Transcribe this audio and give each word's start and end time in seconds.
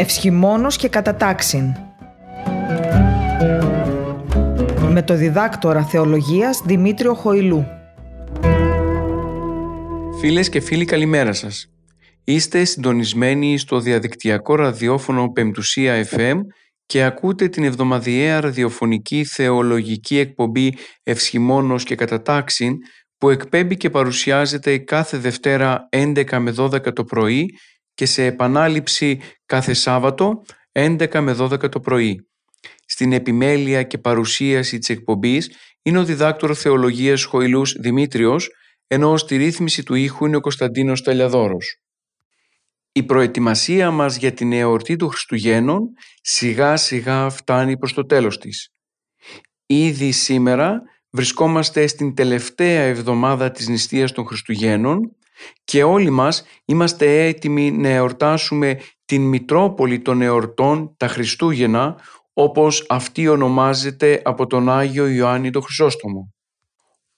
Ευσχημόνος 0.00 0.76
και 0.76 0.88
κατατάξιν. 0.88 1.74
Με 4.90 5.02
το 5.02 5.14
διδάκτορα 5.14 5.84
θεολογίας 5.84 6.62
Δημήτριο 6.64 7.14
Χοηλού. 7.14 7.66
Φίλες 10.20 10.48
και 10.48 10.60
φίλοι 10.60 10.84
καλημέρα 10.84 11.32
σας. 11.32 11.70
Είστε 12.24 12.64
συντονισμένοι 12.64 13.58
στο 13.58 13.80
διαδικτυακό 13.80 14.54
ραδιόφωνο 14.54 15.30
Πεμπτουσία 15.32 16.06
FM 16.10 16.36
και 16.86 17.02
ακούτε 17.02 17.48
την 17.48 17.64
εβδομαδιαία 17.64 18.40
ραδιοφωνική 18.40 19.24
θεολογική 19.24 20.18
εκπομπή 20.18 20.74
Ευσχημόνος 21.02 21.84
και 21.84 21.94
Κατατάξιν 21.94 22.74
που 23.18 23.30
εκπέμπει 23.30 23.76
και 23.76 23.90
παρουσιάζεται 23.90 24.78
κάθε 24.78 25.16
Δευτέρα 25.18 25.88
11 25.92 26.38
με 26.38 26.54
12 26.58 26.92
το 26.94 27.04
πρωί 27.04 27.50
και 28.00 28.06
σε 28.06 28.24
επανάληψη 28.24 29.20
κάθε 29.46 29.72
Σάββατο 29.72 30.42
11 30.72 31.20
με 31.20 31.36
12 31.38 31.70
το 31.70 31.80
πρωί. 31.80 32.28
Στην 32.86 33.12
επιμέλεια 33.12 33.82
και 33.82 33.98
παρουσίαση 33.98 34.78
της 34.78 34.88
εκπομπής 34.88 35.50
είναι 35.82 35.98
ο 35.98 36.04
διδάκτορ 36.04 36.52
θεολογίας 36.56 37.24
Χοηλούς 37.24 37.72
Δημήτριος, 37.80 38.48
ενώ 38.86 39.16
στη 39.16 39.36
ρύθμιση 39.36 39.82
του 39.82 39.94
ήχου 39.94 40.26
είναι 40.26 40.36
ο 40.36 40.40
Κωνσταντίνος 40.40 41.02
Ταλιαδόρος. 41.02 41.76
Η 42.92 43.02
προετοιμασία 43.02 43.90
μας 43.90 44.16
για 44.16 44.32
την 44.32 44.52
εορτή 44.52 44.96
του 44.96 45.08
Χριστουγέννων 45.08 45.80
σιγά 46.20 46.76
σιγά 46.76 47.30
φτάνει 47.30 47.78
προς 47.78 47.92
το 47.92 48.06
τέλος 48.06 48.38
της. 48.38 48.68
Ήδη 49.66 50.12
σήμερα 50.12 50.82
βρισκόμαστε 51.10 51.86
στην 51.86 52.14
τελευταία 52.14 52.82
εβδομάδα 52.82 53.50
της 53.50 53.68
νηστείας 53.68 54.12
των 54.12 54.26
Χριστουγέννων 54.26 55.14
και 55.64 55.82
όλοι 55.82 56.10
μας 56.10 56.44
είμαστε 56.64 57.26
έτοιμοι 57.26 57.70
να 57.70 57.88
εορτάσουμε 57.88 58.80
την 59.04 59.22
Μητρόπολη 59.22 60.00
των 60.00 60.22
εορτών, 60.22 60.94
τα 60.96 61.08
Χριστούγεννα, 61.08 61.96
όπως 62.32 62.86
αυτή 62.88 63.28
ονομάζεται 63.28 64.22
από 64.24 64.46
τον 64.46 64.70
Άγιο 64.70 65.06
Ιωάννη 65.06 65.50
τον 65.50 65.62
Χρυσόστομο. 65.62 66.34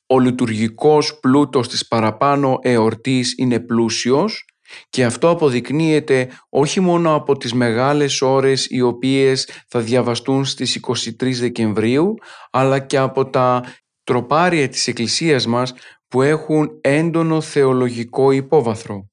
Ο 0.07 0.19
λειτουργικός 0.19 1.19
πλούτος 1.21 1.69
της 1.69 1.89
παραπάνω 1.89 2.59
εορτής 2.61 3.35
είναι 3.39 3.61
πλούσιος 3.61 4.45
και 4.89 5.05
αυτό 5.05 5.29
αποδεικνύεται 5.29 6.29
όχι 6.49 6.81
μόνο 6.81 7.15
από 7.15 7.37
τις 7.37 7.53
μεγάλες 7.55 8.23
ώρες 8.23 8.67
οι 8.71 8.81
οποίες 8.81 9.49
θα 9.69 9.81
διαβαστούν 9.81 10.45
στις 10.45 10.81
23 11.21 11.39
Δεκεμβρίου, 11.39 12.15
αλλά 12.51 12.79
και 12.79 12.99
από 12.99 13.31
τα 13.31 13.63
τροπάρια 14.05 14.69
της 14.69 14.87
Εκκλησίας 14.87 15.47
μας 15.47 15.75
που 16.13 16.23
έχουν 16.23 16.79
έντονο 16.81 17.41
θεολογικό 17.41 18.31
υπόβαθρο. 18.31 19.11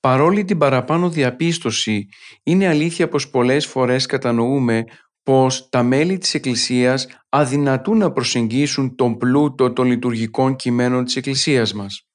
Παρόλη 0.00 0.44
την 0.44 0.58
παραπάνω 0.58 1.10
διαπίστωση, 1.10 2.06
είναι 2.42 2.68
αλήθεια 2.68 3.08
πως 3.08 3.30
πολλές 3.30 3.66
φορές 3.66 4.06
κατανοούμε 4.06 4.84
πως 5.22 5.68
τα 5.68 5.82
μέλη 5.82 6.18
της 6.18 6.34
Εκκλησίας 6.34 7.06
αδυνατούν 7.28 7.98
να 7.98 8.12
προσεγγίσουν 8.12 8.94
τον 8.94 9.16
πλούτο 9.16 9.72
των 9.72 9.86
λειτουργικών 9.86 10.56
κειμένων 10.56 11.04
της 11.04 11.16
Εκκλησίας 11.16 11.72
μας. 11.72 12.08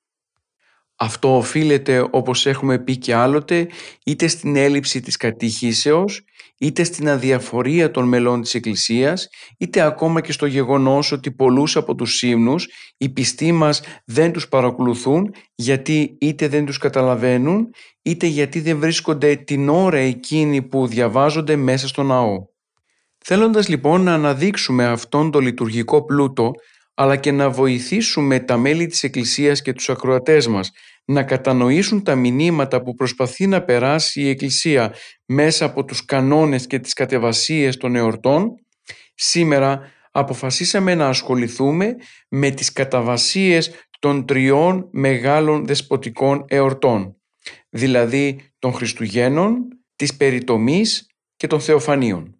Αυτό 0.96 1.38
οφείλεται, 1.38 2.08
όπως 2.12 2.46
έχουμε 2.46 2.80
πει 2.80 2.98
και 2.98 3.16
άλλοτε, 3.16 3.68
είτε 4.06 4.28
στην 4.28 4.56
έλλειψη 4.56 5.00
της 5.00 5.18
κατήχησεως, 5.18 6.24
είτε 6.58 6.84
στην 6.84 7.10
αδιαφορία 7.10 7.92
των 7.92 8.08
μελών 8.08 8.42
της 8.42 8.54
Εκκλησίας, 8.54 9.28
είτε 9.58 9.82
ακόμα 9.82 10.22
και 10.22 10.32
στο 10.32 10.46
γεγονός 10.46 11.12
ότι 11.12 11.32
πολλούς 11.32 11.76
από 11.76 11.96
τους 11.96 12.22
ύμνους 12.22 12.68
οι 12.98 13.10
πιστοί 13.10 13.52
μας 13.52 13.82
δεν 14.06 14.32
τους 14.32 14.48
παρακολουθούν 14.48 15.34
γιατί 15.56 16.18
είτε 16.20 16.48
δεν 16.48 16.66
τους 16.66 16.78
καταλαβαίνουν, 16.78 17.70
είτε 18.02 18.26
γιατί 18.26 18.60
δεν 18.60 18.80
βρίσκονται 18.80 19.36
την 19.36 19.70
ώρα 19.70 19.98
εκείνη 19.98 20.62
που 20.62 20.88
διαβάζονται 20.88 21.56
μέσα 21.56 21.88
στο 21.88 22.04
ναό. 22.04 22.36
Θέλοντας 23.18 23.68
λοιπόν 23.68 24.02
να 24.02 24.14
αναδείξουμε 24.14 24.86
αυτόν 24.86 25.32
τον 25.32 25.42
λειτουργικό 25.44 26.06
πλούτο, 26.06 26.52
αλλά 26.94 27.16
και 27.16 27.32
να 27.32 27.50
βοηθήσουμε 27.50 28.40
τα 28.40 28.58
μέλη 28.58 28.88
της 28.88 29.04
Εκκλησίας 29.04 29.62
και 29.62 29.74
τους 29.74 29.90
ακροατές 29.90 30.48
μας 30.48 30.72
να 31.06 31.24
κατανοήσουν 31.24 32.04
τα 32.04 32.16
μηνύματα 32.16 32.82
που 32.82 32.94
προσπαθεί 32.94 33.48
να 33.48 33.64
περάσει 33.64 34.22
η 34.22 34.30
Εκκλησία 34.30 34.94
μέσα 35.26 35.66
από 35.66 35.86
τους 35.86 36.06
κανόνες 36.06 36.68
και 36.68 36.80
τις 36.80 36.94
κατεβασίες 36.94 37.78
των 37.78 37.96
εορτών, 37.96 38.56
σήμερα 39.16 39.82
αποφασίσαμε 40.12 40.96
να 40.96 41.08
ασχοληθούμε 41.08 41.96
με 42.30 42.50
τις 42.50 42.72
καταβασίες 42.72 43.72
των 44.00 44.26
τριών 44.26 44.88
μεγάλων 44.92 45.66
δεσποτικών 45.66 46.46
εορτών, 46.48 47.16
δηλαδή 47.70 48.40
των 48.60 48.74
Χριστουγέννων, 48.74 49.68
της 49.96 50.16
Περιτομής 50.16 51.08
και 51.36 51.48
των 51.48 51.60
Θεοφανίων. 51.60 52.40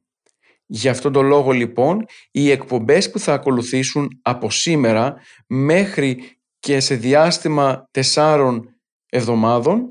Γι' 0.66 0.90
αυτόν 0.90 1.12
τον 1.12 1.26
λόγο 1.26 1.52
λοιπόν 1.52 2.06
οι 2.32 2.52
εκπομπές 2.52 3.12
που 3.12 3.20
θα 3.20 3.34
ακολουθήσουν 3.34 4.20
από 4.22 4.50
σήμερα 4.50 5.16
μέχρι 5.48 6.38
και 6.66 6.80
σε 6.80 6.96
διάστημα 6.96 7.88
τεσσάρων 7.92 8.76
εβδομάδων 9.10 9.90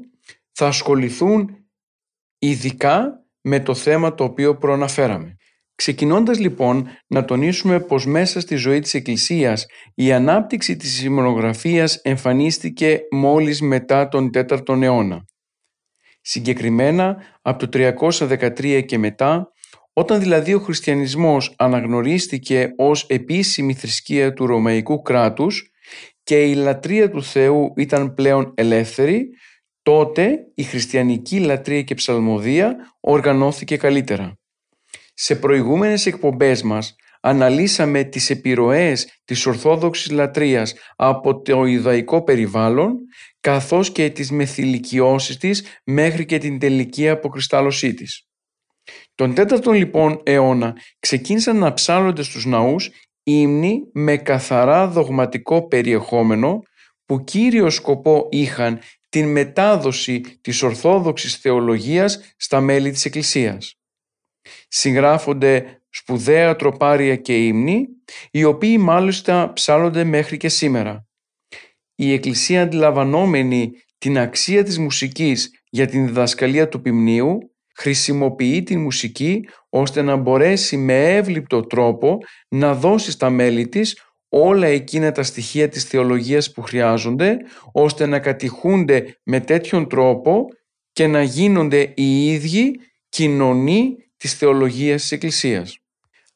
θα 0.53 0.67
ασχοληθούν 0.67 1.57
ειδικά 2.39 3.25
με 3.41 3.61
το 3.61 3.75
θέμα 3.75 4.15
το 4.15 4.25
οποίο 4.25 4.57
προαναφέραμε. 4.57 5.37
Ξεκινώντας 5.75 6.39
λοιπόν 6.39 6.89
να 7.07 7.25
τονίσουμε 7.25 7.81
πως 7.81 8.07
μέσα 8.07 8.41
στη 8.41 8.57
ζωή 8.57 8.81
της 8.81 8.95
Εκκλησίας 8.95 9.67
η 9.95 10.13
ανάπτυξη 10.13 10.77
της 10.77 11.03
ημονογραφίας 11.03 11.97
εμφανίστηκε 11.97 13.01
μόλις 13.11 13.61
μετά 13.61 14.09
τον 14.09 14.31
4ο 14.35 14.83
αιώνα. 14.83 15.25
Συγκεκριμένα 16.21 17.17
από 17.43 17.69
το 17.69 17.95
313 17.99 18.85
και 18.87 18.99
μετά 18.99 19.49
όταν 19.93 20.21
δηλαδή 20.21 20.55
ο 20.55 20.61
χριστιανισμός 20.61 21.55
αναγνωρίστηκε 21.59 22.73
ως 22.77 23.07
επίσημη 23.09 23.75
θρησκεία 23.75 24.33
του 24.33 24.47
Ρωμαϊκού 24.47 25.03
κράτους 25.03 25.69
και 26.25 26.43
η 26.43 26.55
λατρεία 26.55 27.11
του 27.11 27.23
Θεού 27.23 27.73
ήταν 27.77 28.15
πλέον 28.15 28.53
ελεύθερη, 28.57 29.29
τότε 29.83 30.39
η 30.55 30.63
χριστιανική 30.63 31.41
λατρεία 31.41 31.83
και 31.83 31.95
ψαλμοδία 31.95 32.77
οργανώθηκε 33.01 33.77
καλύτερα. 33.77 34.39
Σε 35.15 35.37
προηγούμενες 35.37 36.07
εκπομπές 36.07 36.63
μας 36.63 36.97
αναλύσαμε 37.21 38.05
τις 38.05 38.31
επιρροές 38.31 39.21
της 39.25 39.47
Ορθόδοξης 39.47 40.11
λατρείας 40.11 40.75
από 40.97 41.43
το 41.43 41.65
Ιδαϊκό 41.65 42.23
περιβάλλον 42.23 42.97
καθώς 43.41 43.91
και 43.93 44.11
τις 44.11 44.31
μεθυλικιώσεις 44.31 45.37
της 45.37 45.65
μέχρι 45.85 46.25
και 46.25 46.39
την 46.39 46.59
τελική 46.59 47.09
αποκριστάλλωσή 47.09 47.95
της. 47.95 48.29
Τον 49.15 49.35
4ο 49.37 49.75
λοιπόν 49.75 50.21
αιώνα 50.25 50.77
ξεκίνησαν 50.99 51.57
να 51.57 51.73
ψάλλονται 51.73 52.23
στους 52.23 52.45
ναούς 52.45 52.91
ύμνοι 53.25 53.89
με 53.93 54.17
καθαρά 54.17 54.89
δογματικό 54.89 55.69
περιεχόμενο 55.69 56.63
που 57.07 57.25
κύριο 57.25 57.71
σκοπό 57.71 58.29
είχαν 58.31 58.79
την 59.09 59.29
μετάδοση 59.29 60.21
της 60.41 60.63
Ορθόδοξης 60.63 61.37
θεολογίας 61.37 62.35
στα 62.37 62.61
μέλη 62.61 62.91
της 62.91 63.05
Εκκλησίας. 63.05 63.75
Συγγράφονται 64.69 65.83
σπουδαία 65.91 66.57
τροπάρια 66.57 67.17
και 67.17 67.47
ύμνοι, 67.47 67.87
οι 68.31 68.45
οποίοι 68.45 68.77
μάλιστα 68.81 69.53
ψάλλονται 69.53 70.05
μέχρι 70.05 70.37
και 70.37 70.49
σήμερα. 70.49 71.07
Η 71.95 72.13
Εκκλησία 72.13 72.63
αντιλαμβανόμενη 72.63 73.73
την 73.99 74.19
αξία 74.19 74.65
της 74.65 74.79
μουσικής 74.79 75.51
για 75.71 75.87
την 75.87 76.07
διδασκαλία 76.07 76.69
του 76.69 76.81
ποιμνίου 76.81 77.54
χρησιμοποιεί 77.77 78.63
την 78.63 78.81
μουσική 78.81 79.49
ώστε 79.69 80.03
να 80.03 80.17
μπορέσει 80.17 80.77
με 80.77 81.15
εύληπτο 81.15 81.61
τρόπο 81.61 82.19
να 82.49 82.75
δώσει 82.75 83.11
στα 83.11 83.31
μέλη 83.31 83.69
της 83.69 83.99
όλα 84.29 84.67
εκείνα 84.67 85.13
τα 85.13 85.23
στοιχεία 85.23 85.69
της 85.69 85.85
θεολογίας 85.85 86.53
που 86.53 86.63
χρειάζονται 86.63 87.37
ώστε 87.73 88.07
να 88.07 88.19
κατηχούνται 88.19 89.19
με 89.23 89.41
τέτοιον 89.41 89.89
τρόπο 89.89 90.45
και 90.93 91.07
να 91.07 91.23
γίνονται 91.23 91.93
οι 91.97 92.27
ίδιοι 92.33 92.81
κοινωνοί 93.09 93.97
της 94.17 94.35
θεολογίας 94.35 95.01
της 95.01 95.13
Εκκλησίας. 95.13 95.79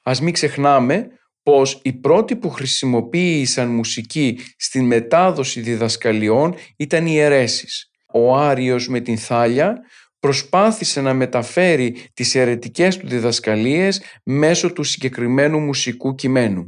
Ας 0.02 0.20
μην 0.20 0.32
ξεχνάμε 0.32 1.06
πως 1.42 1.80
οι 1.82 1.92
πρώτοι 1.92 2.36
που 2.36 2.50
χρησιμοποίησαν 2.50 3.68
μουσική 3.68 4.40
στην 4.56 4.84
μετάδοση 4.84 5.60
διδασκαλιών 5.60 6.54
ήταν 6.76 7.06
οι 7.06 7.18
αιρέσεις. 7.18 7.90
Ο 8.12 8.36
Άριος 8.36 8.88
με 8.88 9.00
την 9.00 9.18
Θάλια 9.18 9.78
προσπάθησε 10.18 11.00
να 11.00 11.14
μεταφέρει 11.14 11.96
τις 12.14 12.34
αιρετικές 12.34 12.96
του 12.96 13.06
διδασκαλίες 13.06 14.02
μέσω 14.24 14.72
του 14.72 14.82
συγκεκριμένου 14.82 15.58
μουσικού 15.58 16.14
κειμένου. 16.14 16.66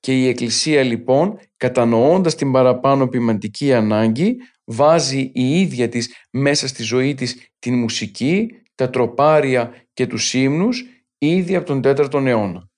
Και 0.00 0.18
η 0.18 0.28
Εκκλησία 0.28 0.82
λοιπόν, 0.82 1.38
κατανοώντας 1.56 2.34
την 2.34 2.52
παραπάνω 2.52 3.08
ποιμαντική 3.08 3.72
ανάγκη, 3.72 4.36
βάζει 4.64 5.30
η 5.34 5.60
ίδια 5.60 5.88
της 5.88 6.14
μέσα 6.30 6.68
στη 6.68 6.82
ζωή 6.82 7.14
της 7.14 7.36
την 7.58 7.78
μουσική, 7.78 8.48
τα 8.74 8.90
τροπάρια 8.90 9.86
και 9.92 10.06
τους 10.06 10.34
ύμνους 10.34 10.84
ήδη 11.18 11.56
από 11.56 11.66
τον 11.66 11.80
4ο 11.84 12.26
αιώνα. 12.26 12.68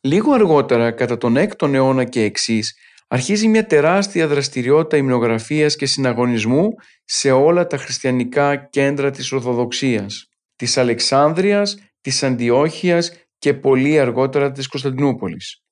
Λίγο 0.00 0.32
αργότερα, 0.32 0.90
κατά 0.90 1.16
τον 1.16 1.36
6ο 1.36 1.72
αιώνα 1.72 2.04
και 2.04 2.22
εξής, 2.22 2.76
αρχίζει 3.08 3.48
μια 3.48 3.66
τεράστια 3.66 4.26
δραστηριότητα 4.26 4.96
υμνογραφίας 4.96 5.76
και 5.76 5.86
συναγωνισμού 5.86 6.68
σε 7.04 7.30
όλα 7.30 7.66
τα 7.66 7.76
χριστιανικά 7.76 8.56
κέντρα 8.56 9.10
της 9.10 9.32
Ορθοδοξίας. 9.32 10.28
της 10.56 10.76
Αλεξάνδρειας, 10.78 11.78
της 12.00 12.22
Αντιόχειας 12.22 13.12
και 13.38 13.54
πολύ 13.54 13.98
αργότερα 13.98 14.52
της 14.52 14.68
Κωνσταντινούπολης. 14.68 15.62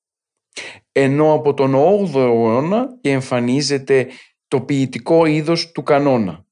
Ενώ 0.93 1.33
από 1.33 1.55
τον 1.55 1.75
8ο 1.75 2.21
αιώνα 2.21 2.99
και 3.00 3.11
εμφανίζεται 3.11 4.09
το 4.49 4.61
ποιητικό 4.61 5.27
είδος 5.27 5.73
του 5.73 5.82
κανόνα. 5.82 6.44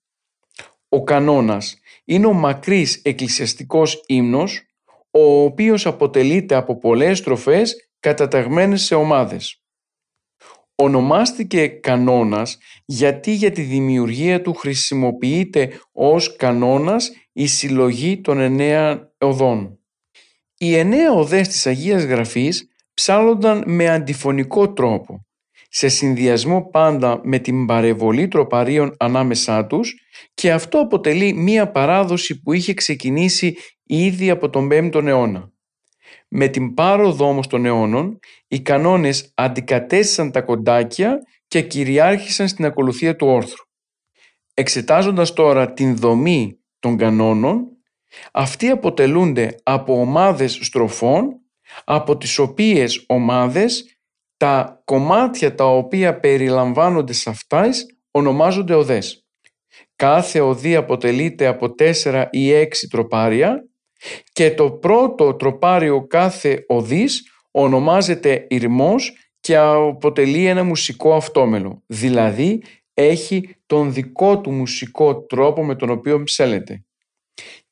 Ο 0.89 1.05
κανόνας 1.05 1.81
είναι 2.05 2.27
ο 2.27 2.33
μακρύς 2.33 3.01
εκκλησιαστικός 3.05 4.03
ύμνος, 4.07 4.63
ο 5.11 5.43
οποίος 5.43 5.87
αποτελείται 5.87 6.55
από 6.55 6.79
πολλές 6.79 7.19
στροφές 7.19 7.91
καταταγμένες 8.01 8.83
σε 8.83 8.95
ομάδες. 8.95 9.64
Ονομάστηκε 10.76 11.67
κανόνας 11.67 12.59
γιατί 12.85 13.32
για 13.32 13.50
τη 13.50 13.62
δημιουργία 13.62 14.43
του 14.43 14.55
χρησιμοποιείται 14.55 15.81
ως 15.93 16.37
κανόνας 16.37 17.12
η 17.32 17.47
συλλογή 17.47 18.21
των 18.21 18.41
εννέα 18.41 19.12
οδών. 19.19 19.79
Οι 20.59 20.76
εννέα 20.76 21.12
οδές 21.12 21.49
της 21.49 21.67
Αγίας 21.67 22.05
Γραφής 22.05 22.69
ψάλλονταν 22.94 23.62
με 23.67 23.88
αντιφωνικό 23.88 24.73
τρόπο, 24.73 25.26
σε 25.69 25.88
συνδυασμό 25.88 26.69
πάντα 26.71 27.20
με 27.23 27.38
την 27.38 27.67
παρεβολή 27.67 28.29
τροπαρίων 28.29 28.94
ανάμεσά 28.99 29.67
τους 29.67 29.94
και 30.35 30.53
αυτό 30.53 30.79
αποτελεί 30.79 31.32
μία 31.32 31.70
παράδοση 31.70 32.41
που 32.41 32.53
είχε 32.53 32.75
ξεκινήσει 32.75 33.56
ήδη 33.85 34.31
από 34.31 34.50
τον 34.50 34.69
5ο 34.73 35.05
αιώνα. 35.06 35.54
Με 36.37 36.49
την 36.49 36.75
πάροδο 36.75 37.29
όμως 37.29 37.47
των 37.47 37.65
αιώνων, 37.65 38.19
οι 38.49 38.61
κανόνες 38.61 39.33
αντικατέστησαν 39.35 40.31
τα 40.31 40.43
κοντάκια 40.43 41.19
και 41.49 41.61
κυριάρχησαν 41.61 42.49
στην 42.49 42.65
ακολουθία 42.65 43.17
του 43.17 43.27
όρθρου. 43.27 43.65
Εξετάζοντας 44.55 45.33
τώρα 45.33 45.73
την 45.73 45.97
δομή 45.97 46.59
των 46.79 46.97
κανόνων, 46.97 47.67
αυτοί 48.33 48.69
αποτελούνται 48.69 49.55
από 49.63 50.01
ομάδες 50.01 50.59
στροφών, 50.63 51.41
από 51.85 52.17
τις 52.17 52.39
οποίες 52.39 53.05
ομάδες 53.07 53.99
τα 54.37 54.83
κομμάτια 54.85 55.55
τα 55.55 55.67
οποία 55.67 56.21
περιλαμβάνονται 56.21 57.13
σε 57.13 57.31
αυτές 57.31 57.87
ονομάζονται 58.11 58.75
οδές. 58.75 59.27
Κάθε 59.97 60.41
οδή 60.41 60.77
αποτελείται 60.77 61.47
από 61.47 61.75
τέσσερα 61.75 62.29
ή 62.31 62.53
έξι 62.53 62.89
τροπάρια 62.89 63.69
και 64.33 64.51
το 64.51 64.71
πρώτο 64.71 65.35
τροπάριο 65.35 66.06
κάθε 66.06 66.65
οδής 66.69 67.33
ονομάζεται 67.51 68.47
ηρμός 68.51 69.12
και 69.41 69.56
αποτελεί 69.56 70.47
ένα 70.47 70.65
μουσικό 70.65 71.15
αυτόμελο, 71.15 71.83
δηλαδή 71.87 72.62
έχει 72.95 73.56
τον 73.67 73.93
δικό 73.93 74.41
του 74.41 74.51
μουσικό 74.51 75.23
τρόπο 75.23 75.65
με 75.65 75.75
τον 75.75 75.91
οποίο 75.91 76.23
ψέλεται. 76.23 76.85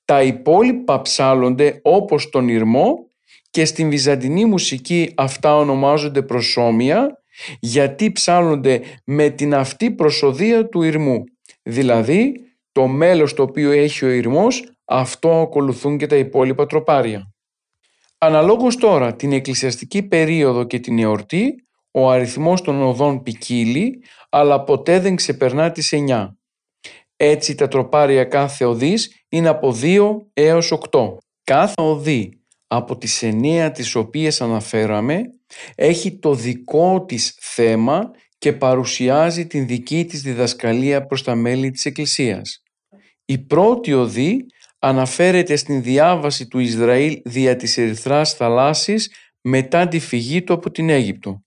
Τα 0.04 0.22
υπόλοιπα 0.22 1.02
ψάλλονται 1.02 1.80
όπως 1.82 2.28
τον 2.30 2.48
ηρμό 2.48 3.06
και 3.50 3.64
στην 3.64 3.90
βυζαντινή 3.90 4.44
μουσική 4.44 5.12
αυτά 5.16 5.56
ονομάζονται 5.56 6.22
προσώμια 6.22 7.22
γιατί 7.60 8.12
ψάλλονται 8.12 8.80
με 9.04 9.30
την 9.30 9.54
αυτή 9.54 9.90
προσοδεία 9.90 10.68
του 10.68 10.82
ηρμού. 10.82 11.24
Δηλαδή 11.62 12.32
το 12.72 12.86
μέλος 12.86 13.34
το 13.34 13.42
οποίο 13.42 13.70
έχει 13.70 14.04
ο 14.04 14.08
ηρμός 14.08 14.71
αυτό 14.92 15.40
ακολουθούν 15.40 15.98
και 15.98 16.06
τα 16.06 16.16
υπόλοιπα 16.16 16.66
τροπάρια. 16.66 17.32
Αναλόγως 18.18 18.76
τώρα 18.76 19.16
την 19.16 19.32
εκκλησιαστική 19.32 20.02
περίοδο 20.02 20.64
και 20.64 20.78
την 20.78 20.98
εορτή, 20.98 21.54
ο 21.90 22.10
αριθμός 22.10 22.62
των 22.62 22.82
οδών 22.82 23.22
ποικίλει, 23.22 24.02
αλλά 24.30 24.64
ποτέ 24.64 25.00
δεν 25.00 25.16
ξεπερνά 25.16 25.70
τις 25.72 25.92
9. 26.08 26.28
Έτσι 27.16 27.54
τα 27.54 27.68
τροπάρια 27.68 28.24
κάθε 28.24 28.64
οδής 28.64 29.24
είναι 29.28 29.48
από 29.48 29.76
2 29.82 30.16
έως 30.32 30.72
8. 30.90 31.16
Κάθε 31.44 31.74
οδή 31.82 32.40
από 32.66 32.96
τις 32.98 33.22
9 33.22 33.70
τις 33.74 33.94
οποίες 33.94 34.40
αναφέραμε 34.40 35.22
έχει 35.74 36.18
το 36.18 36.34
δικό 36.34 37.04
της 37.04 37.36
θέμα 37.40 38.10
και 38.38 38.52
παρουσιάζει 38.52 39.46
την 39.46 39.66
δική 39.66 40.04
της 40.04 40.22
διδασκαλία 40.22 41.06
προς 41.06 41.22
τα 41.22 41.34
μέλη 41.34 41.70
της 41.70 41.84
Εκκλησίας. 41.84 42.62
Η 43.24 43.38
πρώτη 43.38 43.92
οδή 43.92 44.46
αναφέρεται 44.82 45.56
στην 45.56 45.82
διάβαση 45.82 46.48
του 46.48 46.58
Ισραήλ 46.58 47.20
δια 47.24 47.56
της 47.56 47.78
Ερυθράς 47.78 48.34
θαλάσσης 48.34 49.14
μετά 49.40 49.88
τη 49.88 49.98
φυγή 49.98 50.42
του 50.42 50.52
από 50.52 50.70
την 50.70 50.90
Αίγυπτο. 50.90 51.44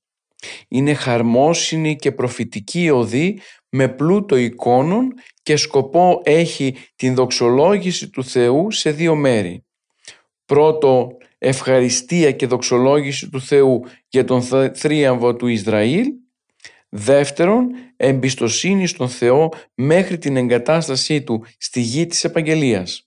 Είναι 0.68 0.94
χαρμόσυνη 0.94 1.96
και 1.96 2.12
προφητική 2.12 2.90
οδή 2.90 3.40
με 3.70 3.88
πλούτο 3.88 4.36
εικόνων 4.36 5.14
και 5.44 5.56
σκοπό 5.56 6.22
έχει 6.24 6.76
την 6.96 7.16
δοξολόγηση 7.16 8.10
του 8.10 8.24
Θεού 8.24 8.72
σε 8.72 8.92
δύο 8.92 9.16
μέρη. 9.16 9.66
Πρώτο, 10.46 11.18
ευχαριστία 11.38 12.32
και 12.32 12.48
δοξολόγηση 12.48 13.30
του 13.30 13.42
Θεού 13.42 13.86
για 14.08 14.26
τον 14.26 14.42
θρίαμβο 14.74 15.36
του 15.36 15.48
Ισραήλ. 15.48 16.06
Δεύτερον, 16.90 17.68
εμπιστοσύνη 17.98 18.88
στον 18.88 19.10
Θεό 19.10 19.50
μέχρι 19.74 20.18
την 20.18 20.38
εγκατάστασή 20.38 21.22
του 21.22 21.46
στη 21.58 21.80
γη 21.82 22.06
της 22.06 22.24
Επαγγελίας. 22.24 23.06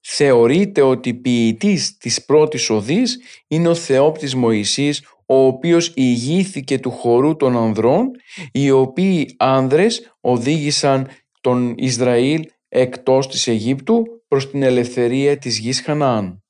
Θεωρείται 0.00 0.82
ότι 0.82 1.14
ποιητής 1.14 1.96
της 1.96 2.24
πρώτης 2.24 2.70
οδής 2.70 3.18
είναι 3.48 3.68
ο 3.68 3.74
Θεόπτης 3.74 4.34
Μωυσής, 4.34 5.04
ο 5.26 5.46
οποίος 5.46 5.92
ηγήθηκε 5.94 6.78
του 6.78 6.90
χορού 6.90 7.36
των 7.36 7.56
ανδρών, 7.56 8.10
οι 8.52 8.70
οποίοι 8.70 9.34
άνδρες 9.38 10.16
οδήγησαν 10.20 11.08
τον 11.40 11.74
Ισραήλ 11.76 12.42
εκτός 12.68 13.28
της 13.28 13.46
Αιγύπτου 13.46 14.02
προς 14.28 14.50
την 14.50 14.62
ελευθερία 14.62 15.38
της 15.38 15.58
γης 15.58 15.80
Χαναάν. 15.80 16.42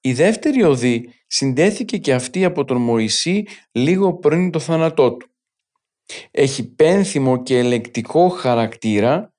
Η 0.00 0.12
δεύτερη 0.12 0.62
οδή 0.62 1.10
συντέθηκε 1.26 1.98
και 1.98 2.14
αυτή 2.14 2.44
από 2.44 2.64
τον 2.64 2.76
Μωυσή 2.76 3.44
λίγο 3.72 4.14
πριν 4.14 4.50
το 4.50 4.58
θάνατό 4.58 5.16
του. 5.16 5.28
Έχει 6.30 6.74
πένθυμο 6.74 7.42
και 7.42 7.58
ελεκτικό 7.58 8.28
χαρακτήρα 8.28 9.34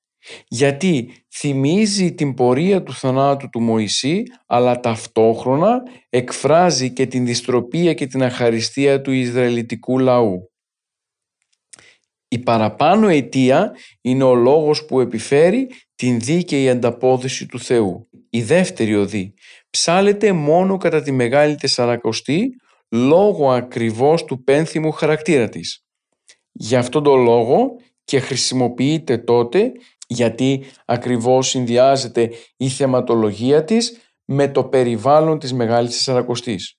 γιατί 0.48 1.10
θυμίζει 1.34 2.14
την 2.14 2.34
πορεία 2.34 2.82
του 2.82 2.94
θανάτου 2.94 3.48
του 3.48 3.60
Μωυσή 3.60 4.22
αλλά 4.46 4.80
ταυτόχρονα 4.80 5.82
εκφράζει 6.08 6.92
και 6.92 7.06
την 7.06 7.26
δυστροπία 7.26 7.94
και 7.94 8.06
την 8.06 8.22
αχαριστία 8.22 9.00
του 9.00 9.12
Ισραηλιτικού 9.12 9.98
λαού. 9.98 10.50
Η 12.28 12.38
παραπάνω 12.38 13.08
αιτία 13.08 13.76
είναι 14.00 14.24
ο 14.24 14.34
λόγος 14.34 14.84
που 14.84 15.00
επιφέρει 15.00 15.70
την 15.94 16.20
δίκαιη 16.20 16.68
ανταπόδοση 16.68 17.46
του 17.46 17.60
Θεού. 17.60 18.08
Η 18.30 18.42
δεύτερη 18.42 18.96
οδή 18.96 19.34
ψάλεται 19.70 20.32
μόνο 20.32 20.76
κατά 20.76 21.02
τη 21.02 21.12
Μεγάλη 21.12 21.54
Τεσσαρακοστή 21.54 22.50
λόγω 22.90 23.52
ακριβώς 23.52 24.24
του 24.24 24.42
πένθυμου 24.44 24.90
χαρακτήρα 24.90 25.48
της. 25.48 25.84
Γι' 26.52 26.76
αυτόν 26.76 27.02
τον 27.02 27.22
λόγο 27.22 27.70
και 28.04 28.20
χρησιμοποιείται 28.20 29.18
τότε 29.18 29.72
γιατί 30.08 30.64
ακριβώς 30.84 31.48
συνδυάζεται 31.48 32.30
η 32.56 32.68
θεματολογία 32.68 33.64
της 33.64 33.98
με 34.24 34.48
το 34.48 34.64
περιβάλλον 34.64 35.38
της 35.38 35.52
Μεγάλης 35.52 35.90
Τεσσαρακοστής. 35.90 36.78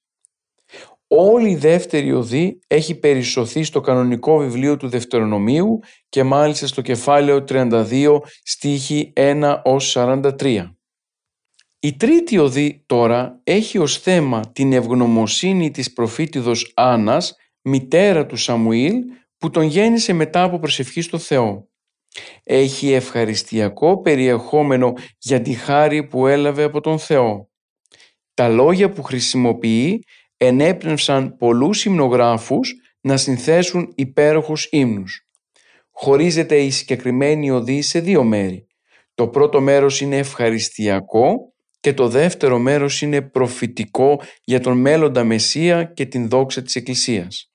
Όλη 1.08 1.50
η 1.50 1.56
δεύτερη 1.56 2.12
οδή 2.12 2.60
έχει 2.68 2.96
περισσωθεί 2.96 3.64
στο 3.64 3.82
κανονικό 3.82 4.38
βιβλίο 4.38 4.78
του 4.78 4.90
Δευτερονομίου 4.90 5.80
και 6.10 6.24
μάλιστα 6.24 6.68
στο 6.68 6.82
κεφάλαιο 6.82 7.44
32 7.48 8.20
στίχη 8.44 9.14
1 9.16 9.62
ως 9.64 9.96
43. 9.98 10.74
Η 11.80 11.96
τρίτη 11.98 12.38
οδή 12.38 12.84
τώρα 12.86 13.42
έχει 13.44 13.78
ως 13.78 13.98
θέμα 13.98 14.52
την 14.52 14.74
ευγνωμοσύνη 14.74 15.72
της 15.72 15.94
προφήτηδος 15.94 16.72
Άννας, 16.76 17.36
μητέρα 17.62 18.26
του 18.26 18.36
Σαμουήλ, 18.36 18.96
που 19.38 19.50
τον 19.50 19.64
γέννησε 19.64 20.14
μετά 20.14 20.44
από 20.44 20.60
προσευχή 20.60 21.02
στο 21.02 21.18
Θεό. 21.18 21.69
Έχει 22.44 22.92
ευχαριστιακό 22.92 24.01
περιεχόμενο 24.01 24.94
για 25.18 25.42
τη 25.42 25.54
χάρη 25.54 26.04
που 26.08 26.28
έλαβε 26.28 26.63
από 26.63 26.82
τον 26.82 27.00
Θεό. 27.00 27.50
Τα 28.34 28.48
λόγια 28.48 28.89
που 28.89 29.04
χρησιμοποιεί 29.04 30.04
ενέπνευσαν 30.38 31.36
πολλούς 31.38 31.86
υμνογράφους 31.86 32.74
να 33.01 33.18
συνθέσουν 33.18 33.94
υπέροχους 33.96 34.68
ύμνους. 34.72 35.28
Χωρίζεται 35.92 36.58
η 36.58 36.70
συγκεκριμένη 36.70 37.51
οδή 37.51 37.82
σε 37.82 38.00
δύο 38.00 38.24
μέρη. 38.24 38.68
Το 39.13 39.28
πρώτο 39.28 39.62
μέρος 39.62 40.01
είναι 40.01 40.18
ευχαριστιακό 40.18 41.54
και 41.80 41.94
το 41.94 42.08
δεύτερο 42.08 42.60
μέρος 42.60 43.01
είναι 43.01 43.22
προφητικό 43.22 44.22
για 44.44 44.60
τον 44.60 44.78
μέλλοντα 44.78 45.24
Μεσσία 45.24 45.84
και 45.84 46.06
την 46.06 46.30
δόξα 46.30 46.62
της 46.62 46.75
Εκκλησίας. 46.75 47.49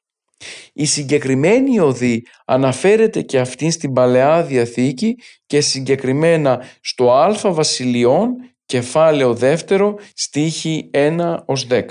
Η 0.73 0.85
συγκεκριμένη 0.85 1.79
οδή 1.79 2.27
αναφέρεται 2.45 3.23
και 3.23 3.39
αυτήν 3.39 3.71
στην 3.71 3.93
Παλαιά 3.93 4.43
Διαθήκη 4.43 5.17
και 5.47 5.61
συγκεκριμένα 5.61 6.65
στο 6.81 7.13
Α 7.13 7.53
Βασιλειών 7.53 8.37
κεφάλαιο 8.67 9.35
δεύτερο 9.35 9.99
στίχη 10.15 10.91
1 10.93 11.37
ως 11.45 11.67
10. 11.71 11.83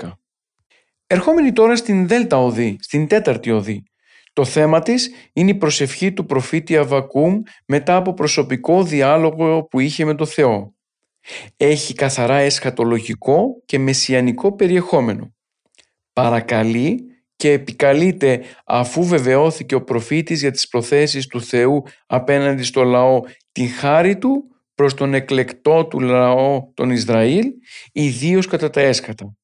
Ερχόμενοι 1.06 1.52
τώρα 1.52 1.76
στην 1.76 2.08
Δέλτα 2.08 2.38
Οδή, 2.38 2.76
στην 2.80 3.06
τέταρτη 3.06 3.50
οδή. 3.50 3.82
Το 4.32 4.44
θέμα 4.44 4.80
της 4.80 5.10
είναι 5.32 5.50
η 5.50 5.54
προσευχή 5.54 6.12
του 6.12 6.26
προφήτη 6.26 6.76
Αβακούμ 6.76 7.42
μετά 7.66 7.96
από 7.96 8.14
προσωπικό 8.14 8.82
διάλογο 8.82 9.64
που 9.64 9.80
είχε 9.80 10.04
με 10.04 10.14
το 10.14 10.26
Θεό. 10.26 10.74
Έχει 11.56 11.94
καθαρά 11.94 12.36
εσχατολογικό 12.36 13.62
και 13.64 13.78
μεσιανικό 13.78 14.54
περιεχόμενο. 14.54 15.34
Παρακαλεί 16.12 17.13
και 17.36 17.52
επικαλείται 17.52 18.42
αφού 18.64 19.04
βεβαιώθηκε 19.04 19.74
ο 19.74 19.84
προφήτης 19.84 20.40
για 20.40 20.50
τις 20.50 20.68
προθέσεις 20.68 21.26
του 21.26 21.42
Θεού 21.42 21.82
απέναντι 22.06 22.62
στο 22.62 22.82
λαό 22.82 23.20
την 23.52 23.68
χάρη 23.68 24.18
του 24.18 24.44
προς 24.74 24.94
τον 24.94 25.14
εκλεκτό 25.14 25.86
του 25.86 26.00
λαό 26.00 26.72
τον 26.74 26.90
Ισραήλ, 26.90 27.44
ιδίως 27.92 28.46
κατά 28.46 28.70
τα 28.70 28.80
έσκατα. 28.80 29.36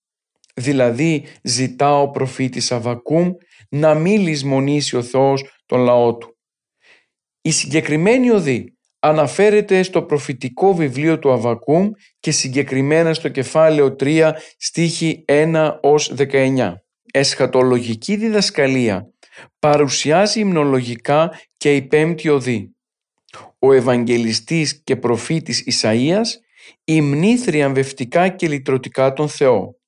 Δηλαδή 0.55 1.25
ζητά 1.43 2.01
ο 2.01 2.11
προφήτης 2.11 2.73
Αβακούμ 2.73 3.31
να 3.69 3.95
μην 3.95 4.21
λησμονήσει 4.21 4.97
ο 4.97 5.03
Θεός 5.03 5.45
τον 5.67 5.81
λαό 5.81 6.17
του. 6.17 6.39
Η 7.41 7.51
συγκεκριμένη 7.51 8.31
οδή 8.31 8.75
αναφέρεται 8.99 9.83
στο 9.83 10.03
προφητικό 10.03 10.75
βιβλίο 10.75 11.19
του 11.19 11.33
Αβακούμ 11.33 11.91
και 12.21 12.31
συγκεκριμένα 12.31 13.15
στο 13.15 13.29
κεφάλαιο 13.29 13.97
3 14.01 14.33
στίχη 14.59 15.25
1 15.29 15.79
ως 15.81 16.15
19. 16.17 16.73
Εσχατολογική 17.11 18.17
διδασκαλία 18.17 19.11
παρουσιάζει 19.59 20.41
υμνολογικά 20.41 21.41
και 21.57 21.75
η 21.75 21.83
πέμπτη 21.83 22.29
οδή. 22.29 22.75
Ο 23.59 23.73
Ευαγγελιστής 23.73 24.83
και 24.85 24.97
προφήτης 24.97 25.65
Ισαΐας 25.67 26.27
υμνεί 26.85 27.37
θριαμβευτικά 27.37 28.29
και 28.29 28.49
λυτρωτικά 28.49 29.13
τον 29.13 29.29
Θεό. 29.29 29.79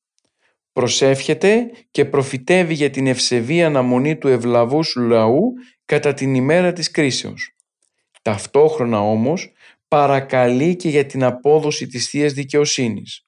Προσεύχεται 0.72 1.70
και 1.90 2.04
προφητεύει 2.04 2.74
για 2.74 2.90
την 2.90 3.06
ευσεβή 3.06 3.62
αναμονή 3.62 4.16
του 4.18 4.28
ευλαβούς 4.28 4.88
σου 4.88 5.00
λαού 5.00 5.52
κατά 5.84 6.14
την 6.14 6.34
ημέρα 6.34 6.72
της 6.72 6.90
κρίσεως. 6.90 7.54
Ταυτόχρονα 8.22 9.00
όμως 9.00 9.52
παρακαλεί 9.88 10.76
και 10.76 10.88
για 10.88 11.06
την 11.06 11.24
απόδοση 11.24 11.86
της 11.86 12.08
θείας 12.08 12.32
Δικαιοσύνης. 12.32 13.26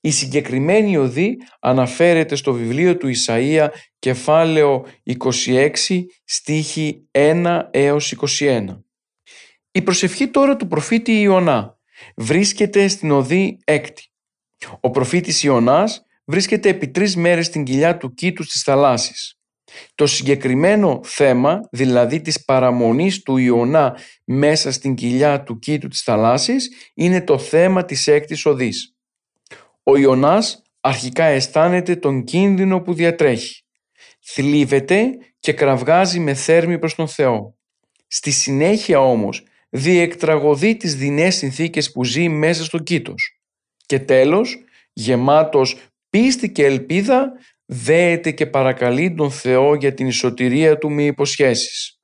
Η 0.00 0.10
συγκεκριμένη 0.10 0.96
οδή 0.96 1.36
αναφέρεται 1.60 2.34
στο 2.34 2.52
βιβλίο 2.52 2.96
του 2.96 3.10
Ισαΐα 3.14 3.68
κεφάλαιο 3.98 4.86
26 5.46 5.70
στίχη 6.24 7.08
1 7.10 7.62
έως 7.70 8.14
21. 8.40 8.64
Η 9.70 9.82
προσευχή 9.82 10.28
τώρα 10.28 10.56
του 10.56 10.66
προφήτη 10.66 11.12
Ιωνά 11.20 11.78
βρίσκεται 12.16 12.88
στην 12.88 13.10
οδή 13.10 13.58
6. 13.64 13.88
Ο 14.80 14.90
προφήτης 14.90 15.42
Ιωνάς 15.42 16.06
βρίσκεται 16.24 16.68
επί 16.68 16.88
τρεις 16.88 17.16
μέρες 17.16 17.46
στην 17.46 17.64
κοιλιά 17.64 17.96
του 17.96 18.14
κήτου 18.14 18.44
της 18.44 18.62
θαλάσσης. 18.62 19.38
Το 19.94 20.06
συγκεκριμένο 20.06 21.00
θέμα, 21.04 21.60
δηλαδή 21.70 22.20
της 22.20 22.44
παραμονής 22.44 23.22
του 23.22 23.36
Ιωνά 23.36 23.96
μέσα 24.24 24.72
στην 24.72 24.94
κοιλιά 24.94 25.42
του 25.42 25.58
κήτου 25.58 25.88
της 25.88 26.00
θαλάσσης, 26.00 26.70
είναι 26.94 27.22
το 27.22 27.38
θέμα 27.38 27.84
της 27.84 28.06
έκτης 28.06 28.46
οδής. 28.46 28.93
Ο 29.84 29.96
Ιωνάς 29.96 30.62
αρχικά 30.80 31.24
αισθάνεται 31.24 31.96
τον 31.96 32.24
κίνδυνο 32.24 32.80
που 32.80 32.94
διατρέχει. 32.94 33.62
Θλίβεται 34.20 35.10
και 35.40 35.52
κραυγάζει 35.52 36.18
με 36.18 36.34
θέρμη 36.34 36.78
προς 36.78 36.94
τον 36.94 37.08
Θεό. 37.08 37.56
Στη 38.06 38.30
συνέχεια 38.30 39.00
όμως 39.00 39.42
διεκτραγωδεί 39.68 40.76
τις 40.76 40.96
δεινές 40.96 41.34
συνθήκες 41.34 41.92
που 41.92 42.04
ζει 42.04 42.28
μέσα 42.28 42.64
στο 42.64 42.78
κήτος. 42.78 43.40
Και 43.86 43.98
τέλος, 43.98 44.64
γεμάτος 44.92 45.76
πίστη 46.10 46.52
και 46.52 46.64
ελπίδα, 46.64 47.32
δέεται 47.64 48.30
και 48.30 48.46
παρακαλεί 48.46 49.14
τον 49.14 49.30
Θεό 49.30 49.74
για 49.74 49.94
την 49.94 50.06
ισοτηρία 50.06 50.78
του 50.78 50.90
με 50.90 51.02
υποσχέσεις. 51.04 51.98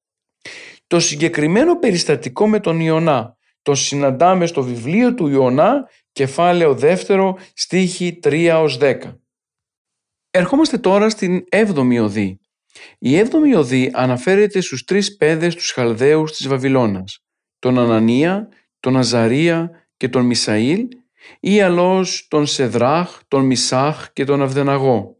Το 0.86 1.00
συγκεκριμένο 1.00 1.78
περιστατικό 1.78 2.48
με 2.48 2.60
τον 2.60 2.80
Ιωνά 2.80 3.36
το 3.62 3.74
συναντάμε 3.74 4.46
στο 4.46 4.62
βιβλίο 4.62 5.14
του 5.14 5.26
Ιωνά 5.26 5.88
κεφάλαιο 6.20 6.74
δεύτερο 6.74 7.38
στίχη 7.54 8.18
3 8.22 8.60
ως 8.62 8.78
10. 8.80 9.18
Ερχόμαστε 10.30 10.78
τώρα 10.78 11.10
στην 11.10 11.44
7η 11.50 11.98
οδή. 12.02 12.38
Η 12.98 13.20
7η 13.20 13.56
οδή 13.56 13.90
αναφέρεται 13.92 14.60
στους 14.60 14.84
τρεις 14.84 15.16
παιδες 15.16 15.54
τους 15.54 15.70
Χαλδαίους 15.70 16.32
της 16.32 16.48
Βαβυλώνας, 16.48 17.18
τον 17.58 17.78
Ανανία, 17.78 18.48
τον 18.80 18.96
Αζαρία 18.96 19.86
και 19.96 20.08
τον 20.08 20.24
Μισαήλ 20.24 20.88
ή 21.40 21.60
αλλώς 21.60 22.26
τον 22.28 22.46
Σεδράχ, 22.46 23.20
τον 23.28 23.44
Μισάχ 23.44 24.12
και 24.12 24.24
τον 24.24 24.42
Αυδεναγό. 24.42 25.16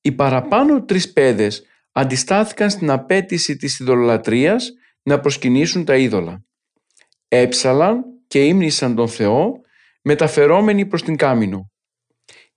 Οι 0.00 0.12
παραπάνω 0.12 0.84
τρεις 0.84 1.12
παιδες 1.12 1.62
αντιστάθηκαν 1.92 2.70
στην 2.70 2.90
απέτηση 2.90 3.56
της 3.56 3.78
ειδωλολατρίας 3.78 4.70
να 5.02 5.20
προσκυνήσουν 5.20 5.84
τα 5.84 5.96
είδωλα. 5.96 6.44
Έψαλαν 7.28 8.04
και 8.26 8.44
ύμνησαν 8.44 8.94
τον 8.94 9.08
Θεό 9.08 9.60
μεταφερόμενοι 10.02 10.86
προς 10.86 11.02
την 11.02 11.16
Κάμινο. 11.16 11.70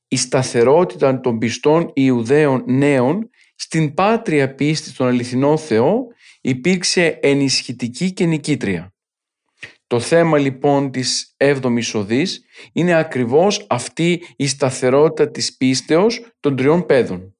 Η 0.07 0.17
σταθερότητα 0.17 1.19
των 1.19 1.37
πιστών 1.37 1.91
Ιουδαίων 1.93 2.63
νέων 2.67 3.29
στην 3.55 3.93
πάτρια 3.93 4.55
πίστη 4.55 4.89
στον 4.89 5.07
αληθινό 5.07 5.57
Θεό 5.57 6.07
υπήρξε 6.41 7.19
ενισχυτική 7.21 8.11
και 8.11 8.25
νικήτρια. 8.25 8.93
Το 9.87 9.99
θέμα 9.99 10.37
λοιπόν 10.37 10.91
της 10.91 11.35
7ης 11.37 11.91
οδής 11.93 12.45
είναι 12.73 12.93
ακριβώς 12.93 13.65
αυτή 13.69 14.23
η 14.35 14.47
σταθερότητα 14.47 15.31
της 15.31 15.57
πίστεως 15.57 16.33
των 16.39 16.55
τριών 16.55 16.85
παιδών. 16.85 17.35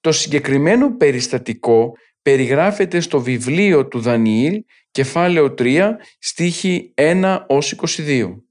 Το 0.00 0.12
συγκεκριμένο 0.12 0.96
περιστατικό 0.96 1.92
περιγράφεται 2.22 3.00
στο 3.00 3.20
βιβλίο 3.20 3.88
του 3.88 4.00
Δανιήλ 4.00 4.64
κεφάλαιο 4.90 5.54
3 5.58 5.90
στίχη 6.18 6.92
1 6.96 7.38
ως 7.46 7.74
22. 7.96 8.43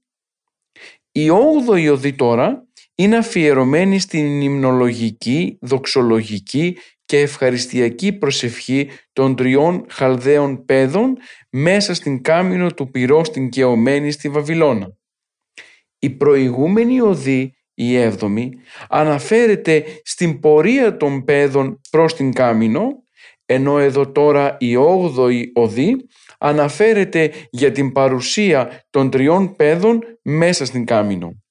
Η 1.16 1.28
8η 1.68 1.92
οδή 1.92 2.12
τώρα 2.12 2.66
είναι 2.94 3.16
αφιερωμένη 3.16 3.98
στην 3.98 4.40
υμνολογική, 4.40 5.58
δοξολογική 5.60 6.76
και 7.04 7.18
ευχαριστιακή 7.20 8.12
προσευχή 8.12 8.88
των 9.12 9.36
τριών 9.36 9.86
Χαλδαίων 9.88 10.64
παιδών 10.64 11.16
μέσα 11.50 11.94
στην 11.94 12.22
κάμινο 12.22 12.70
του 12.70 12.90
πυρός 12.90 13.26
στην 13.26 13.48
Κεωμένη 13.48 14.10
στη 14.10 14.28
Βαβυλώνα. 14.28 14.96
Η 15.98 16.10
προηγούμενη 16.10 17.00
οδή, 17.00 17.54
η 17.74 17.96
έβδομη, 17.96 18.50
αναφέρεται 18.88 19.84
στην 20.02 20.40
πορεία 20.40 20.96
των 20.96 21.24
παιδών 21.24 21.80
προς 21.90 22.14
την 22.14 22.32
κάμινο, 22.32 22.86
ενώ 23.46 23.78
εδώ 23.78 24.12
τώρα 24.12 24.56
η 24.60 24.76
όγδοη 24.76 25.52
οδή 25.54 25.96
αναφέρεται 26.38 27.32
για 27.50 27.72
την 27.72 27.92
παρουσία 27.92 28.84
των 28.90 29.10
τριών 29.10 29.56
παιδών 29.56 30.00
μέσα 30.22 30.64
στην 30.64 30.84
κάμινο. 30.84 31.42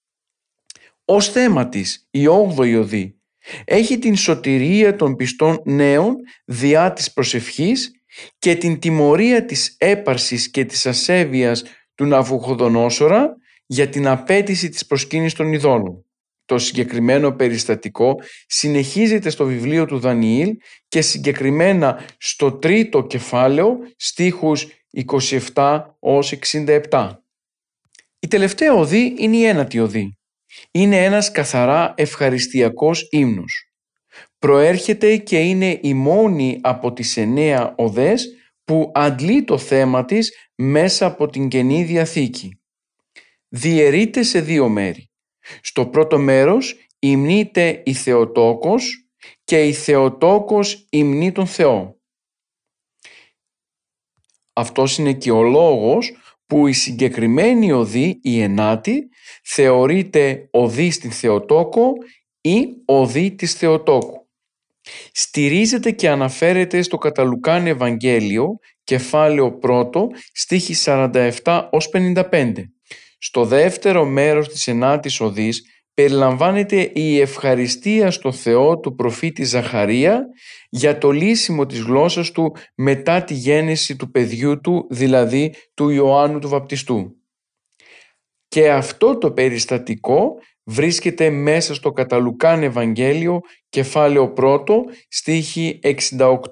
Ως 1.06 1.30
θέμα 1.30 1.70
της, 1.70 2.08
η 2.12 2.28
όγδοη 2.28 2.75
οδή 2.75 3.18
έχει 3.66 4.00
την 4.00 4.16
σωτηρία 4.16 4.96
των 4.96 5.16
πιστών 5.16 5.62
νέων 5.66 6.16
διά 6.46 6.94
της 6.94 7.13
προσευχής 7.13 7.92
και 8.40 8.56
την 8.56 8.80
τιμωρία 8.80 9.46
της 9.46 9.75
έπαρσης 9.78 10.50
και 10.50 10.66
της 10.66 10.86
ασέβειας 10.86 11.63
του 11.96 12.06
Ναβουχοδονόσορα 12.06 13.36
για 13.66 13.90
την 13.90 14.08
απέτηση 14.08 14.70
της 14.70 14.86
προσκύνησης 14.86 15.34
των 15.34 15.54
ειδόλων. 15.54 16.06
Το 16.46 16.58
συγκεκριμένο 16.58 17.32
περιστατικό 17.32 18.16
συνεχίζεται 18.46 19.30
στο 19.30 19.46
βιβλίο 19.46 19.86
του 19.86 20.00
Δανιήλ 20.00 20.56
και 20.93 21.01
συγκεκριμένα 21.01 22.05
στο 22.17 22.51
τρίτο 22.51 23.03
κεφάλαιο 23.03 23.77
στίχους 23.95 24.67
27 25.53 25.83
ως 26.00 26.33
67. 26.51 27.09
Η 28.19 28.27
τελευταία 28.27 28.73
οδή 28.73 29.15
είναι 29.17 29.35
η 29.35 29.43
ένατη 29.43 29.79
οδή 29.79 30.17
είναι 30.71 31.03
ένας 31.03 31.31
καθαρά 31.31 31.93
ευχαριστιακός 31.97 33.07
ύμνος. 33.12 33.73
Προέρχεται 34.39 35.17
και 35.17 35.39
είναι 35.39 35.79
η 35.81 35.93
μόνη 35.93 36.59
από 36.62 36.93
τις 36.93 37.17
εννέα 37.17 37.73
οδές 37.77 38.27
που 38.63 38.91
αντλεί 38.93 39.43
το 39.43 39.57
θέμα 39.57 40.05
της 40.05 40.31
μέσα 40.55 41.05
από 41.05 41.27
την 41.27 41.47
Καινή 41.47 41.83
Διαθήκη. 41.83 42.62
Διαιρείται 43.47 44.23
σε 44.23 44.41
δύο 44.41 44.69
μέρη. 44.69 45.09
Στο 45.62 45.85
πρώτο 45.88 46.17
μέρος 46.17 46.75
υμνείται 47.00 47.81
η 47.85 47.93
Θεοτόκος 47.93 49.02
και 49.43 49.63
η 49.63 49.73
Θεοτόκος 49.73 50.85
υμνεί 50.89 51.31
τον 51.31 51.47
Θεό. 51.47 52.01
Αυτός 54.53 54.97
είναι 54.97 55.13
και 55.13 55.31
ο 55.31 55.41
λόγος 55.41 56.12
που 56.45 56.67
η 56.67 56.73
συγκεκριμένη 56.73 57.71
οδή, 57.71 58.19
η 58.23 58.41
ενάτη, 58.41 59.09
θεωρείται 59.43 60.47
οδή 60.51 60.91
στην 60.91 61.12
Θεοτόκο 61.12 61.93
ή 62.41 62.67
οδή 62.85 63.31
της 63.31 63.53
Θεοτόκου. 63.53 64.27
Στηρίζεται 65.12 65.91
και 65.91 66.09
αναφέρεται 66.09 66.81
στο 66.81 66.97
Καταλουκάν 66.97 67.67
Ευαγγέλιο, 67.67 68.57
κεφάλαιο 68.83 69.59
1, 69.62 69.91
στίχη 70.33 70.73
47 70.85 71.67
ως 71.71 71.89
55. 71.89 72.53
Στο 73.17 73.45
δεύτερο 73.45 74.05
μέρος 74.05 74.50
της 74.50 74.67
ενάτης 74.67 75.19
οδής 75.19 75.73
περιλαμβάνεται 75.93 76.91
η 76.93 77.19
ευχαριστία 77.19 78.12
στο 78.12 78.31
Θεό 78.31 78.79
του 78.79 78.95
προφήτη 78.95 79.43
Ζαχαρία 79.43 80.25
για 80.69 80.97
το 80.97 81.12
λύσιμο 81.12 81.65
της 81.65 81.79
γλώσσας 81.79 82.31
του 82.31 82.55
μετά 82.75 83.23
τη 83.23 83.33
γέννηση 83.33 83.95
του 83.95 84.12
παιδιού 84.12 84.62
του, 84.62 84.88
δηλαδή 84.89 85.53
του 85.73 85.89
Ιωάννου 85.89 86.39
του 86.39 86.50
Βαπτιστού. 86.50 87.17
και 88.47 88.71
αυτό 88.71 89.17
το 89.17 89.31
περιστατικό 89.31 90.35
βρίσκεται 90.63 91.29
μέσα 91.29 91.73
στο 91.73 91.91
Καταλουκάν 91.91 92.63
Ευαγγέλιο 92.63 93.39
κεφάλαιο 93.69 94.33
1 94.38 94.65
στίχη 95.09 95.79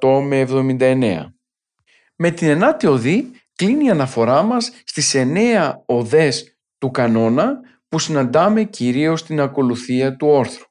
68 0.02 0.22
με 0.24 0.46
79. 0.50 1.34
Με 2.16 2.32
την 2.32 2.48
ενάτη 2.48 2.88
οδή 2.88 3.32
κλείνει 3.56 3.86
η 3.86 3.90
αναφορά 3.90 4.42
μας 4.42 4.72
στις 4.84 5.14
εννέα 5.14 5.84
οδές 5.86 6.58
του 6.78 6.92
κανόνα 6.92 7.60
που 7.92 8.00
συναντάμε 8.00 8.64
κυρίως 8.64 9.20
στην 9.20 9.40
ακολουθία 9.40 10.16
του 10.16 10.28
όρθρου. 10.28 10.66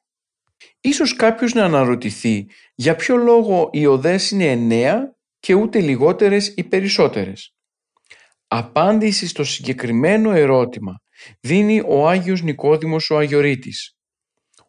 Ίσως 0.81 1.15
κάποιος 1.15 1.53
να 1.53 1.63
αναρωτηθεί 1.63 2.47
για 2.75 2.95
ποιο 2.95 3.15
λόγο 3.15 3.69
οι 3.73 3.85
οδές 3.85 4.31
είναι 4.31 4.45
εννέα 4.45 5.15
και 5.39 5.53
ούτε 5.53 5.79
λιγότερες 5.79 6.53
ή 6.57 6.63
περισσότερες. 6.63 7.55
Απάντηση 8.47 9.27
στο 9.27 9.43
συγκεκριμένο 9.43 10.31
ερώτημα 10.31 11.01
δίνει 11.39 11.81
ο 11.87 12.09
Άγιος 12.09 12.41
Νικόδημος 12.41 13.09
ο 13.09 13.17
Αγιορείτης. 13.17 13.97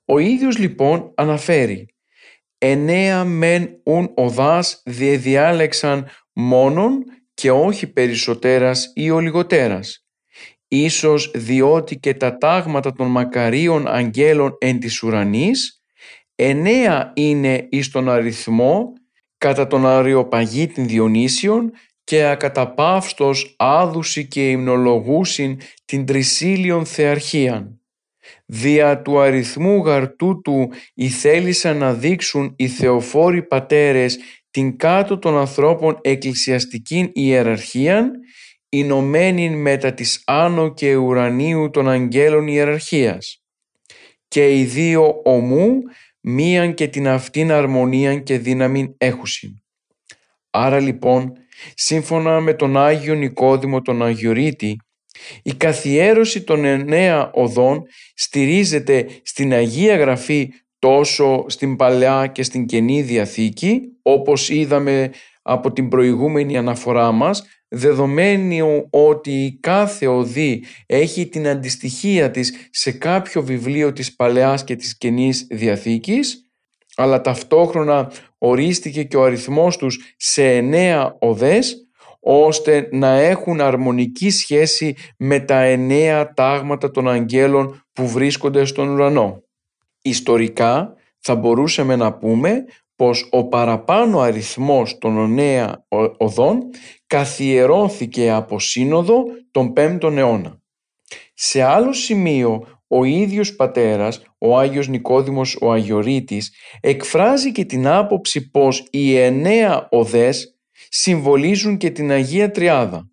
Ο 0.05 0.19
ίδιος 0.19 0.59
λοιπόν 0.59 1.13
αναφέρει 1.15 1.87
«Εννέα 2.59 3.25
μεν 3.25 3.81
ουν 3.85 4.13
οδάς 4.15 4.83
διεδιάλεξαν 4.85 6.09
μόνον 6.33 7.05
και 7.35 7.51
όχι 7.51 7.87
περισσότερας 7.87 8.93
ή 8.95 9.11
ο 9.11 9.21
λιγότερας. 9.21 10.02
Ίσως 10.75 11.31
διότι 11.35 11.99
και 11.99 12.15
τα 12.15 12.37
τάγματα 12.37 12.93
των 12.93 13.07
μακαρίων 13.07 13.89
αγγέλων 13.89 14.57
εν 14.61 14.79
της 14.79 15.03
ουρανής 15.03 15.83
εννέα 16.35 17.13
είναι 17.15 17.67
εις 17.71 17.91
τον 17.91 18.09
αριθμό 18.09 18.93
κατά 19.39 19.67
τον 19.67 19.87
αριοπαγίτην 19.87 20.89
Διονύσιον 20.89 21.73
και 22.05 22.25
ακαταπαύστος 22.25 23.55
άδουση 23.59 24.29
και 24.29 24.51
υμνολογούσιν 24.51 25.59
την 25.85 26.07
τρισίλιον 26.07 26.85
θεαρχίαν. 26.87 27.81
Δια 28.47 29.03
του 29.03 29.21
αριθμού 29.21 29.77
γαρτού 29.85 30.41
του 30.41 30.71
θέλησαν 31.11 31.77
να 31.77 31.95
δείξουν 31.95 32.55
οι 32.57 32.69
θεοφόροι 32.69 33.43
πατέρες 33.43 34.19
την 34.51 34.77
κάτω 34.77 35.19
των 35.19 35.37
ανθρώπων 35.37 35.99
εκκλησιαστικήν 36.01 37.11
ιεραρχίαν, 37.13 38.11
ενωμένη 38.75 39.51
μετά 39.51 39.95
της 39.95 40.23
άνω 40.27 40.75
και 40.75 40.97
ουρανίου 40.97 41.71
των 41.71 41.89
αγγέλων 41.89 42.47
ιεραρχίας. 42.47 43.43
Και 44.29 44.59
οι 44.59 44.65
δύο 44.65 45.21
ομού 45.25 45.83
μίαν 46.21 46.75
και 46.75 46.89
την 46.89 47.09
αυτήν 47.09 47.53
αρμονίαν 47.53 48.23
και 48.23 48.39
δύναμην 48.39 48.95
έχουσιν. 48.99 49.51
Άρα 50.51 50.81
λοιπόν, 50.81 51.33
σύμφωνα 51.75 52.41
με 52.41 52.55
τον 52.55 52.77
Άγιο 52.77 53.15
Νικόδημο 53.15 53.83
τον 53.83 54.03
Αγιορείτη, 54.03 54.77
η 55.43 55.55
καθιέρωση 55.55 56.43
των 56.43 56.65
εννέα 56.65 57.31
οδών 57.33 57.83
στηρίζεται 58.15 59.07
στην 59.23 59.53
Αγία 59.53 59.97
Γραφή 59.97 60.51
τόσο 60.79 61.45
στην 61.49 61.77
Παλαιά 61.77 62.27
και 62.27 62.43
στην 62.43 62.67
Καινή 62.67 63.03
Διαθήκη, 63.03 63.81
όπως 64.03 64.49
είδαμε 64.51 65.11
από 65.43 65.73
την 65.73 65.89
προηγούμενη 65.89 66.57
αναφορά 66.57 67.13
μας, 67.13 67.45
δεδομένου 67.69 68.87
ότι 68.91 69.59
κάθε 69.61 70.07
οδή 70.07 70.65
έχει 70.87 71.29
την 71.29 71.49
αντιστοιχία 71.49 72.31
της 72.31 72.69
σε 72.71 72.93
κάποιο 72.93 73.43
βιβλίο 73.43 73.93
της 73.93 74.17
Παλαιάς 74.17 74.65
και 74.65 74.77
της 74.77 74.99
Καινής 74.99 75.47
Διαθήκης, 75.51 76.51
αλλά 76.97 77.21
ταυτόχρονα 77.21 78.13
ορίστηκε 78.39 79.03
και 79.03 79.17
ο 79.17 79.25
αριθμός 79.25 79.77
τους 79.77 80.15
σε 80.17 80.57
εννέα 80.57 81.17
οδές, 81.19 81.87
ώστε 82.21 82.89
να 82.93 83.09
έχουν 83.09 83.61
αρμονική 83.61 84.31
σχέση 84.31 84.97
με 85.17 85.41
τα 85.41 85.63
εννέα 85.63 86.33
τάγματα 86.33 86.91
των 86.91 87.09
αγγέλων 87.09 87.85
που 87.93 88.09
βρίσκονται 88.09 88.65
στον 88.65 88.89
ουρανό. 88.89 89.43
Ιστορικά 90.03 90.95
θα 91.19 91.35
μπορούσαμε 91.35 91.97
να 91.97 92.13
πούμε 92.13 92.65
πως 92.97 93.29
ο 93.31 93.49
παραπάνω 93.49 94.21
αριθμός 94.21 94.99
των 94.99 95.33
νέα 95.33 95.87
οδών 96.19 96.59
καθιερώθηκε 97.07 98.31
από 98.31 98.61
σύνοδο 98.61 99.25
τον 99.51 99.73
5ο 99.77 100.17
αιώνα. 100.17 100.61
Σε 101.35 101.63
άλλο 101.63 101.93
σημείο 101.93 102.67
ο 102.89 103.05
ίδιος 103.05 103.55
πατέρας, 103.57 104.23
ο 104.39 104.59
Άγιος 104.59 104.89
Νικόδημος 104.89 105.59
ο 105.61 105.73
Αγιορείτης, 105.73 106.55
εκφράζει 106.81 107.53
και 107.53 107.65
την 107.65 107.87
άποψη 107.87 108.51
πως 108.51 108.87
οι 108.91 109.17
εννέα 109.17 109.89
οδές 109.91 110.57
συμβολίζουν 110.89 111.77
και 111.77 111.91
την 111.91 112.11
Αγία 112.11 112.51
Τριάδα. 112.51 113.11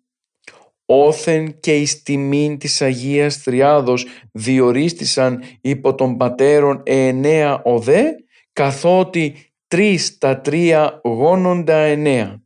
Όθεν 0.84 1.60
και 1.60 1.76
εις 1.76 2.02
τιμήν 2.02 2.58
της 2.58 2.82
Αγίας 2.82 3.42
Τριάδος 3.42 4.06
διορίστησαν 4.32 5.42
υπό 5.60 5.94
των 5.94 6.16
πατέρων 6.16 6.82
εννέα 6.84 7.62
οδέ, 7.64 8.14
καθότι 8.52 9.49
τρεις 9.70 10.18
τα 10.18 10.40
τρία 10.40 11.00
γόνοντα 11.04 11.76
εννέα. 11.76 12.42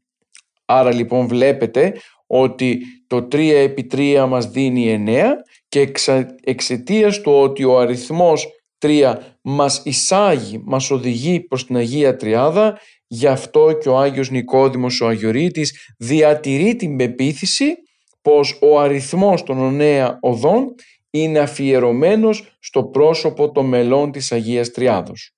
Άρα 0.64 0.94
λοιπόν 0.94 1.26
βλέπετε 1.26 1.94
ότι 2.26 2.80
το 3.06 3.16
3 3.16 3.50
επί 3.54 3.86
3 3.92 4.26
μας 4.28 4.50
δίνει 4.50 5.04
9 5.06 5.30
και 5.68 5.80
εξα, 5.80 6.36
εξαιτίας 6.44 7.20
του 7.20 7.32
ότι 7.32 7.64
ο 7.64 7.78
αριθμός 7.78 8.48
3 8.78 9.14
μας 9.42 9.82
εισάγει, 9.84 10.62
μας 10.64 10.90
οδηγεί 10.90 11.40
προς 11.40 11.66
την 11.66 11.76
Αγία 11.76 12.16
Τριάδα, 12.16 12.78
γι' 13.06 13.26
αυτό 13.26 13.78
και 13.80 13.88
ο 13.88 13.98
Άγιος 13.98 14.30
Νικόδημος 14.30 15.00
ο 15.00 15.06
Αγιορείτης 15.06 15.94
διατηρεί 15.98 16.76
την 16.76 16.96
πεποίθηση 16.96 17.74
πως 18.22 18.58
ο 18.62 18.80
αριθμός 18.80 19.42
των 19.42 19.78
9 19.80 20.18
οδών 20.20 20.74
είναι 21.10 21.38
αφιερωμένος 21.38 22.56
στο 22.60 22.84
πρόσωπο 22.84 23.52
των 23.52 23.66
μελών 23.66 24.12
της 24.12 24.32
Αγίας 24.32 24.70
Τριάδος. 24.70 25.34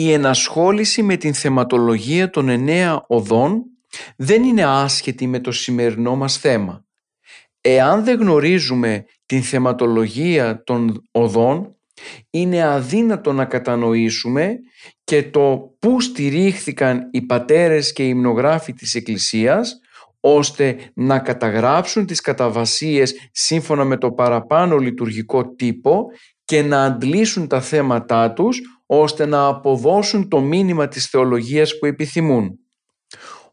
Η 0.00 0.12
ενασχόληση 0.12 1.02
με 1.02 1.16
την 1.16 1.34
θεματολογία 1.34 2.30
των 2.30 2.48
εννέα 2.48 3.04
οδών 3.06 3.64
δεν 4.16 4.42
είναι 4.42 4.64
άσχετη 4.64 5.26
με 5.26 5.40
το 5.40 5.52
σημερινό 5.52 6.16
μας 6.16 6.38
θέμα. 6.38 6.84
Εάν 7.60 8.04
δεν 8.04 8.20
γνωρίζουμε 8.20 9.04
την 9.26 9.42
θεματολογία 9.42 10.62
των 10.62 11.02
οδών, 11.10 11.76
είναι 12.30 12.62
αδύνατο 12.62 13.32
να 13.32 13.44
κατανοήσουμε 13.44 14.54
και 15.04 15.22
το 15.22 15.74
πού 15.78 16.00
στηρίχθηκαν 16.00 17.08
οι 17.10 17.22
πατέρες 17.22 17.92
και 17.92 18.02
οι 18.04 18.10
υμνογράφοι 18.10 18.72
της 18.72 18.94
Εκκλησίας, 18.94 19.80
ώστε 20.20 20.76
να 20.94 21.18
καταγράψουν 21.18 22.06
τις 22.06 22.20
καταβασίες 22.20 23.28
σύμφωνα 23.32 23.84
με 23.84 23.96
το 23.96 24.12
παραπάνω 24.12 24.76
λειτουργικό 24.76 25.54
τύπο 25.54 26.06
και 26.48 26.62
να 26.62 26.84
αντλήσουν 26.84 27.48
τα 27.48 27.60
θέματά 27.60 28.32
τους 28.32 28.60
ώστε 28.86 29.26
να 29.26 29.46
αποδώσουν 29.46 30.28
το 30.28 30.40
μήνυμα 30.40 30.88
της 30.88 31.06
θεολογίας 31.06 31.78
που 31.78 31.86
επιθυμούν. 31.86 32.58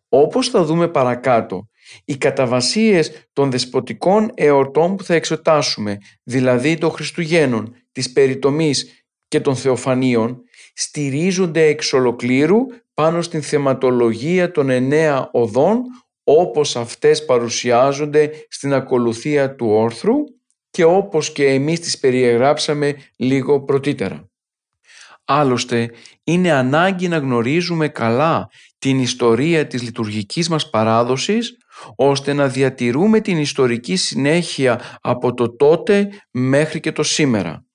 Όπως 0.09 0.49
θα 0.49 0.63
δούμε 0.63 0.87
παρακάτω, 0.87 1.67
οι 2.05 2.17
καταβασίες 2.17 3.27
των 3.33 3.51
δεσποτικών 3.51 4.31
εορτών 4.33 4.95
που 4.95 5.03
θα 5.03 5.13
εξετάσουμε, 5.13 5.97
δηλαδή 6.23 6.77
των 6.77 6.91
Χριστουγέννων, 6.91 7.75
της 7.91 8.11
Περιτομής 8.11 9.05
και 9.27 9.39
των 9.39 9.55
Θεοφανίων, 9.55 10.41
στηρίζονται 10.73 11.65
εξ 11.65 11.93
ολοκλήρου 11.93 12.57
πάνω 12.93 13.21
στην 13.21 13.41
θεματολογία 13.41 14.51
των 14.51 14.69
εννέα 14.69 15.29
οδών 15.31 15.81
όπως 16.23 16.75
αυτές 16.75 17.25
παρουσιάζονται 17.25 18.31
στην 18.49 18.73
ακολουθία 18.73 19.55
του 19.55 19.67
όρθρου 19.69 20.15
και 20.75 20.83
όπως 20.83 21.31
και 21.31 21.45
εμείς 21.45 21.79
τις 21.79 21.99
περιεγράψαμε 21.99 22.95
λίγο 23.17 23.63
πρωτήτερα. 23.63 24.29
Άλλωστε, 25.25 25.91
είναι 26.23 26.51
ανάγκη 26.51 27.07
να 27.07 27.17
γνωρίζουμε 27.17 27.87
καλά 27.87 28.49
την 28.79 28.99
ιστορία 28.99 29.67
της 29.67 29.81
λειτουργικής 29.81 30.49
μας 30.49 30.69
παράδοσης, 30.69 31.57
ώστε 31.95 32.33
να 32.33 32.47
διατηρούμε 32.47 33.19
την 33.19 33.37
ιστορική 33.37 33.95
συνέχεια 33.95 34.81
από 35.01 35.33
το 35.33 35.55
τότε 35.55 36.09
μέχρι 36.31 36.79
και 36.79 36.91
το 36.91 37.03
σήμερα. 37.03 37.65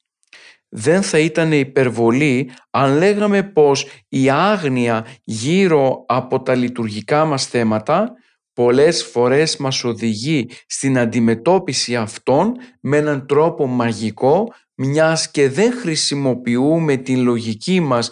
Δεν 0.69 1.03
θα 1.03 1.19
ήταν 1.19 1.53
υπερβολή 1.53 2.51
αν 2.71 2.97
λέγαμε 2.97 3.43
πως 3.43 3.87
η 4.09 4.31
άγνοια 4.31 5.07
γύρω 5.25 6.05
από 6.07 6.43
τα 6.43 6.55
λειτουργικά 6.55 7.25
μας 7.25 7.47
θέματα 7.47 8.13
πολλές 8.61 9.05
φορές 9.05 9.57
μας 9.57 9.85
οδηγεί 9.85 10.51
στην 10.67 10.99
αντιμετώπιση 10.99 11.97
αυτών 11.97 12.53
με 12.81 12.97
έναν 12.97 13.27
τρόπο 13.27 13.67
μαγικό 13.67 14.53
μιας 14.75 15.31
και 15.31 15.49
δεν 15.49 15.73
χρησιμοποιούμε 15.73 16.97
την 16.97 17.23
λογική 17.23 17.81
μας 17.81 18.11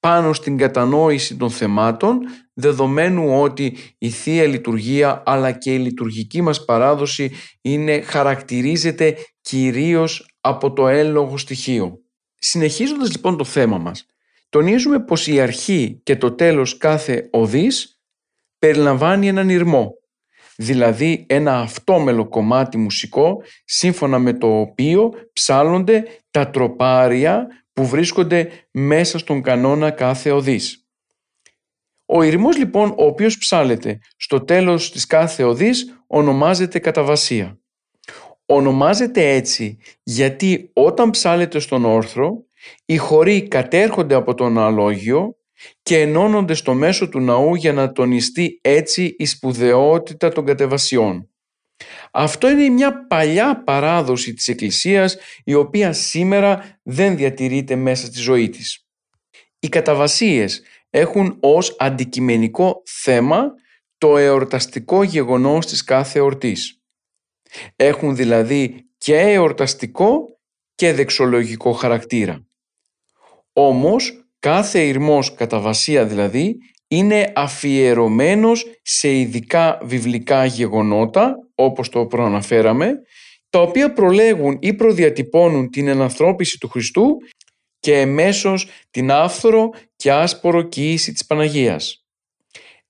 πάνω 0.00 0.32
στην 0.32 0.56
κατανόηση 0.56 1.36
των 1.36 1.50
θεμάτων 1.50 2.18
δεδομένου 2.54 3.40
ότι 3.40 3.76
η 3.98 4.10
Θεία 4.10 4.46
Λειτουργία 4.46 5.22
αλλά 5.26 5.52
και 5.52 5.74
η 5.74 5.78
λειτουργική 5.78 6.42
μας 6.42 6.64
παράδοση 6.64 7.32
είναι, 7.60 8.00
χαρακτηρίζεται 8.00 9.16
κυρίως 9.40 10.36
από 10.40 10.72
το 10.72 10.88
έλογο 10.88 11.36
στοιχείο. 11.36 12.02
Συνεχίζοντας 12.34 13.10
λοιπόν 13.10 13.36
το 13.36 13.44
θέμα 13.44 13.78
μας, 13.78 14.06
τονίζουμε 14.48 15.00
πως 15.00 15.26
η 15.26 15.40
αρχή 15.40 16.00
και 16.02 16.16
το 16.16 16.32
τέλος 16.32 16.76
κάθε 16.76 17.28
οδής 17.32 17.93
περιλαμβάνει 18.64 19.28
έναν 19.28 19.48
ηρμό. 19.48 19.92
δηλαδή 20.56 21.26
ένα 21.28 21.58
αυτόμελο 21.58 22.28
κομμάτι 22.28 22.78
μουσικό 22.78 23.42
σύμφωνα 23.64 24.18
με 24.18 24.32
το 24.32 24.60
οποίο 24.60 25.12
ψάλλονται 25.32 26.04
τα 26.30 26.50
τροπάρια 26.50 27.46
που 27.72 27.86
βρίσκονται 27.86 28.50
μέσα 28.70 29.18
στον 29.18 29.42
κανόνα 29.42 29.90
κάθε 29.90 30.30
οδής. 30.30 30.86
Ο 32.06 32.22
ηρμός 32.22 32.58
λοιπόν 32.58 32.90
ο 32.90 33.04
οποίος 33.04 33.38
ψάλεται 33.38 33.98
στο 34.16 34.40
τέλος 34.40 34.92
της 34.92 35.06
κάθε 35.06 35.44
οδής 35.44 36.02
ονομάζεται 36.06 36.78
καταβασία. 36.78 37.58
Ονομάζεται 38.46 39.28
έτσι 39.34 39.78
γιατί 40.02 40.70
όταν 40.72 41.10
ψάλεται 41.10 41.58
στον 41.58 41.84
όρθρο 41.84 42.44
οι 42.84 42.96
χωροί 42.96 43.48
κατέρχονται 43.48 44.14
από 44.14 44.34
τον 44.34 44.58
αλόγιο 44.58 45.36
και 45.82 46.00
ενώνονται 46.00 46.54
στο 46.54 46.74
μέσο 46.74 47.08
του 47.08 47.20
ναού 47.20 47.54
για 47.54 47.72
να 47.72 47.92
τονιστεί 47.92 48.58
έτσι 48.62 49.14
η 49.18 49.26
σπουδαιότητα 49.26 50.28
των 50.28 50.44
κατεβασιών. 50.44 51.28
Αυτό 52.10 52.50
είναι 52.50 52.68
μια 52.68 53.06
παλιά 53.06 53.62
παράδοση 53.64 54.34
της 54.34 54.48
Εκκλησίας 54.48 55.16
η 55.44 55.54
οποία 55.54 55.92
σήμερα 55.92 56.78
δεν 56.82 57.16
διατηρείται 57.16 57.76
μέσα 57.76 58.06
στη 58.06 58.18
ζωή 58.18 58.48
της. 58.48 58.86
Οι 59.58 59.68
καταβασίες 59.68 60.62
έχουν 60.90 61.36
ως 61.40 61.76
αντικειμενικό 61.78 62.82
θέμα 62.84 63.52
το 63.98 64.16
εορταστικό 64.16 65.02
γεγονός 65.02 65.66
της 65.66 65.84
κάθε 65.84 66.18
εορτής. 66.18 66.82
Έχουν 67.76 68.16
δηλαδή 68.16 68.88
και 68.98 69.18
εορταστικό 69.18 70.38
και 70.74 70.92
δεξολογικό 70.92 71.72
χαρακτήρα. 71.72 72.46
Όμως 73.52 74.23
κάθε 74.44 74.86
ηρμός 74.86 75.34
κατά 75.34 75.60
βασία 75.60 76.04
δηλαδή 76.04 76.56
είναι 76.88 77.32
αφιερωμένος 77.34 78.66
σε 78.82 79.18
ειδικά 79.18 79.78
βιβλικά 79.82 80.44
γεγονότα 80.44 81.36
όπως 81.54 81.88
το 81.88 82.06
προαναφέραμε 82.06 82.92
τα 83.50 83.60
οποία 83.60 83.92
προλέγουν 83.92 84.56
ή 84.60 84.74
προδιατυπώνουν 84.74 85.70
την 85.70 85.88
ενανθρώπιση 85.88 86.58
του 86.58 86.68
Χριστού 86.68 87.16
και 87.80 88.00
εμέσως 88.00 88.68
την 88.90 89.10
άφθορο 89.10 89.70
και 89.96 90.12
άσπορο 90.12 90.62
κοίηση 90.62 91.12
της 91.12 91.26
Παναγίας. 91.26 92.04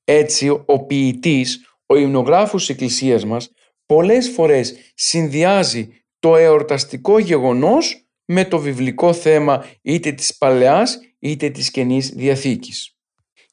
Έτσι 0.04 0.48
ο 0.64 0.86
ποιητής, 0.86 1.66
ο 1.86 1.96
υμνογράφος 1.96 2.60
της 2.60 2.74
Εκκλησίας 2.74 3.24
μας 3.24 3.52
πολλές 3.86 4.28
φορές 4.28 4.74
συνδυάζει 4.94 6.04
το 6.18 6.36
εορταστικό 6.36 7.18
γεγονός 7.18 8.04
με 8.24 8.44
το 8.44 8.58
βιβλικό 8.58 9.12
θέμα 9.12 9.64
είτε 9.82 10.12
της 10.12 10.36
Παλαιάς 10.36 10.98
είτε 11.24 11.50
της 11.50 11.70
Καινής 11.70 12.08
Διαθήκης. 12.08 12.96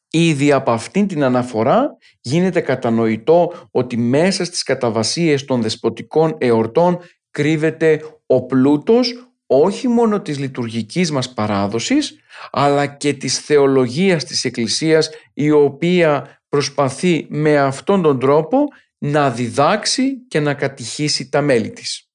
Ήδη 0.10 0.52
από 0.52 0.72
αυτήν 0.72 1.08
την 1.08 1.24
αναφορά 1.24 1.98
γίνεται 2.22 2.62
κατανοητό 2.62 3.54
ότι 3.72 3.98
μέσα 3.98 4.46
στις 4.46 4.64
καταβασίες 4.64 5.46
των 5.46 5.62
δεσποτικών 5.62 6.36
εορτών 6.38 7.00
κρύβεται 7.32 8.02
ο 8.26 8.46
πλούτος 8.46 9.34
όχι 9.46 9.88
μόνο 9.88 10.22
της 10.22 10.40
λειτουργικής 10.40 11.12
μας 11.12 11.34
παράδοσης 11.34 12.16
αλλά 12.52 12.86
και 12.88 13.14
της 13.14 13.40
θεολογίας 13.40 14.24
της 14.24 14.46
Εκκλησίας 14.46 15.10
η 15.34 15.52
οποία 15.52 16.42
προσπαθεί 16.50 17.26
με 17.30 17.58
αυτόν 17.58 18.02
τον 18.02 18.20
τρόπο 18.20 18.68
να 18.98 19.32
διδάξει 19.32 20.28
και 20.28 20.40
να 20.40 20.54
κατηχήσει 20.54 21.30
τα 21.30 21.42
μέλη 21.42 21.70
της. 21.70 22.10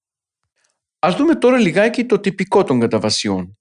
Ας 0.99 1.16
δούμε 1.16 1.35
τώρα 1.35 1.59
λιγάκι 1.59 2.05
το 2.05 2.19
τυπικό 2.19 2.64
των 2.64 2.81
καταβασιών. 2.81 3.59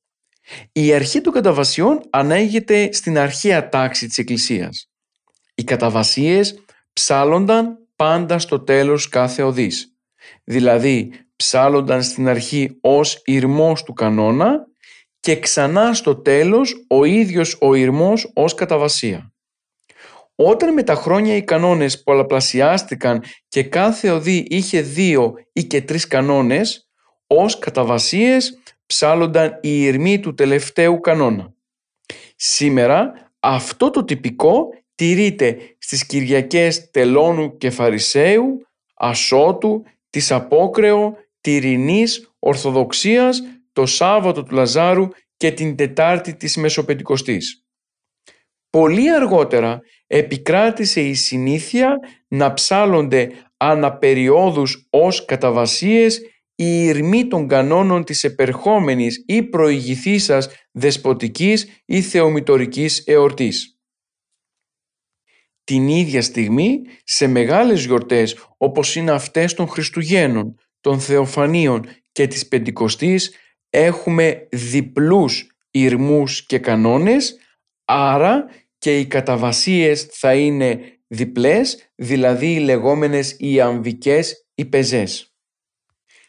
Η 0.71 0.93
αρχή 0.93 1.21
των 1.21 1.34
καταβασιών 1.34 2.01
ανέγεται 2.10 2.93
στην 2.93 3.17
αρχαία 3.17 3.69
τάξη 3.69 4.08
της 4.08 4.17
Εκκλησίας. 4.17 4.89
Οι 5.55 5.63
καταβασίες 5.63 6.63
ψάλλονταν 6.93 7.77
πάντα 7.95 8.39
στο 8.39 8.60
τέλος 8.60 9.10
κάθε 9.10 9.43
οδής. 9.43 9.95
Δηλαδή 10.43 11.12
ψάλλονταν 11.36 12.03
στην 12.03 12.27
αρχή 12.27 12.77
ως 12.81 13.21
ηρμός 13.25 13.84
του 13.84 13.93
κανόνα 13.93 14.65
και 15.19 15.39
ξανά 15.39 15.93
στο 15.93 16.15
τέλος 16.15 16.86
ο 16.88 17.03
ίδιος 17.03 17.58
ο 17.62 17.73
ηρμός 17.73 18.31
ως 18.34 18.53
καταβασία. 18.53 19.34
Όταν 20.36 20.73
με 20.73 20.84
τα 20.84 20.95
χρόνια 20.95 21.36
οι 21.36 21.43
κανόνες 21.43 22.03
πολλαπλασιάστηκαν 22.03 23.23
και 23.47 23.63
κάθε 23.63 24.12
οδή 24.12 24.45
είχε 24.49 24.81
δύο 24.81 25.34
ή 25.53 25.63
και 25.63 25.81
τρεις 25.81 26.08
κανόνες, 26.08 26.89
ως 27.27 27.60
καταβασίες 27.60 28.60
ψάλλονταν 28.86 29.60
οι 29.62 29.84
ηρμοί 29.84 30.19
του 30.19 30.34
τελευταίου 30.34 31.00
κανόνα. 31.00 31.54
Σήμερα 32.36 33.32
αυτό 33.39 33.89
το 33.89 34.04
τυπικό 34.04 34.67
τηρείται 34.95 35.58
στις 35.78 36.06
Κυριακές 36.06 36.91
Τελώνου 36.91 37.58
και 37.58 37.69
Φαρισαίου, 37.69 38.67
Ασώτου, 38.93 39.84
της 40.10 40.32
Απόκρεο, 40.32 41.17
Τυρινής, 41.41 42.34
Ορθοδοξίας, 42.39 43.41
το 43.74 43.86
Σάββατο 43.86 44.43
του 44.43 44.56
Λαζάρου 44.56 45.08
και 45.38 45.52
την 45.52 45.76
Τετάρτη 45.76 46.36
της 46.36 46.58
Μεσοπεντηκοστής. 46.58 47.65
Πολύ 48.69 49.12
αργότερα 49.12 49.82
επικράτησε 50.08 51.02
η 51.02 51.13
συνήθεια 51.13 52.00
να 52.28 52.54
ψάλλονται 52.54 53.32
αναπεριόδους 53.58 54.88
ως 54.89 55.26
καταβασίες 55.26 56.21
η 56.55 56.85
ηρμή 56.85 57.27
των 57.27 57.47
κανόνων 57.47 58.03
της 58.03 58.23
επερχόμενης 58.23 59.23
ή 59.27 59.43
προηγηθήσας 59.43 60.49
δεσποτικής 60.71 61.67
ή 61.85 62.01
θεομητορικής 62.01 63.03
εορτής. 63.05 63.79
Την 65.63 65.87
ίδια 65.87 66.21
στιγμή 66.21 66.81
σε 67.03 67.27
μεγάλες 67.27 67.85
γιορτές 67.85 68.37
όπως 68.57 68.95
είναι 68.95 69.11
αυτές 69.11 69.53
των 69.53 69.67
Χριστουγέννων, 69.67 70.59
των 70.81 70.99
Θεοφανίων 70.99 71.85
και 72.11 72.27
της 72.27 72.47
Πεντηκοστής 72.47 73.35
έχουμε 73.69 74.47
διπλούς 74.51 75.57
ηρμούς 75.71 76.45
και 76.45 76.59
κανόνες, 76.59 77.39
άρα 77.85 78.45
και 78.77 78.99
οι 78.99 79.05
καταβασίες 79.07 80.03
θα 80.11 80.35
είναι 80.35 80.79
διπλές, 81.07 81.91
δηλαδή 81.95 82.53
οι 82.53 82.59
λεγόμενες 82.59 83.35
ιαμβικές 83.39 84.47
ή 84.55 84.65
πεζές. 84.65 85.35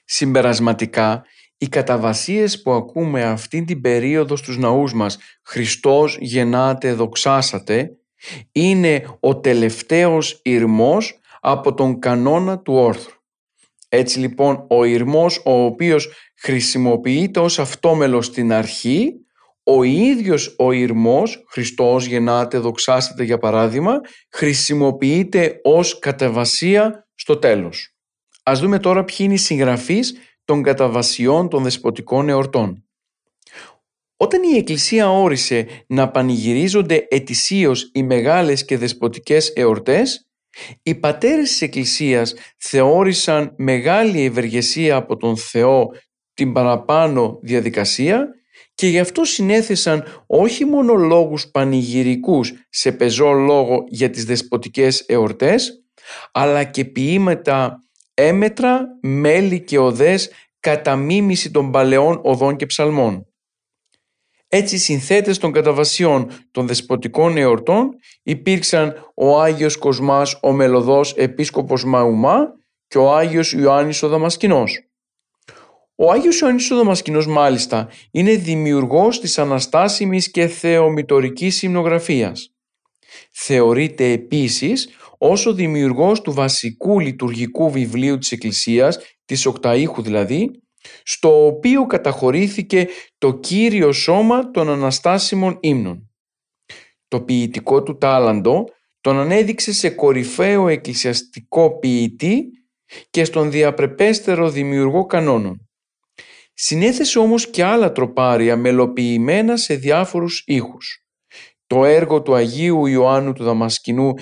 Συμπερασματικά, 0.08 1.24
οι 1.58 1.68
καταβασίες 1.68 2.62
που 2.62 2.72
ακούμε 2.72 3.24
αυτή 3.24 3.64
την 3.64 3.80
περίοδο 3.80 4.36
στους 4.36 4.58
ναούς 4.58 4.94
μας 4.94 5.18
«Χριστός 5.42 6.16
γεννάτε 6.20 6.92
δοξάσατε» 6.92 7.90
είναι 8.52 9.18
ο 9.20 9.40
τελευταίος 9.40 10.40
ηρμός 10.42 11.20
από 11.40 11.74
τον 11.74 11.98
κανόνα 11.98 12.58
του 12.58 12.74
όρθρου. 12.74 13.14
Έτσι 13.88 14.18
λοιπόν 14.18 14.66
ο 14.68 14.84
ηρμός 14.84 15.42
ο 15.44 15.64
οποίος 15.64 16.12
χρησιμοποιείται 16.36 17.40
ως 17.40 17.58
αυτόμελος 17.58 18.26
στην 18.26 18.52
αρχή, 18.52 19.12
ο 19.62 19.82
ίδιος 19.82 20.54
ο 20.58 20.72
ηρμός, 20.72 21.44
Χριστός 21.48 22.06
γεννάτε 22.06 22.58
δοξάσατε 22.58 23.24
για 23.24 23.38
παράδειγμα, 23.38 24.00
χρησιμοποιείται 24.30 25.60
ως 25.62 25.98
καταβασία 25.98 27.08
στο 27.14 27.36
τέλος. 27.36 27.95
Ας 28.48 28.60
δούμε 28.60 28.78
τώρα 28.78 29.04
ποιοι 29.04 29.16
είναι 29.20 29.34
οι 29.34 29.36
συγγραφείς 29.36 30.14
των 30.44 30.62
καταβασιών 30.62 31.48
των 31.48 31.62
δεσποτικών 31.62 32.28
εορτών. 32.28 32.84
Όταν 34.16 34.42
η 34.42 34.56
Εκκλησία 34.56 35.10
όρισε 35.10 35.66
να 35.86 36.10
πανηγυρίζονται 36.10 37.06
ετησίως 37.10 37.90
οι 37.94 38.02
μεγάλες 38.02 38.64
και 38.64 38.78
δεσποτικές 38.78 39.52
εορτές, 39.54 40.28
οι 40.82 40.94
πατέρες 40.94 41.48
της 41.48 41.62
Εκκλησίας 41.62 42.34
θεώρησαν 42.58 43.54
μεγάλη 43.56 44.24
ευεργεσία 44.24 44.96
από 44.96 45.16
τον 45.16 45.36
Θεό 45.36 45.88
την 46.34 46.52
παραπάνω 46.52 47.38
διαδικασία 47.42 48.28
και 48.74 48.86
γι' 48.86 49.00
αυτό 49.00 49.24
συνέθεσαν 49.24 50.24
όχι 50.26 50.64
μόνο 50.64 50.94
λόγους 50.94 51.46
πανηγυρικούς 51.50 52.52
σε 52.68 52.92
πεζό 52.92 53.32
λόγο 53.32 53.84
για 53.88 54.10
τις 54.10 54.24
δεσποτικές 54.24 55.00
εορτές, 55.00 55.84
αλλά 56.32 56.64
και 56.64 56.84
ποίηματα 56.84 57.80
έμετρα, 58.18 58.86
μέλη 59.00 59.60
και 59.60 59.78
οδές 59.78 60.30
κατά 60.60 60.96
μίμηση 60.96 61.50
των 61.50 61.70
παλαιών 61.70 62.20
οδών 62.22 62.56
και 62.56 62.66
ψαλμών. 62.66 63.26
Έτσι 64.48 64.74
οι 64.74 64.78
συνθέτες 64.78 65.38
των 65.38 65.52
καταβασιών 65.52 66.30
των 66.50 66.66
δεσποτικών 66.66 67.36
εορτών 67.36 67.90
υπήρξαν 68.22 69.12
ο 69.14 69.40
Άγιος 69.40 69.76
Κοσμάς 69.76 70.38
ο 70.42 70.52
Μελωδός 70.52 71.14
Επίσκοπος 71.16 71.84
Μαουμά 71.84 72.52
και 72.88 72.98
ο 72.98 73.14
Άγιος 73.14 73.52
Ιωάννης 73.52 74.02
ο 74.02 74.08
Δαμασκηνός. 74.08 74.80
Ο 75.94 76.10
Άγιος 76.10 76.40
Ιωάννης 76.40 76.70
ο 76.70 76.76
Δαμασκηνός 76.76 77.26
μάλιστα 77.26 77.88
είναι 78.10 78.34
δημιουργός 78.34 79.20
της 79.20 79.38
αναστάσιμης 79.38 80.30
και 80.30 80.46
θεομητορικής 80.46 81.62
υμνογραφίας. 81.62 82.50
Θεωρείται 83.30 84.10
επίσης 84.12 84.88
ως 85.18 85.46
ο 85.46 85.52
δημιουργός 85.52 86.20
του 86.20 86.32
βασικού 86.32 87.00
λειτουργικού 87.00 87.70
βιβλίου 87.70 88.18
της 88.18 88.32
Εκκλησίας, 88.32 88.98
της 89.24 89.46
Οκταήχου 89.46 90.02
δηλαδή, 90.02 90.50
στο 91.02 91.46
οποίο 91.46 91.86
καταχωρήθηκε 91.86 92.88
το 93.18 93.38
κύριο 93.38 93.92
σώμα 93.92 94.50
των 94.50 94.68
αναστάσιμων 94.68 95.58
ύμνων. 95.60 96.10
Το 97.08 97.20
ποιητικό 97.20 97.82
του 97.82 97.96
τάλαντο 97.98 98.64
τον 99.00 99.18
ανέδειξε 99.18 99.72
σε 99.72 99.90
κορυφαίο 99.90 100.68
εκκλησιαστικό 100.68 101.78
ποιητή 101.78 102.44
και 103.10 103.24
στον 103.24 103.50
διαπρεπέστερο 103.50 104.50
δημιουργό 104.50 105.06
κανόνων. 105.06 105.68
Συνέθεσε 106.54 107.18
όμως 107.18 107.50
και 107.50 107.64
άλλα 107.64 107.92
τροπάρια 107.92 108.56
μελοποιημένα 108.56 109.56
σε 109.56 109.74
διάφορους 109.74 110.42
ήχους. 110.46 111.06
Το 111.66 111.84
έργο 111.84 112.22
του 112.22 112.34
Αγίου 112.34 112.86
Ιωάννου 112.86 113.32
του 113.32 113.44
Δαμασκηνού 113.44 114.12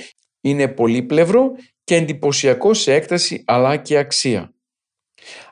είναι 0.44 0.68
πολύπλευρο 0.68 1.52
και 1.84 1.94
εντυπωσιακό 1.94 2.74
σε 2.74 2.94
έκταση 2.94 3.42
αλλά 3.46 3.76
και 3.76 3.98
αξία. 3.98 4.54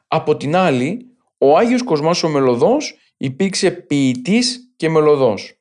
Από 0.08 0.36
την 0.36 0.56
άλλη, 0.56 1.06
ο 1.38 1.56
Άγιος 1.56 1.82
Κοσμάς 1.82 2.22
ο 2.22 2.28
Μελωδός 2.28 2.94
υπήρξε 3.16 3.70
ποιητής 3.70 4.72
και 4.76 4.88
μελωδός. 4.88 5.56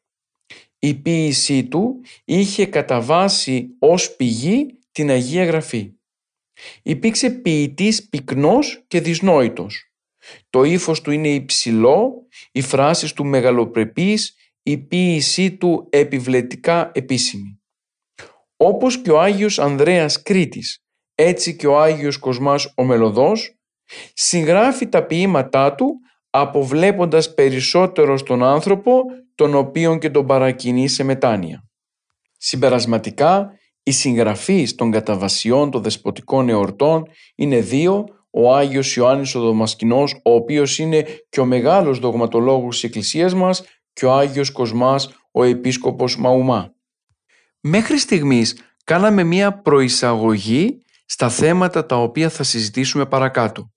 Η 0.80 0.94
ποίησή 0.94 1.64
του 1.64 2.02
είχε 2.26 2.66
κατά 2.66 3.02
βάση 3.02 3.76
ως 3.80 4.16
πηγή 4.16 4.80
την 4.92 5.10
Αγία 5.10 5.46
Γραφή. 5.46 5.94
Υπήρξε 6.84 7.30
ποιητής 7.30 8.10
πυκνός 8.10 8.84
και 8.88 9.02
δυσνόητος. 9.02 9.94
Το 10.50 10.64
ύφος 10.64 11.02
του 11.02 11.12
είναι 11.12 11.30
υψηλό, 11.30 12.28
οι 12.52 12.62
φράσεις 12.62 13.14
του 13.14 13.26
μεγαλοπρεπείς, 13.26 14.36
η 14.64 14.78
ποίησή 14.78 15.52
του 15.52 15.88
επιβλετικά 15.90 16.92
επίσημη. 16.94 17.61
Όπως 18.64 19.02
και 19.02 19.12
ο 19.12 19.22
Άγιος 19.22 19.60
Ανδρέας 19.60 20.22
Κρήτης, 20.22 20.80
έτσι 21.16 21.56
και 21.56 21.68
ο 21.68 21.80
Άγιος 21.80 22.18
Κοσμάς 22.18 22.74
ο 22.76 22.84
Μελωδός, 22.84 23.56
συγγράφει 24.14 24.88
τα 24.88 25.06
ποίηματά 25.06 25.76
του 25.76 26.00
αποβλέποντας 26.30 27.34
περισσότερο 27.34 28.18
στον 28.18 28.44
άνθρωπο 28.44 29.02
τον 29.36 29.56
οποίον 29.56 30.00
και 30.00 30.10
τον 30.10 30.26
παρακινεί 30.26 30.88
σε 30.88 31.04
μετάνοια. 31.04 31.64
Συμπερασματικά, 32.38 33.52
οι 33.84 33.92
συγγραφείς 33.92 34.76
των 34.76 34.92
καταβασιών 34.92 35.72
των 35.72 35.82
δεσποτικών 35.82 36.50
εορτών 36.50 37.04
είναι 37.36 37.60
δύο, 37.60 38.06
ο 38.32 38.54
Άγιος 38.54 38.96
Ιωάννης 38.96 39.36
ο 39.36 39.40
Δομασκηνός, 39.40 40.20
ο 40.24 40.34
οποίος 40.34 40.80
είναι 40.80 41.06
και 41.30 41.40
ο 41.40 41.46
μεγάλος 41.46 42.00
δογματολόγος 42.00 42.76
της 42.76 42.84
Εκκλησίας 42.84 43.34
μας 43.34 43.64
και 43.94 44.06
ο 44.06 44.14
Άγιος 44.14 44.52
Κοσμάς, 44.52 45.10
ο 45.32 45.44
Επίσκοπος 45.44 46.18
Μαουμά. 46.18 46.80
Μέχρι 47.64 47.98
στιγμής 47.98 48.58
κάναμε 48.84 49.24
μία 49.24 49.62
προεισαγωγή 49.62 50.82
στα 51.06 51.30
θέματα 51.30 51.86
τα 51.86 52.02
οποία 52.02 52.30
θα 52.30 52.44
συζητήσουμε 52.44 53.06
παρακάτω. 53.06 53.72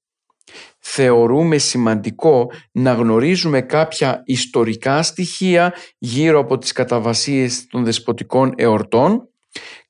Θεωρούμε 0.79 1.59
σημαντικό 1.59 2.51
να 2.73 2.93
γνωρίζουμε 2.93 3.61
κάποια 3.61 4.23
ιστορικά 4.25 5.03
στοιχεία 5.03 5.75
γύρω 5.99 6.39
από 6.39 6.59
τις 6.59 6.73
καταβασίες 6.73 7.67
των 7.67 7.85
δεσποτικών 7.85 8.53
εορτών, 8.57 9.29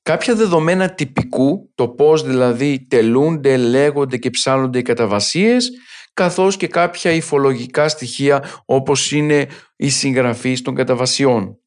κάποια 0.01 0.35
δεδομένα 0.35 0.89
τυπικού, 0.89 1.71
το 1.75 1.87
πώς 1.87 2.23
δηλαδή 2.23 2.87
τελούνται, 2.89 3.57
λέγονται 3.57 4.17
και 4.17 4.29
ψάλλονται 4.29 4.79
οι 4.79 4.81
καταβασίες, 4.81 5.69
καθώς 6.13 6.57
και 6.57 6.67
κάποια 6.67 7.11
υφολογικά 7.11 7.87
στοιχεία 7.87 8.43
όπως 8.65 9.11
είναι 9.11 9.47
η 9.75 9.89
συγγραφή 9.89 10.61
των 10.61 10.75
καταβασιών 10.75 11.59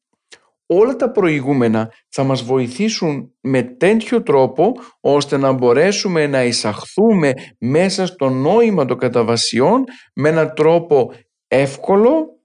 όλα 0.71 0.95
τα 0.95 1.11
προηγούμενα 1.11 1.93
θα 2.09 2.23
μας 2.23 2.43
βοηθήσουν 2.43 3.33
με 3.41 3.63
τέτοιο 3.63 4.23
τρόπο 4.23 4.71
ώστε 4.99 5.37
να 5.37 5.51
μπορέσουμε 5.51 6.27
να 6.27 6.43
εισαχθούμε 6.43 7.33
μέσα 7.57 8.05
στο 8.05 8.29
νόημα 8.29 8.85
των 8.85 8.97
καταβασιών 8.97 9.83
με 10.13 10.29
έναν 10.29 10.53
τρόπο 10.55 11.13
εύκολο 11.47 12.39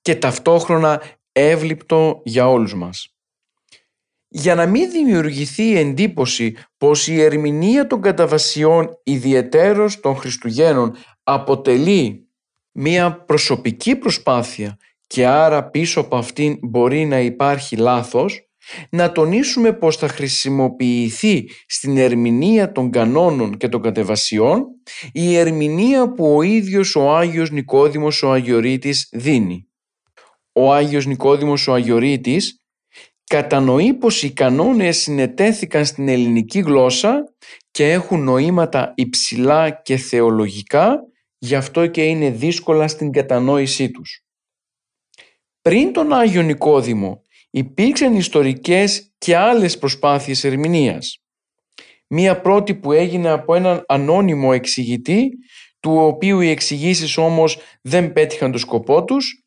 και 0.00 0.14
ταυτόχρονα 0.14 1.02
εύληπτο 1.32 2.20
για 2.24 2.48
όλους 2.48 2.74
μας. 2.74 3.16
Για 4.28 4.54
να 4.54 4.66
μην 4.66 4.90
δημιουργηθεί 4.90 5.62
η 5.62 5.78
εντύπωση 5.78 6.56
πως 6.76 7.08
η 7.08 7.22
ερμηνεία 7.22 7.86
των 7.86 8.00
καταβασιών 8.00 9.00
ιδιαιτέρως 9.02 10.00
των 10.00 10.16
Χριστουγέννων 10.16 10.96
αποτελεί 11.22 12.28
μία 12.72 13.12
προσωπική 13.12 13.96
προσπάθεια 13.96 14.76
και 15.06 15.26
άρα 15.26 15.70
πίσω 15.70 16.00
από 16.00 16.16
αυτήν 16.16 16.58
μπορεί 16.62 17.04
να 17.04 17.20
υπάρχει 17.20 17.76
λάθος, 17.76 18.46
να 18.90 19.12
τονίσουμε 19.12 19.72
πως 19.72 19.96
θα 19.96 20.08
χρησιμοποιηθεί 20.08 21.48
στην 21.66 21.96
ερμηνεία 21.96 22.72
των 22.72 22.90
κανόνων 22.90 23.56
και 23.56 23.68
των 23.68 23.82
κατεβασιών 23.82 24.64
η 25.12 25.36
ερμηνεία 25.36 26.12
που 26.12 26.36
ο 26.36 26.42
ίδιος 26.42 26.96
ο 26.96 27.16
Άγιος 27.16 27.50
Νικόδημος 27.50 28.22
ο 28.22 28.32
Αγιορείτης 28.32 29.08
δίνει. 29.12 29.68
Ο 30.52 30.72
Άγιος 30.72 31.06
Νικόδημος 31.06 31.68
ο 31.68 31.72
Αγιορείτης 31.72 32.60
κατανοεί 33.24 33.94
πως 33.94 34.22
οι 34.22 34.32
κανόνες 34.32 34.96
συνετέθηκαν 34.96 35.84
στην 35.84 36.08
ελληνική 36.08 36.60
γλώσσα 36.60 37.24
και 37.70 37.92
έχουν 37.92 38.22
νοήματα 38.22 38.92
υψηλά 38.96 39.70
και 39.70 39.96
θεολογικά, 39.96 40.98
γι' 41.38 41.54
αυτό 41.54 41.86
και 41.86 42.02
είναι 42.02 42.30
δύσκολα 42.30 42.88
στην 42.88 43.12
κατανόησή 43.12 43.90
τους. 43.90 44.25
Πριν 45.66 45.92
τον 45.92 46.12
Άγιο 46.12 46.42
Νικόδημο 46.42 47.22
υπήρξαν 47.50 48.14
ιστορικές 48.14 49.12
και 49.18 49.36
άλλες 49.36 49.78
προσπάθειες 49.78 50.44
ερμηνείας. 50.44 51.18
Μία 52.06 52.40
πρώτη 52.40 52.74
που 52.74 52.92
έγινε 52.92 53.28
από 53.28 53.54
έναν 53.54 53.84
ανώνυμο 53.88 54.50
εξηγητή, 54.54 55.28
του 55.80 55.96
οποίου 55.96 56.40
οι 56.40 56.48
εξηγήσεις 56.48 57.16
όμως 57.16 57.58
δεν 57.82 58.12
πέτυχαν 58.12 58.52
το 58.52 58.58
σκοπό 58.58 59.04
τους, 59.04 59.44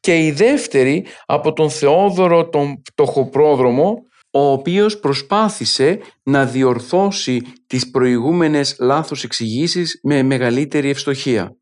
και 0.00 0.18
η 0.18 0.30
δεύτερη 0.30 1.06
από 1.26 1.52
τον 1.52 1.70
Θεόδωρο 1.70 2.48
τον 2.48 2.82
Πτωχοπρόδρομο, 2.82 3.94
ο 4.30 4.50
οποίος 4.50 4.98
προσπάθησε 4.98 5.98
να 6.22 6.46
διορθώσει 6.46 7.40
τις 7.66 7.90
προηγούμενες 7.90 8.76
λάθος 8.80 9.24
εξηγήσεις 9.24 10.00
με 10.02 10.22
μεγαλύτερη 10.22 10.88
ευστοχία. 10.88 11.56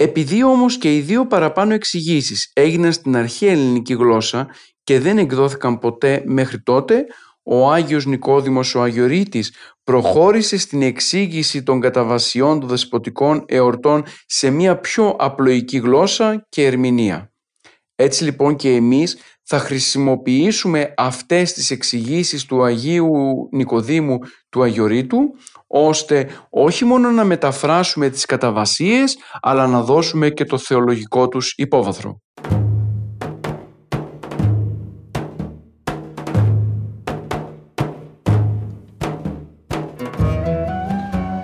Επειδή 0.00 0.42
όμως 0.42 0.78
και 0.78 0.96
οι 0.96 1.00
δύο 1.00 1.26
παραπάνω 1.26 1.74
εξηγήσεις 1.74 2.50
έγιναν 2.52 2.92
στην 2.92 3.16
αρχαία 3.16 3.50
ελληνική 3.50 3.94
γλώσσα 3.94 4.48
και 4.84 5.00
δεν 5.00 5.18
εκδόθηκαν 5.18 5.78
ποτέ 5.78 6.22
μέχρι 6.26 6.60
τότε, 6.62 7.06
ο 7.42 7.70
Άγιος 7.70 8.06
Νικόδημος 8.06 8.74
ο 8.74 8.82
Αγιορείτης 8.82 9.52
προχώρησε 9.84 10.58
στην 10.58 10.82
εξήγηση 10.82 11.62
των 11.62 11.80
καταβασιών 11.80 12.60
των 12.60 12.68
δεσποτικών 12.68 13.44
εορτών 13.48 14.02
σε 14.26 14.50
μια 14.50 14.78
πιο 14.78 15.16
απλοϊκή 15.18 15.78
γλώσσα 15.78 16.46
και 16.48 16.66
ερμηνεία. 16.66 17.32
Έτσι 17.94 18.24
λοιπόν 18.24 18.56
και 18.56 18.74
εμείς 18.74 19.18
θα 19.42 19.58
χρησιμοποιήσουμε 19.58 20.94
αυτές 20.96 21.52
τις 21.52 21.70
εξηγήσεις 21.70 22.44
του 22.44 22.62
Αγίου 22.62 23.08
Νικοδήμου 23.52 24.18
του 24.48 24.62
Αγιορείτου 24.62 25.18
ώστε 25.68 26.28
όχι 26.50 26.84
μόνο 26.84 27.10
να 27.10 27.24
μεταφράσουμε 27.24 28.08
τις 28.08 28.24
καταβασίες 28.24 29.18
αλλά 29.40 29.66
να 29.66 29.82
δώσουμε 29.82 30.30
και 30.30 30.44
το 30.44 30.58
θεολογικό 30.58 31.28
τους 31.28 31.52
υπόβαθρο. 31.56 32.20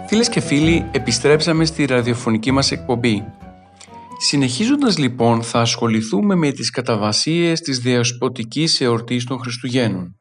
Φίλες 0.06 0.28
και 0.28 0.40
φίλοι, 0.40 0.86
επιστρέψαμε 0.92 1.64
στη 1.64 1.84
ραδιοφωνική 1.84 2.50
μας 2.50 2.70
εκπομπή. 2.70 3.24
Συνεχίζοντας 4.18 4.98
λοιπόν 4.98 5.42
θα 5.42 5.60
ασχοληθούμε 5.60 6.34
με 6.34 6.50
τις 6.50 6.70
καταβασίες 6.70 7.60
της 7.60 7.78
διασποτικής 7.78 8.80
εορτής 8.80 9.24
των 9.24 9.38
Χριστουγέννων. 9.38 10.18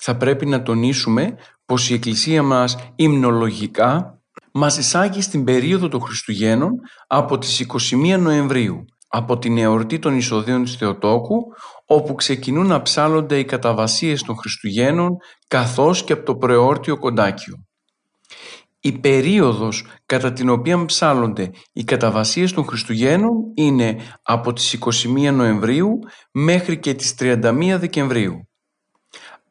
Θα 0.00 0.16
πρέπει 0.16 0.46
να 0.46 0.62
τονίσουμε 0.62 1.34
πως 1.66 1.90
η 1.90 1.94
Εκκλησία 1.94 2.42
μας 2.42 2.76
υμνολογικά 2.96 4.20
μας 4.52 4.78
εισάγει 4.78 5.20
στην 5.20 5.44
περίοδο 5.44 5.88
των 5.88 6.00
Χριστουγέννων 6.00 6.72
από 7.06 7.38
τις 7.38 7.66
21 8.14 8.18
Νοεμβρίου, 8.18 8.84
από 9.08 9.38
την 9.38 9.58
εορτή 9.58 9.98
των 9.98 10.16
εισοδίων 10.16 10.64
της 10.64 10.74
Θεοτόκου, 10.74 11.42
όπου 11.86 12.14
ξεκινούν 12.14 12.66
να 12.66 12.82
ψάλλονται 12.82 13.38
οι 13.38 13.44
καταβασίες 13.44 14.22
των 14.22 14.36
Χριστουγέννων 14.36 15.16
καθώς 15.48 16.04
και 16.04 16.12
από 16.12 16.24
το 16.24 16.36
προεόρτιο 16.36 16.98
κοντάκιο. 16.98 17.54
Η 18.80 18.92
περίοδος 18.92 19.86
κατά 20.06 20.32
την 20.32 20.48
οποία 20.48 20.84
ψάλλονται 20.84 21.50
οι 21.72 21.84
καταβασίες 21.84 22.52
των 22.52 22.64
Χριστουγέννων 22.64 23.36
είναι 23.54 23.96
από 24.22 24.52
τις 24.52 24.78
21 25.06 25.32
Νοεμβρίου 25.32 25.98
μέχρι 26.32 26.78
και 26.78 26.94
τις 26.94 27.14
31 27.18 27.76
Δεκεμβρίου. 27.78 28.49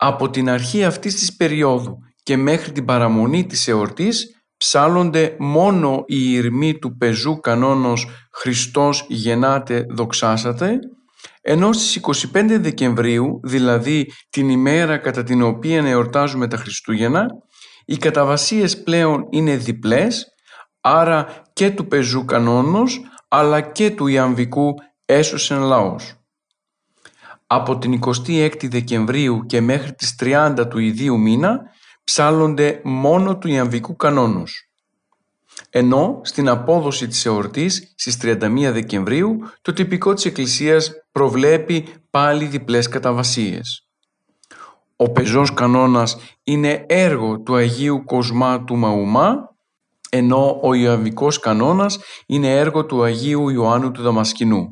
Από 0.01 0.29
την 0.29 0.49
αρχή 0.49 0.83
αυτής 0.83 1.15
της 1.15 1.35
περίοδου 1.35 1.97
και 2.23 2.38
μέχρι 2.38 2.71
την 2.71 2.85
παραμονή 2.85 3.45
της 3.45 3.67
εορτής 3.67 4.43
ψάλλονται 4.57 5.35
μόνο 5.39 6.03
οι 6.07 6.31
ηρμοί 6.33 6.79
του 6.79 6.97
πεζού 6.97 7.39
κανόνος 7.39 8.07
«Χριστός 8.31 9.05
γεννάτε 9.07 9.85
δοξάσατε» 9.89 10.79
ενώ 11.41 11.73
στις 11.73 11.99
25 12.33 12.57
Δεκεμβρίου, 12.59 13.39
δηλαδή 13.43 14.12
την 14.29 14.49
ημέρα 14.49 14.97
κατά 14.97 15.23
την 15.23 15.41
οποία 15.41 15.88
εορτάζουμε 15.88 16.47
τα 16.47 16.57
Χριστούγεννα, 16.57 17.25
οι 17.85 17.97
καταβασίες 17.97 18.83
πλέον 18.83 19.27
είναι 19.29 19.55
διπλές, 19.55 20.25
άρα 20.81 21.43
και 21.53 21.71
του 21.71 21.88
πεζού 21.88 22.25
κανόνος, 22.25 23.01
αλλά 23.27 23.62
και 23.62 23.91
του 23.91 24.07
ιαμβικού 24.07 24.73
έσωσεν 25.05 25.59
λαός. 25.59 26.18
Από 27.51 27.77
την 27.77 27.99
26η 28.05 28.69
Δεκεμβρίου 28.69 29.45
και 29.45 29.62
μέχρι 29.62 29.93
τις 29.93 30.15
30 30.19 30.65
του 30.69 30.79
ιδίου 30.79 31.19
μήνα 31.19 31.62
ψάλλονται 32.03 32.81
μόνο 32.83 33.38
του 33.38 33.47
Ιαμβικού 33.47 33.95
κανόνους. 33.95 34.69
Ενώ 35.69 36.19
στην 36.23 36.49
απόδοση 36.49 37.07
της 37.07 37.25
εορτής 37.25 37.93
στις 37.95 38.17
31 38.21 38.71
Δεκεμβρίου 38.71 39.39
το 39.62 39.73
τυπικό 39.73 40.13
της 40.13 40.25
Εκκλησίας 40.25 40.91
προβλέπει 41.12 41.88
πάλι 42.09 42.45
διπλές 42.45 42.88
καταβασίες. 42.88 43.88
Ο 44.95 45.12
πεζός 45.12 45.53
κανόνας 45.53 46.17
είναι 46.43 46.85
έργο 46.88 47.39
του 47.39 47.55
Αγίου 47.55 48.03
Κοσμά 48.05 48.63
του 48.63 48.75
Μαουμά, 48.75 49.55
ενώ 50.09 50.59
ο 50.63 50.73
Ιωαβικός 50.73 51.39
κανόνας 51.39 51.99
είναι 52.25 52.55
έργο 52.55 52.85
του 52.85 53.03
Αγίου 53.03 53.49
Ιωάννου 53.49 53.91
του 53.91 54.01
Δαμασκηνού. 54.01 54.69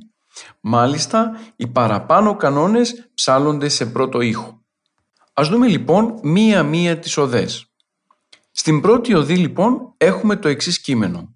Μάλιστα, 0.62 1.32
οι 1.56 1.68
παραπάνω 1.68 2.36
κανόνες 2.36 3.10
ψάλλονται 3.14 3.70
σε 3.70 3.86
πρώτο 3.86 4.22
ήχο. 4.22 4.62
Ας 5.34 5.48
δούμε 5.50 5.68
λοιπόν 5.68 6.20
μία-μία 6.24 7.00
τις 7.00 7.18
οδές. 7.18 7.72
Στην 8.52 8.82
πρώτη 8.82 9.14
οδή 9.14 9.36
λοιπόν 9.36 9.94
έχουμε 9.98 10.36
το 10.36 10.48
εξής 10.48 10.82
κείμενο. 10.82 11.36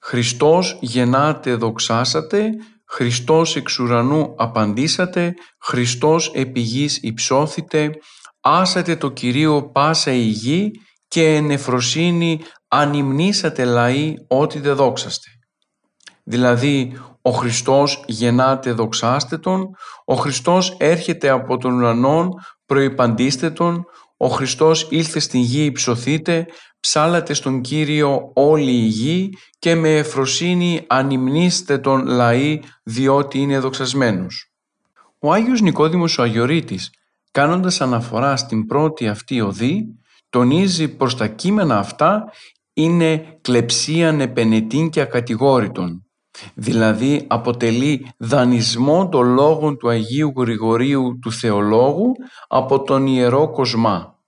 Χριστός 0.00 0.78
γεννάτε 0.80 1.54
δοξάσατε, 1.54 2.50
Χριστός 2.86 3.56
εξ 3.56 3.78
ουρανού 3.78 4.34
απαντήσατε, 4.36 5.34
Χριστός 5.60 6.30
επί 6.34 6.60
γης 6.60 6.98
υψώθητε, 7.02 7.90
άσατε 8.40 8.96
το 8.96 9.10
Κυρίο 9.10 9.62
πάσα 9.62 10.12
η 10.12 10.26
γη 10.26 10.70
και 11.08 11.34
εν 11.34 11.50
εφροσύνη 11.50 12.40
ανυμνήσατε 12.68 13.64
λαοί 13.64 14.14
ότι 14.28 14.58
δε 14.58 14.72
δόξαστε. 14.72 15.28
Δηλαδή 16.22 16.98
ο 17.26 17.30
Χριστός 17.30 18.04
γεννάτε 18.06 18.72
δοξάστε 18.72 19.38
Τον, 19.38 19.70
ο 20.04 20.14
Χριστός 20.14 20.76
έρχεται 20.78 21.28
από 21.28 21.56
τον 21.56 21.72
ουρανόν 21.72 22.28
προϋπαντήστε 22.66 23.50
Τον, 23.50 23.84
ο 24.16 24.28
Χριστός 24.28 24.86
ήλθε 24.90 25.18
στην 25.18 25.40
γη 25.40 25.64
υψωθείτε, 25.64 26.46
ψάλατε 26.80 27.34
στον 27.34 27.60
Κύριο 27.60 28.30
όλη 28.34 28.70
η 28.70 28.86
γη 28.86 29.30
και 29.58 29.74
με 29.74 29.96
εφροσύνη 29.96 30.84
ανυμνήστε 30.86 31.78
τον 31.78 32.06
λαοί 32.06 32.60
διότι 32.82 33.38
είναι 33.38 33.58
δοξασμένος. 33.58 34.52
Ο 35.18 35.32
Άγιος 35.32 35.60
Νικόδημος 35.60 36.18
ο 36.18 36.22
Αγιορείτης 36.22 36.90
κάνοντας 37.30 37.80
αναφορά 37.80 38.36
στην 38.36 38.66
πρώτη 38.66 39.08
αυτή 39.08 39.40
οδή 39.40 39.84
τονίζει 40.28 40.88
προς 40.88 41.16
τα 41.16 41.26
κείμενα 41.26 41.78
αυτά 41.78 42.24
είναι 42.72 43.38
κλεψίαν 43.40 44.20
επενετήν 44.20 44.90
και 44.90 45.00
ακατηγόρητον 45.00 46.03
δηλαδή 46.54 47.24
αποτελεί 47.28 48.06
δανεισμό 48.16 49.08
των 49.08 49.34
λόγων 49.34 49.76
του 49.76 49.88
Αγίου 49.88 50.32
Γρηγορίου 50.36 51.18
του 51.22 51.32
Θεολόγου 51.32 52.12
από 52.48 52.82
τον 52.82 53.06
Ιερό 53.06 53.50
Κοσμά. 53.50 54.18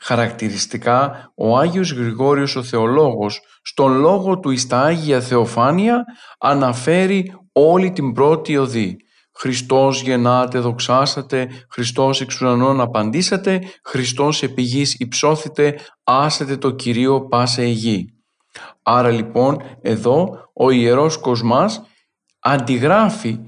Χαρακτηριστικά, 0.00 1.32
ο 1.34 1.58
Άγιος 1.58 1.92
Γρηγόριος 1.92 2.56
ο 2.56 2.62
Θεολόγος 2.62 3.40
στον 3.62 3.98
λόγο 3.98 4.38
του 4.38 4.50
εις 4.50 4.66
τα 4.66 4.80
Άγια 4.80 5.20
Θεοφάνεια 5.20 6.04
αναφέρει 6.38 7.32
όλη 7.52 7.92
την 7.92 8.12
πρώτη 8.12 8.56
οδή. 8.56 8.96
Χριστός 9.34 10.02
γεννάτε, 10.02 10.58
δοξάσατε, 10.58 11.48
Χριστός 11.70 12.20
εξ 12.20 12.40
ουρανών 12.40 12.80
απαντήσατε, 12.80 13.60
Χριστός 13.84 14.42
επί 14.42 14.62
γης 14.62 14.94
υψώθητε, 14.94 15.78
άσετε 16.04 16.56
το 16.56 16.70
Κυρίο 16.70 17.26
πάσα 17.26 17.62
η 17.62 17.70
γη. 17.70 18.17
Άρα 18.82 19.10
λοιπόν 19.10 19.62
εδώ 19.82 20.50
ο 20.52 20.70
Ιερός 20.70 21.16
Κοσμάς 21.16 21.82
αντιγράφει 22.38 23.38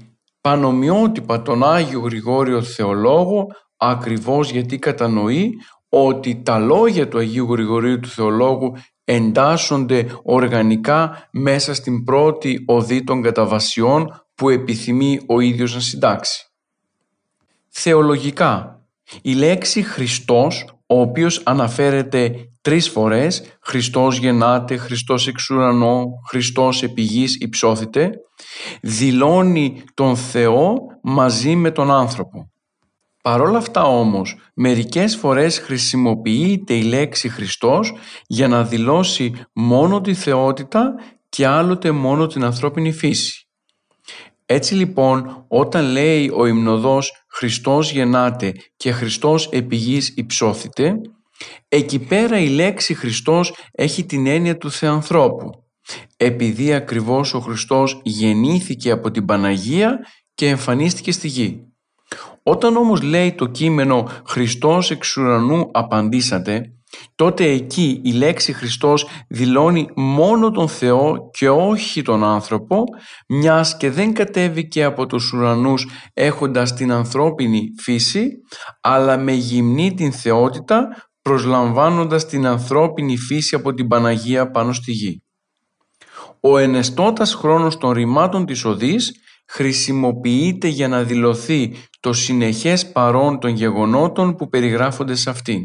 πανομοιότυπα 0.41 1.41
τον 1.41 1.63
Άγιο 1.63 1.99
Γρηγόριο 1.99 2.61
Θεολόγο 2.61 3.47
ακριβώς 3.77 4.51
γιατί 4.51 4.79
κατανοεί 4.79 5.53
ότι 5.89 6.41
τα 6.41 6.59
λόγια 6.59 7.07
του 7.07 7.17
Αγίου 7.17 7.51
Γρηγορίου 7.51 7.99
του 7.99 8.09
Θεολόγου 8.09 8.73
εντάσσονται 9.03 10.07
οργανικά 10.23 11.27
μέσα 11.31 11.73
στην 11.73 12.03
πρώτη 12.03 12.63
οδή 12.67 13.03
των 13.03 13.21
καταβασιών 13.21 14.23
που 14.35 14.49
επιθυμεί 14.49 15.19
ο 15.27 15.39
ίδιος 15.39 15.73
να 15.73 15.79
συντάξει. 15.79 16.45
Θεολογικά, 17.67 18.81
η 19.21 19.33
λέξη 19.33 19.81
Χριστός, 19.83 20.65
ο 20.91 20.99
οποίος 20.99 21.41
αναφέρεται 21.45 22.35
τρεις 22.61 22.89
φορές 22.89 23.43
«Χριστός 23.61 24.17
γεννάται», 24.17 24.77
«Χριστός 24.77 25.27
εξ 25.27 25.49
ουρανό», 25.49 26.05
«Χριστός 26.29 26.83
επί 26.83 27.01
γης 27.01 27.35
υψώθητε», 27.35 28.09
δηλώνει 28.81 29.83
τον 29.93 30.15
Θεό 30.15 30.75
μαζί 31.03 31.55
με 31.55 31.71
τον 31.71 31.91
άνθρωπο. 31.91 32.51
Παρόλα 33.21 33.57
αυτά 33.57 33.83
όμως, 33.83 34.35
μερικές 34.53 35.15
φορές 35.15 35.59
χρησιμοποιείται 35.59 36.73
η 36.73 36.83
λέξη 36.83 37.29
Χριστός 37.29 37.93
για 38.27 38.47
να 38.47 38.63
δηλώσει 38.63 39.33
μόνο 39.53 40.01
τη 40.01 40.13
θεότητα 40.13 40.93
και 41.29 41.47
άλλοτε 41.47 41.91
μόνο 41.91 42.27
την 42.27 42.43
ανθρώπινη 42.43 42.91
φύση. 42.91 43.40
Έτσι 44.53 44.75
λοιπόν, 44.75 45.45
όταν 45.47 45.85
λέει 45.85 46.31
ο 46.35 46.45
υμνοδός 46.45 47.25
«Χριστός 47.29 47.91
γεννάται» 47.91 48.53
και 48.77 48.91
«Χριστός 48.91 49.49
επί 49.51 49.75
γης 49.75 50.13
υψώθητε», 50.15 50.95
εκεί 51.67 51.99
πέρα 51.99 52.39
η 52.39 52.47
λέξη 52.47 52.93
Χριστός 52.93 53.53
έχει 53.71 54.05
την 54.05 54.27
έννοια 54.27 54.57
του 54.57 54.71
Θεανθρώπου, 54.71 55.49
επειδή 56.17 56.73
ακριβώς 56.73 57.33
ο 57.33 57.39
Χριστός 57.39 58.01
γεννήθηκε 58.03 58.91
από 58.91 59.11
την 59.11 59.25
Παναγία 59.25 59.99
και 60.33 60.47
εμφανίστηκε 60.47 61.11
στη 61.11 61.27
γη. 61.27 61.63
Όταν 62.43 62.75
όμως 62.75 63.01
λέει 63.01 63.33
το 63.33 63.45
κείμενο 63.45 64.09
«Χριστός 64.27 64.91
εξ 64.91 65.17
ουρανού 65.17 65.69
απαντήσατε», 65.71 66.73
τότε 67.15 67.43
εκεί 67.43 68.01
η 68.03 68.11
λέξη 68.11 68.53
Χριστός 68.53 69.07
δηλώνει 69.27 69.87
μόνο 69.95 70.51
τον 70.51 70.67
Θεό 70.67 71.29
και 71.37 71.49
όχι 71.49 72.01
τον 72.01 72.23
άνθρωπο, 72.23 72.83
μιας 73.27 73.77
και 73.77 73.91
δεν 73.91 74.13
κατέβηκε 74.13 74.83
από 74.83 75.05
τους 75.05 75.33
ουρανούς 75.33 75.87
έχοντας 76.13 76.73
την 76.73 76.91
ανθρώπινη 76.91 77.61
φύση, 77.77 78.29
αλλά 78.81 79.17
με 79.17 79.31
γυμνή 79.31 79.93
την 79.93 80.11
θεότητα 80.11 80.87
προσλαμβάνοντας 81.21 82.25
την 82.25 82.45
ανθρώπινη 82.45 83.17
φύση 83.17 83.55
από 83.55 83.73
την 83.73 83.87
Παναγία 83.87 84.51
πάνω 84.51 84.73
στη 84.73 84.91
γη. 84.91 85.23
Ο 86.39 86.57
ενεστώτας 86.57 87.33
χρόνος 87.33 87.77
των 87.77 87.91
ρημάτων 87.91 88.45
της 88.45 88.65
οδής 88.65 89.11
χρησιμοποιείται 89.47 90.67
για 90.67 90.87
να 90.87 91.03
δηλωθεί 91.03 91.75
το 91.99 92.13
συνεχές 92.13 92.91
παρόν 92.91 93.39
των 93.39 93.49
γεγονότων 93.49 94.35
που 94.35 94.49
περιγράφονται 94.49 95.15
σε 95.15 95.29
αυτήν. 95.29 95.59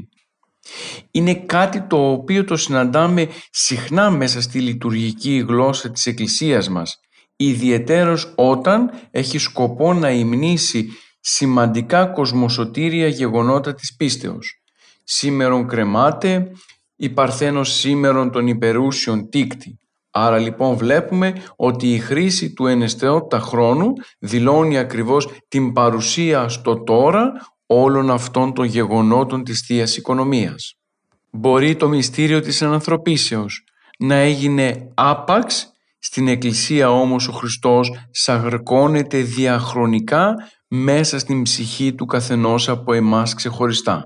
Είναι 1.11 1.35
κάτι 1.35 1.81
το 1.81 2.11
οποίο 2.11 2.45
το 2.45 2.57
συναντάμε 2.57 3.29
συχνά 3.51 4.11
μέσα 4.11 4.41
στη 4.41 4.61
λειτουργική 4.61 5.45
γλώσσα 5.49 5.91
της 5.91 6.07
Εκκλησίας 6.07 6.69
μας, 6.69 7.01
ιδιαιτέρως 7.37 8.33
όταν 8.35 8.91
έχει 9.11 9.39
σκοπό 9.39 9.93
να 9.93 10.11
υμνήσει 10.11 10.89
σημαντικά 11.21 12.07
κοσμοσωτήρια 12.07 13.09
γεγονότα 13.09 13.75
της 13.75 13.97
πίστεως. 13.97 14.63
Σήμερον 15.05 15.67
κρεμάται, 15.67 16.51
η 16.97 17.09
Παρθένος 17.09 17.73
σήμερον 17.73 18.31
των 18.31 18.47
υπερούσιων 18.47 19.29
τίκτη. 19.29 19.79
Άρα 20.11 20.39
λοιπόν 20.39 20.77
βλέπουμε 20.77 21.43
ότι 21.57 21.95
η 21.95 21.99
χρήση 21.99 22.53
του 22.53 22.67
ενεστεότητα 22.67 23.39
χρόνου 23.41 23.93
δηλώνει 24.19 24.79
ακριβώς 24.79 25.29
την 25.49 25.73
παρουσία 25.73 26.49
στο 26.49 26.83
τώρα 26.83 27.33
όλων 27.67 28.11
αυτών 28.11 28.55
των 28.55 28.65
γεγονότων 28.65 29.45
της 29.45 29.61
Θείας 29.61 29.97
Οικονομίας. 29.97 30.75
Μπορεί 31.31 31.77
το 31.77 31.89
μυστήριο 31.89 32.41
της 32.41 32.63
ανθρωπίσεως 32.63 33.65
να 33.99 34.15
έγινε 34.15 34.91
άπαξ, 34.95 35.71
στην 35.99 36.29
Εκκλησία 36.29 36.91
όμως 36.91 37.29
ο 37.29 37.33
Χριστός 37.33 37.91
σαγρκώνεται 38.11 39.19
διαχρονικά 39.19 40.35
μέσα 40.69 41.19
στην 41.19 41.43
ψυχή 41.43 41.95
του 41.95 42.07
καθενός 42.07 42.69
από 42.69 42.93
εμάς 42.93 43.35
ξεχωριστά. 43.35 44.05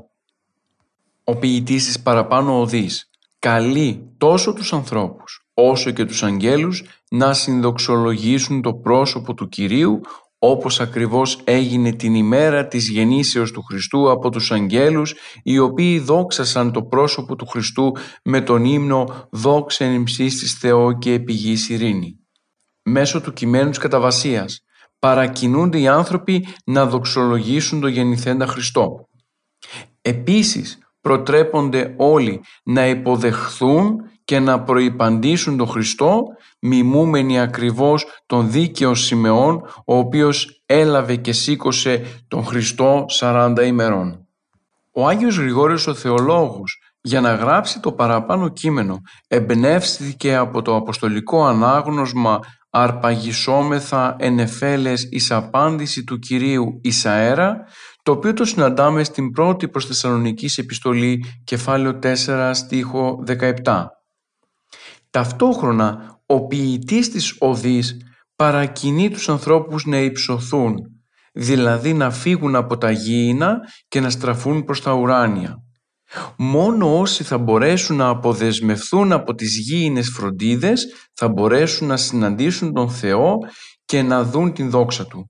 Ο 1.24 1.36
ποιητής 1.36 1.84
της 1.84 2.00
παραπάνω 2.00 2.60
οδής 2.60 3.10
καλεί 3.38 4.14
τόσο 4.18 4.52
τους 4.52 4.72
ανθρώπους 4.72 5.46
όσο 5.54 5.90
και 5.90 6.04
τους 6.04 6.22
αγγέλους 6.22 6.84
να 7.10 7.34
συνδοξολογήσουν 7.34 8.62
το 8.62 8.74
πρόσωπο 8.74 9.34
του 9.34 9.48
Κυρίου 9.48 10.00
όπως 10.42 10.80
ακριβώς 10.80 11.40
έγινε 11.44 11.92
την 11.92 12.14
ημέρα 12.14 12.66
της 12.66 12.88
γεννήσεως 12.88 13.50
του 13.50 13.62
Χριστού 13.62 14.10
από 14.10 14.30
τους 14.30 14.52
αγγέλους 14.52 15.14
οι 15.42 15.58
οποίοι 15.58 15.98
δόξασαν 15.98 16.72
το 16.72 16.82
πρόσωπο 16.82 17.36
του 17.36 17.46
Χριστού 17.46 17.92
με 18.24 18.40
τον 18.40 18.64
ύμνο 18.64 19.28
«Δόξα 19.30 19.84
εν 19.84 20.04
της 20.04 20.52
Θεό 20.60 20.98
και 20.98 21.12
επιγής 21.12 21.68
ειρήνη». 21.68 22.18
Μέσω 22.82 23.20
του 23.20 23.32
κειμένου 23.32 23.68
της 23.68 23.78
καταβασίας 23.78 24.64
παρακινούνται 24.98 25.80
οι 25.80 25.88
άνθρωποι 25.88 26.46
να 26.64 26.86
δοξολογήσουν 26.86 27.80
το 27.80 27.86
γεννηθέντα 27.86 28.46
Χριστό. 28.46 29.08
Επίσης 30.02 30.78
προτρέπονται 31.00 31.94
όλοι 31.98 32.40
να 32.62 32.88
υποδεχθούν 32.88 33.96
και 34.30 34.38
να 34.38 34.62
προϋπαντήσουν 34.62 35.56
τον 35.56 35.66
Χριστό 35.66 36.22
μιμούμενοι 36.60 37.40
ακριβώς 37.40 38.06
τον 38.26 38.50
δίκαιο 38.50 38.94
Σιμεών 38.94 39.62
ο 39.86 39.96
οποίος 39.96 40.62
έλαβε 40.66 41.16
και 41.16 41.32
σήκωσε 41.32 42.02
τον 42.28 42.44
Χριστό 42.44 43.04
40 43.20 43.54
ημερών. 43.66 44.26
Ο 44.92 45.08
Άγιος 45.08 45.36
Γρηγόριος 45.36 45.86
ο 45.86 45.94
Θεολόγος 45.94 46.78
για 47.00 47.20
να 47.20 47.34
γράψει 47.34 47.80
το 47.80 47.92
παραπάνω 47.92 48.48
κείμενο 48.48 49.00
εμπνεύστηκε 49.28 50.36
από 50.36 50.62
το 50.62 50.76
αποστολικό 50.76 51.44
ανάγνωσμα 51.44 52.38
αρπαγισόμεθα 52.70 54.16
ενεφέλες 54.18 55.08
εις 55.10 55.30
απάντηση 55.30 56.04
του 56.04 56.18
Κυρίου 56.18 56.80
Ισαέρα 56.82 57.56
το 58.02 58.12
οποίο 58.12 58.32
το 58.32 58.44
συναντάμε 58.44 59.04
στην 59.04 59.30
πρώτη 59.30 59.68
προς 59.68 59.86
Θεσσαλονικής 59.86 60.58
επιστολή 60.58 61.24
κεφάλαιο 61.44 61.98
4 62.02 62.50
στίχο 62.52 63.24
17. 63.64 63.84
Ταυτόχρονα 65.10 66.20
ο 66.26 66.46
ποιητής 66.46 67.10
της 67.10 67.36
οδής 67.38 67.96
παρακινεί 68.36 69.10
τους 69.10 69.28
ανθρώπους 69.28 69.84
να 69.84 69.98
υψωθούν, 69.98 70.74
δηλαδή 71.32 71.92
να 71.92 72.10
φύγουν 72.10 72.56
από 72.56 72.78
τα 72.78 72.90
γήινα 72.90 73.58
και 73.88 74.00
να 74.00 74.10
στραφούν 74.10 74.64
προς 74.64 74.82
τα 74.82 74.92
ουράνια. 74.92 75.56
Μόνο 76.36 76.98
όσοι 76.98 77.24
θα 77.24 77.38
μπορέσουν 77.38 77.96
να 77.96 78.08
αποδεσμευθούν 78.08 79.12
από 79.12 79.34
τις 79.34 79.56
γήινες 79.56 80.08
φροντίδες 80.08 80.86
θα 81.14 81.28
μπορέσουν 81.28 81.86
να 81.86 81.96
συναντήσουν 81.96 82.72
τον 82.72 82.90
Θεό 82.90 83.36
και 83.84 84.02
να 84.02 84.24
δουν 84.24 84.52
την 84.52 84.70
δόξα 84.70 85.06
Του. 85.06 85.28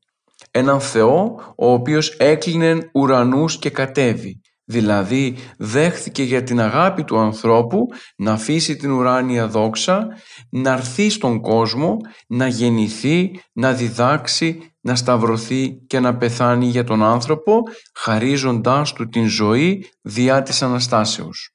Έναν 0.50 0.80
Θεό 0.80 1.20
ο 1.56 1.72
οποίος 1.72 2.08
έκλεινε 2.08 2.90
ουρανούς 2.94 3.58
και 3.58 3.70
κατέβη 3.70 4.40
δηλαδή 4.70 5.36
δέχθηκε 5.58 6.22
για 6.22 6.42
την 6.42 6.60
αγάπη 6.60 7.04
του 7.04 7.18
ανθρώπου 7.18 7.86
να 8.16 8.32
αφήσει 8.32 8.76
την 8.76 8.90
ουράνια 8.90 9.46
δόξα, 9.46 10.06
να 10.50 10.72
έρθει 10.72 11.10
στον 11.10 11.40
κόσμο, 11.40 11.96
να 12.26 12.46
γεννηθεί, 12.46 13.40
να 13.52 13.72
διδάξει, 13.72 14.72
να 14.80 14.94
σταυρωθεί 14.94 15.78
και 15.86 16.00
να 16.00 16.16
πεθάνει 16.16 16.66
για 16.66 16.84
τον 16.84 17.02
άνθρωπο, 17.02 17.62
χαρίζοντάς 17.94 18.92
του 18.92 19.08
την 19.08 19.28
ζωή 19.28 19.90
διά 20.02 20.42
της 20.42 20.62
Αναστάσεως. 20.62 21.54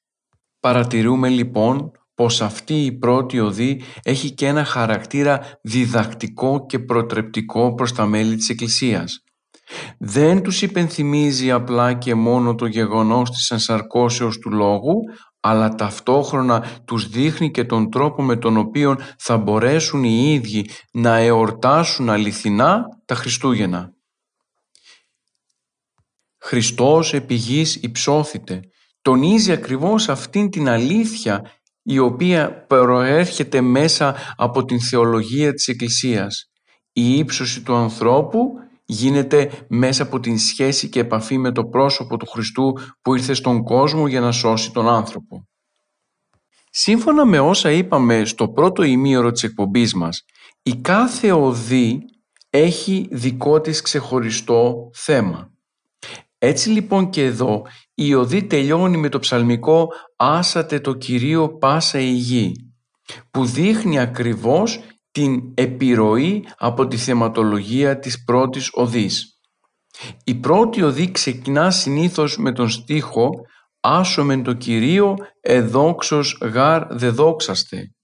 Παρατηρούμε 0.60 1.28
λοιπόν 1.28 1.90
πως 2.14 2.42
αυτή 2.42 2.84
η 2.84 2.92
πρώτη 2.92 3.40
οδή 3.40 3.82
έχει 4.02 4.30
και 4.30 4.46
ένα 4.46 4.64
χαρακτήρα 4.64 5.58
διδακτικό 5.62 6.66
και 6.66 6.78
προτρεπτικό 6.78 7.74
προς 7.74 7.92
τα 7.92 8.06
μέλη 8.06 8.36
της 8.36 8.48
Εκκλησίας. 8.48 9.25
Δεν 9.98 10.42
τους 10.42 10.62
υπενθυμίζει 10.62 11.50
απλά 11.50 11.92
και 11.92 12.14
μόνο 12.14 12.54
το 12.54 12.66
γεγονός 12.66 13.30
της 13.30 13.50
ενσαρκώσεως 13.50 14.38
του 14.38 14.50
λόγου, 14.50 14.96
αλλά 15.40 15.74
ταυτόχρονα 15.74 16.80
τους 16.84 17.08
δείχνει 17.08 17.50
και 17.50 17.64
τον 17.64 17.90
τρόπο 17.90 18.22
με 18.22 18.36
τον 18.36 18.56
οποίο 18.56 18.96
θα 19.18 19.36
μπορέσουν 19.36 20.04
οι 20.04 20.32
ίδιοι 20.32 20.70
να 20.92 21.16
εορτάσουν 21.16 22.10
αληθινά 22.10 22.84
τα 23.04 23.14
Χριστούγεννα. 23.14 23.90
Χριστός 26.38 27.14
επί 27.14 27.34
γης 27.34 27.74
υψώθητε. 27.74 28.60
Τονίζει 29.02 29.52
ακριβώς 29.52 30.08
αυτήν 30.08 30.50
την 30.50 30.68
αλήθεια 30.68 31.50
η 31.82 31.98
οποία 31.98 32.64
προέρχεται 32.66 33.60
μέσα 33.60 34.16
από 34.36 34.64
την 34.64 34.80
θεολογία 34.80 35.52
της 35.52 35.68
Εκκλησίας. 35.68 36.50
Η 36.92 37.18
ύψωση 37.18 37.62
του 37.62 37.74
ανθρώπου 37.74 38.52
γίνεται 38.86 39.50
μέσα 39.68 40.02
από 40.02 40.20
την 40.20 40.38
σχέση 40.38 40.88
και 40.88 41.00
επαφή 41.00 41.38
με 41.38 41.52
το 41.52 41.64
πρόσωπο 41.64 42.16
του 42.16 42.26
Χριστού 42.26 42.72
που 43.02 43.14
ήρθε 43.14 43.34
στον 43.34 43.62
κόσμο 43.62 44.06
για 44.06 44.20
να 44.20 44.32
σώσει 44.32 44.72
τον 44.72 44.88
άνθρωπο. 44.88 45.48
Σύμφωνα 46.70 47.24
με 47.24 47.38
όσα 47.38 47.70
είπαμε 47.70 48.24
στο 48.24 48.48
πρώτο 48.48 48.82
ημίωρο 48.82 49.30
της 49.32 49.42
εκπομπής 49.42 49.94
μας, 49.94 50.24
η 50.62 50.76
κάθε 50.76 51.32
οδή 51.32 51.98
έχει 52.50 53.08
δικό 53.10 53.60
της 53.60 53.80
ξεχωριστό 53.80 54.90
θέμα. 54.94 55.50
Έτσι 56.38 56.68
λοιπόν 56.68 57.10
και 57.10 57.24
εδώ 57.24 57.62
η 57.94 58.14
οδή 58.14 58.42
τελειώνει 58.44 58.96
με 58.96 59.08
το 59.08 59.18
ψαλμικό 59.18 59.88
«Άσατε 60.16 60.80
το 60.80 60.94
Κυρίο 60.94 61.48
πάσα 61.48 61.98
η 61.98 62.10
γη» 62.12 62.52
που 63.30 63.44
δείχνει 63.44 63.98
ακριβώς 63.98 64.80
την 65.16 65.52
επιρροή 65.54 66.44
από 66.58 66.86
τη 66.86 66.96
θεματολογία 66.96 67.98
της 67.98 68.24
πρώτης 68.24 68.70
οδής. 68.72 69.40
Η 70.24 70.34
πρώτη 70.34 70.82
οδή 70.82 71.10
ξεκινά 71.10 71.70
συνήθως 71.70 72.36
με 72.36 72.52
τον 72.52 72.68
στίχο 72.68 73.30
«Άσομεν 73.80 74.42
το 74.42 74.52
Κυρίο 74.52 75.16
εδόξος 75.40 76.38
γάρ 76.42 76.86
δεδόξαστε». 76.90 77.94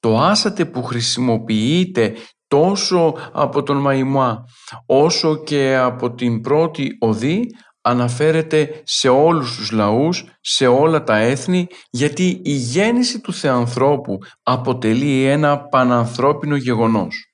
Το 0.00 0.18
«άσατε» 0.18 0.64
που 0.64 0.82
χρησιμοποιείται 0.82 2.14
τόσο 2.48 3.14
από 3.32 3.62
τον 3.62 3.76
Μαϊμά 3.76 4.44
όσο 4.86 5.42
και 5.42 5.76
από 5.76 6.14
την 6.14 6.40
πρώτη 6.40 6.96
οδή 6.98 7.46
αναφέρεται 7.88 8.82
σε 8.84 9.08
όλους 9.08 9.56
τους 9.56 9.70
λαούς, 9.70 10.24
σε 10.40 10.66
όλα 10.66 11.02
τα 11.02 11.16
έθνη, 11.16 11.66
γιατί 11.90 12.40
η 12.44 12.52
γέννηση 12.52 13.20
του 13.20 13.32
Θεανθρώπου 13.32 14.18
αποτελεί 14.42 15.24
ένα 15.24 15.58
πανανθρώπινο 15.58 16.56
γεγονός. 16.56 17.32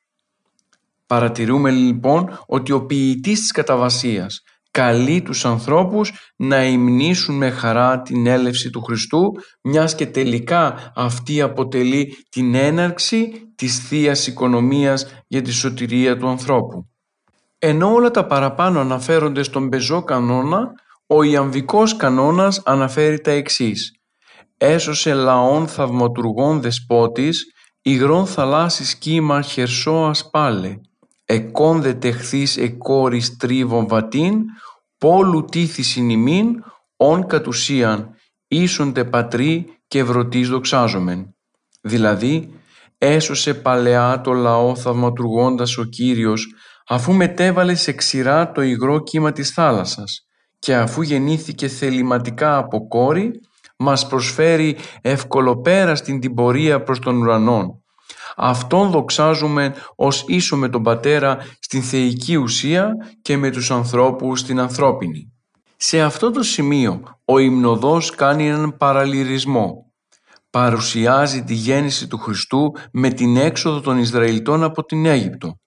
Παρατηρούμε 1.06 1.70
λοιπόν 1.70 2.38
ότι 2.46 2.72
ο 2.72 2.86
ποιητής 2.86 3.40
της 3.40 3.50
καταβασίας 3.50 4.42
καλεί 4.70 5.22
τους 5.22 5.44
ανθρώπους 5.44 6.12
να 6.36 6.64
υμνήσουν 6.64 7.36
με 7.36 7.50
χαρά 7.50 8.02
την 8.02 8.26
έλευση 8.26 8.70
του 8.70 8.82
Χριστού, 8.82 9.32
μιας 9.62 9.94
και 9.94 10.06
τελικά 10.06 10.92
αυτή 10.94 11.40
αποτελεί 11.40 12.16
την 12.28 12.54
έναρξη 12.54 13.32
της 13.54 13.78
Θείας 13.78 14.26
Οικονομίας 14.26 15.06
για 15.26 15.42
τη 15.42 15.52
σωτηρία 15.52 16.16
του 16.18 16.28
ανθρώπου. 16.28 16.93
Ενώ 17.66 17.92
όλα 17.92 18.10
τα 18.10 18.26
παραπάνω 18.26 18.80
αναφέρονται 18.80 19.42
στον 19.42 19.68
πεζό 19.68 20.02
κανόνα, 20.02 20.72
ο 21.06 21.22
ιαμβικός 21.22 21.96
κανόνας 21.96 22.62
αναφέρει 22.64 23.20
τα 23.20 23.30
εξής. 23.30 23.92
Έσωσε 24.56 25.14
λαών 25.14 25.68
θαυματουργών 25.68 26.60
δεσπότης, 26.60 27.44
υγρών 27.82 28.26
θαλάσσης 28.26 28.94
κύμα 28.96 29.42
χερσόας 29.42 30.30
πάλε. 30.30 30.76
Εκόνδε 31.24 31.94
τεχθείς 31.94 32.56
εκόρης 32.56 33.36
τρίβων 33.36 33.88
βατίν, 33.88 34.42
πόλου 34.98 35.44
τήθησιν 35.44 36.10
ημίν, 36.10 36.64
ον 36.96 37.26
κατουσίαν, 37.26 38.10
ίσοντε 38.48 39.04
πατρί 39.04 39.78
και 39.88 39.98
ευρωτής 39.98 40.48
δοξάζομεν. 40.48 41.34
Δηλαδή, 41.80 42.50
έσωσε 42.98 43.54
παλαιά 43.54 44.20
το 44.20 44.32
λαό 44.32 44.76
θαυματουργώντας 44.76 45.78
ο 45.78 45.84
Κύριος, 45.84 46.54
αφού 46.88 47.12
μετέβαλε 47.12 47.74
σε 47.74 47.92
ξηρά 47.92 48.52
το 48.52 48.62
υγρό 48.62 49.02
κύμα 49.02 49.32
της 49.32 49.50
θάλασσας 49.50 50.26
και 50.58 50.74
αφού 50.76 51.02
γεννήθηκε 51.02 51.68
θεληματικά 51.68 52.56
από 52.56 52.88
κόρη, 52.88 53.30
μας 53.76 54.06
προσφέρει 54.06 54.76
ευκολοπέρα 55.00 55.94
στην 55.94 56.20
την 56.20 56.34
πορεία 56.34 56.82
προς 56.82 56.98
τον 56.98 57.16
ουρανό. 57.16 57.82
Αυτόν 58.36 58.90
δοξάζουμε 58.90 59.74
ως 59.96 60.24
ίσο 60.26 60.56
με 60.56 60.68
τον 60.68 60.82
Πατέρα 60.82 61.38
στην 61.60 61.82
θεϊκή 61.82 62.36
ουσία 62.36 62.92
και 63.22 63.36
με 63.36 63.50
τους 63.50 63.70
ανθρώπους 63.70 64.40
στην 64.40 64.60
ανθρώπινη. 64.60 65.32
Σε 65.76 66.00
αυτό 66.00 66.30
το 66.30 66.42
σημείο 66.42 67.02
ο 67.24 67.38
υμνοδός 67.38 68.10
κάνει 68.10 68.48
έναν 68.48 68.76
παραλυρισμό. 68.76 69.92
Παρουσιάζει 70.50 71.44
τη 71.44 71.54
γέννηση 71.54 72.06
του 72.06 72.18
Χριστού 72.18 72.72
με 72.92 73.08
την 73.10 73.36
έξοδο 73.36 73.80
των 73.80 73.98
Ισραηλιτών 73.98 74.62
από 74.62 74.84
την 74.84 75.06
Αίγυπτο. 75.06 75.58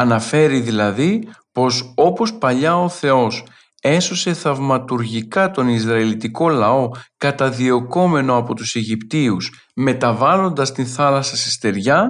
Αναφέρει 0.00 0.60
δηλαδή 0.60 1.28
πως 1.52 1.92
όπως 1.96 2.34
παλιά 2.34 2.78
ο 2.78 2.88
Θεός 2.88 3.44
έσωσε 3.80 4.32
θαυματουργικά 4.32 5.50
τον 5.50 5.68
Ισραηλιτικό 5.68 6.48
λαό 6.48 6.90
καταδιωκόμενο 7.16 8.36
από 8.36 8.54
τους 8.54 8.74
Αιγυπτίους 8.74 9.50
μεταβάλλοντας 9.74 10.72
την 10.72 10.86
θάλασσα 10.86 11.36
σε 11.36 11.50
στεριά, 11.50 12.08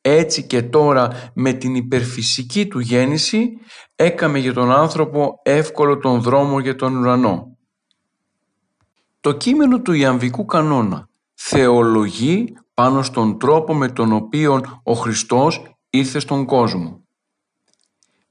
έτσι 0.00 0.46
και 0.46 0.62
τώρα 0.62 1.30
με 1.34 1.52
την 1.52 1.74
υπερφυσική 1.74 2.66
του 2.66 2.78
γέννηση 2.78 3.48
έκαμε 3.96 4.38
για 4.38 4.52
τον 4.52 4.72
άνθρωπο 4.72 5.40
εύκολο 5.42 5.98
τον 5.98 6.20
δρόμο 6.20 6.60
για 6.60 6.74
τον 6.74 6.96
ουρανό. 6.96 7.56
Το 9.20 9.32
κείμενο 9.32 9.80
του 9.80 9.92
Ιαμβικού 9.92 10.44
κανόνα 10.44 11.08
θεολογεί 11.34 12.56
πάνω 12.74 13.02
στον 13.02 13.38
τρόπο 13.38 13.74
με 13.74 13.88
τον 13.88 14.12
οποίο 14.12 14.60
ο 14.82 14.92
Χριστός 14.92 15.62
ήρθε 15.90 16.18
στον 16.18 16.44
κόσμο. 16.44 17.05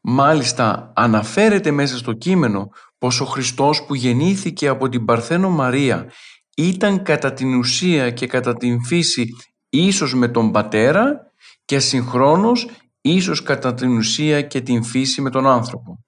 Μάλιστα 0.07 0.91
αναφέρεται 0.95 1.71
μέσα 1.71 1.97
στο 1.97 2.13
κείμενο 2.13 2.69
πως 2.97 3.21
ο 3.21 3.25
Χριστός 3.25 3.85
που 3.85 3.95
γεννήθηκε 3.95 4.67
από 4.67 4.89
την 4.89 5.05
Παρθένο 5.05 5.49
Μαρία 5.49 6.11
ήταν 6.55 7.03
κατά 7.03 7.33
την 7.33 7.55
ουσία 7.55 8.11
και 8.11 8.27
κατά 8.27 8.53
την 8.53 8.83
φύση 8.83 9.27
ίσως 9.69 10.15
με 10.15 10.27
τον 10.27 10.51
Πατέρα 10.51 11.31
και 11.65 11.79
συγχρόνως 11.79 12.69
ίσως 13.01 13.43
κατά 13.43 13.73
την 13.73 13.97
ουσία 13.97 14.41
και 14.41 14.61
την 14.61 14.83
φύση 14.83 15.21
με 15.21 15.29
τον 15.29 15.47
άνθρωπο. 15.47 15.99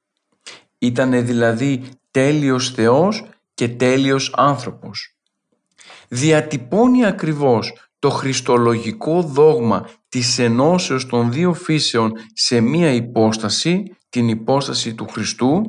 Ήτανε 0.77 1.21
δηλαδή 1.21 1.83
τέλειος 2.11 2.71
Θεός 2.71 3.23
και 3.53 3.69
τέλειος 3.69 4.33
άνθρωπος. 4.37 5.15
διατυπώνει 6.07 7.05
ακριβώς 7.05 7.86
το 8.07 8.13
χριστολογικό 8.13 9.21
δόγμα 9.21 9.89
της 10.09 10.39
ενώσεως 10.39 11.05
των 11.05 11.31
δύο 11.31 11.53
φύσεων 11.53 12.11
σε 12.33 12.59
μία 12.59 12.91
υπόσταση, 12.91 13.83
την 14.09 14.27
υπόσταση 14.27 14.93
του 14.93 15.07
Χριστού 15.07 15.61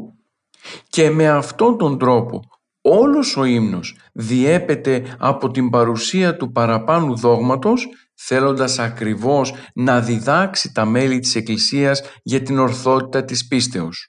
και 0.89 1.11
με 1.11 1.29
αυτόν 1.29 1.79
τον 1.79 1.99
τρόπο 1.99 2.41
όλος 2.81 3.37
ο 3.37 3.45
ύμνος 3.45 3.97
διέπεται 4.13 5.17
από 5.19 5.51
την 5.51 5.71
παρουσία 5.71 6.37
του 6.37 6.53
παραπάνου 6.53 7.17
δόγματος 7.17 7.89
θέλοντας 8.15 8.79
ακριβώς 8.79 9.55
να 9.75 10.01
διδάξει 10.01 10.73
τα 10.73 10.85
μέλη 10.85 11.19
της 11.19 11.35
Εκκλησίας 11.35 12.03
για 12.23 12.43
την 12.43 12.59
ορθότητα 12.59 13.25
της 13.25 13.47
πίστεως. 13.47 14.09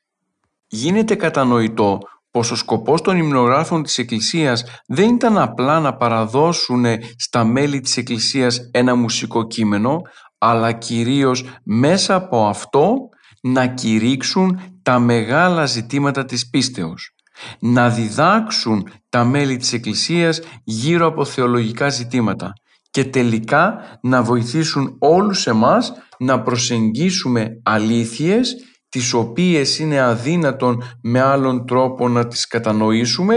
Γίνεται 0.68 1.16
κατανοητό 1.16 2.00
πως 2.40 2.52
ο 2.52 2.56
σκοπός 2.56 3.02
των 3.02 3.18
υμνογράφων 3.18 3.84
της 3.84 3.98
Εκκλησίας 3.98 4.64
δεν 4.88 5.10
ήταν 5.10 5.38
απλά 5.38 5.80
να 5.80 5.96
παραδώσουν 5.96 6.86
στα 7.18 7.44
μέλη 7.44 7.80
της 7.80 7.98
Εκκλησίας 7.98 8.60
ένα 8.72 8.96
μουσικό 8.96 9.48
κείμενο, 9.48 10.02
αλλά 10.38 10.72
κυρίως 10.72 11.44
μέσα 11.64 12.16
από 12.16 12.48
αυτό 12.48 12.96
να 13.42 13.68
κηρύξουν 13.68 14.60
τα 14.82 15.00
μεγάλα 15.00 15.66
ζητήματα 15.66 16.26
της 16.26 16.50
πίστεως. 16.50 17.16
Να 17.60 17.90
διδάξουν 17.90 18.90
τα 19.10 19.24
μέλη 19.24 19.58
της 19.58 19.74
Εκκλησίας 19.74 20.42
γύρω 20.64 21.08
από 21.08 21.26
θεολογικά 21.26 21.90
ζητήματα 21.90 22.54
και 22.90 23.06
τελικά 23.06 23.80
να 24.02 24.24
βοηθήσουν 24.24 24.96
όλους 25.00 25.48
εμάς 25.48 25.94
να 26.20 26.42
προσεγγίσουμε 26.42 27.62
αλήθειες 27.64 28.56
τις 28.90 29.14
οποίες 29.14 29.80
είναι 29.80 30.02
αδύνατον 30.02 30.84
με 31.02 31.22
άλλον 31.22 31.66
τρόπο 31.66 32.08
να 32.08 32.28
τις 32.28 32.48
κατανοήσουμε 32.48 33.36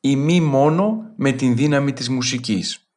ή 0.00 0.16
μη 0.16 0.40
μόνο 0.40 0.96
με 1.16 1.32
την 1.32 1.56
δύναμη 1.56 1.92
της 1.92 2.08
μουσικής. 2.08 2.88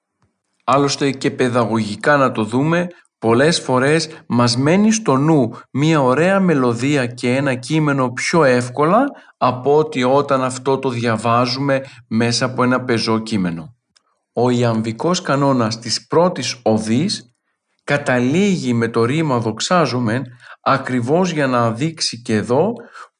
Άλλωστε 0.63 1.11
και 1.11 1.31
παιδαγωγικά 1.31 2.17
να 2.17 2.31
το 2.31 2.43
δούμε, 2.43 2.87
πολλές 3.19 3.59
φορές 3.59 4.09
μας 4.27 4.57
μένει 4.57 4.91
στο 4.91 5.17
νου 5.17 5.51
μία 5.71 6.01
ωραία 6.01 6.39
μελωδία 6.39 7.05
και 7.05 7.35
ένα 7.35 7.55
κείμενο 7.55 8.11
πιο 8.11 8.43
εύκολα 8.43 9.05
από 9.37 9.77
ότι 9.77 10.03
όταν 10.03 10.43
αυτό 10.43 10.77
το 10.77 10.89
διαβάζουμε 10.89 11.81
μέσα 12.07 12.45
από 12.45 12.63
ένα 12.63 12.83
πεζό 12.83 13.19
κείμενο. 13.19 13.75
Ο 14.33 14.49
ιαμβικός 14.49 15.21
κανόνας 15.21 15.79
της 15.79 16.07
πρώτης 16.07 16.59
οδής 16.61 17.32
καταλήγει 17.83 18.73
με 18.73 18.87
το 18.87 19.05
ρήμα 19.05 19.39
«δοξάζομεν» 19.39 20.23
ακριβώς 20.61 21.31
για 21.31 21.47
να 21.47 21.71
δείξει 21.71 22.21
και 22.21 22.35
εδώ 22.35 22.73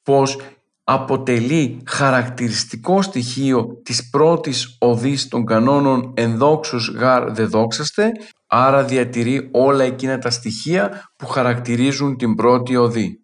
πως 0.03 0.37
αποτελεί 0.83 1.81
χαρακτηριστικό 1.85 3.01
στοιχείο 3.01 3.81
της 3.83 4.09
πρώτης 4.09 4.77
οδής 4.79 5.27
των 5.27 5.45
κανόνων 5.45 6.13
«ενδόξους 6.15 6.89
γάρ 6.89 7.31
δε 7.31 7.43
δόξαστε», 7.45 8.11
άρα 8.47 8.83
διατηρεί 8.83 9.49
όλα 9.51 9.83
εκείνα 9.83 10.19
τα 10.19 10.29
στοιχεία 10.29 11.11
που 11.15 11.27
χαρακτηρίζουν 11.27 12.17
την 12.17 12.35
πρώτη 12.35 12.75
οδή. 12.75 13.17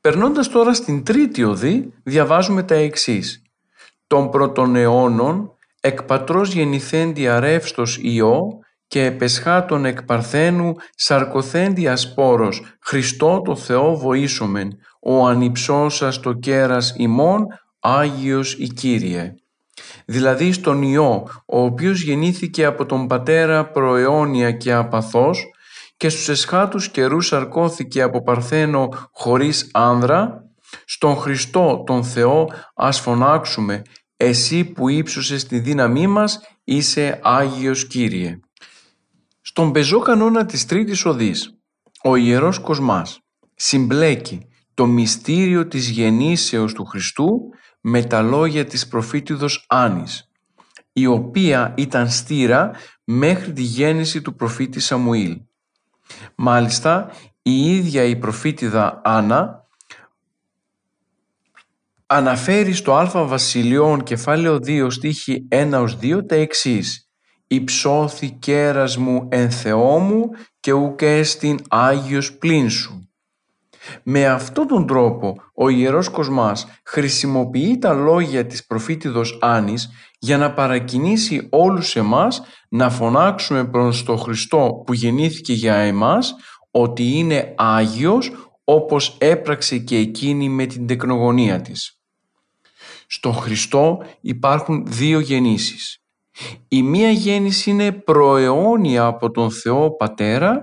Περνώντας 0.00 0.48
τώρα 0.48 0.74
στην 0.74 1.04
τρίτη 1.04 1.44
οδή, 1.44 1.92
διαβάζουμε 2.02 2.62
τα 2.62 2.74
εξής. 2.74 3.42
«Των 4.06 4.30
πρώτων 4.30 4.76
αιώνων, 4.76 5.52
εκ 5.80 6.02
πατρός 6.02 6.52
γεννηθέντη 6.52 7.28
αρεύστος 7.28 7.98
Υιό, 8.02 8.58
και 8.90 9.04
επεσχάτων 9.04 9.84
εκ 9.84 10.02
Παρθένου 10.02 10.74
σαρκοθέντη 10.94 11.88
ασπόρος, 11.88 12.62
Χριστό 12.80 13.42
το 13.44 13.56
Θεό 13.56 13.96
βοήσομεν, 13.96 14.78
ο 15.00 15.26
ανυψώσας 15.26 16.20
το 16.20 16.32
κέρας 16.32 16.94
ημών, 16.96 17.46
Άγιος 17.80 18.52
η 18.58 18.66
Κύριε. 18.66 19.34
Δηλαδή 20.04 20.52
στον 20.52 20.82
Υιό, 20.82 21.26
ο 21.46 21.62
οποίος 21.62 22.02
γεννήθηκε 22.02 22.64
από 22.64 22.86
τον 22.86 23.06
Πατέρα 23.06 23.70
προαιώνια 23.70 24.52
και 24.52 24.72
απαθός 24.72 25.50
και 25.96 26.08
στους 26.08 26.28
εσχάτους 26.28 26.88
καιρούς 26.88 27.26
σαρκώθηκε 27.26 28.02
από 28.02 28.22
Παρθένο 28.22 28.88
χωρίς 29.12 29.70
άνδρα, 29.72 30.44
στον 30.84 31.16
Χριστό 31.16 31.82
τον 31.86 32.04
Θεό 32.04 32.48
ας 32.74 33.00
φωνάξουμε, 33.00 33.82
εσύ 34.16 34.64
που 34.64 34.88
ύψωσες 34.88 35.46
τη 35.46 35.58
δύναμή 35.58 36.06
μας 36.06 36.40
είσαι 36.64 37.20
Άγιος 37.22 37.86
Κύριε. 37.86 38.40
Στον 39.52 39.72
πεζό 39.72 39.98
κανόνα 39.98 40.46
της 40.46 40.66
τρίτης 40.66 41.04
οδής, 41.04 41.58
ο 42.02 42.16
Ιερός 42.16 42.58
Κοσμάς 42.58 43.20
συμπλέκει 43.54 44.46
το 44.74 44.86
μυστήριο 44.86 45.66
της 45.66 45.88
γεννήσεως 45.88 46.72
του 46.72 46.84
Χριστού 46.84 47.28
με 47.80 48.02
τα 48.04 48.22
λόγια 48.22 48.64
της 48.64 48.88
προφήτηδος 48.88 49.64
Άνης, 49.68 50.30
η 50.92 51.06
οποία 51.06 51.74
ήταν 51.76 52.10
στήρα 52.10 52.70
μέχρι 53.04 53.52
τη 53.52 53.62
γέννηση 53.62 54.22
του 54.22 54.34
προφήτη 54.34 54.80
Σαμουήλ. 54.80 55.40
Μάλιστα, 56.34 57.10
η 57.42 57.76
ίδια 57.76 58.04
η 58.04 58.16
προφήτηδα 58.16 59.00
Άννα 59.04 59.66
αναφέρει 62.06 62.72
στο 62.72 62.94
Α 62.94 63.26
Βασιλειών 63.26 64.02
κεφάλαιο 64.02 64.56
2 64.56 64.86
στίχη 64.90 65.48
1 65.50 65.86
2 66.02 66.26
τα 66.26 66.34
εξής 66.34 67.09
«Υψώθη 67.52 68.30
κέρας 68.30 68.96
μου 68.96 69.28
εν 69.30 69.50
Θεό 69.50 69.98
μου 69.98 70.30
και 70.60 70.72
ουκ 70.72 71.02
έστιν 71.02 71.58
Άγιος 71.68 72.32
πλήν 72.38 72.70
σου». 72.70 73.08
Με 74.02 74.26
αυτόν 74.26 74.66
τον 74.66 74.86
τρόπο 74.86 75.36
ο 75.54 75.68
Ιερός 75.68 76.08
Κοσμάς 76.08 76.66
χρησιμοποιεί 76.84 77.78
τα 77.78 77.92
λόγια 77.92 78.46
της 78.46 78.66
προφήτηδος 78.66 79.38
Άνης 79.40 79.90
για 80.18 80.38
να 80.38 80.52
παρακινήσει 80.52 81.46
όλους 81.50 81.96
εμάς 81.96 82.42
να 82.68 82.90
φωνάξουμε 82.90 83.64
προς 83.64 84.02
τον 84.02 84.18
Χριστό 84.18 84.82
που 84.86 84.92
γεννήθηκε 84.92 85.52
για 85.52 85.74
εμάς 85.74 86.34
ότι 86.70 87.02
είναι 87.02 87.54
Άγιος 87.56 88.32
όπως 88.64 89.16
έπραξε 89.18 89.78
και 89.78 89.96
εκείνη 89.96 90.48
με 90.48 90.66
την 90.66 90.86
τεκνογωνία 90.86 91.60
της. 91.60 92.00
Στον 93.06 93.34
Χριστό 93.34 94.02
υπάρχουν 94.20 94.84
δύο 94.86 95.20
γεννήσεις. 95.20 96.00
Η 96.68 96.82
μία 96.82 97.10
γέννηση 97.10 97.70
είναι 97.70 97.92
προαιώνια 97.92 99.04
από 99.04 99.30
τον 99.30 99.50
Θεό 99.50 99.96
Πατέρα 99.96 100.60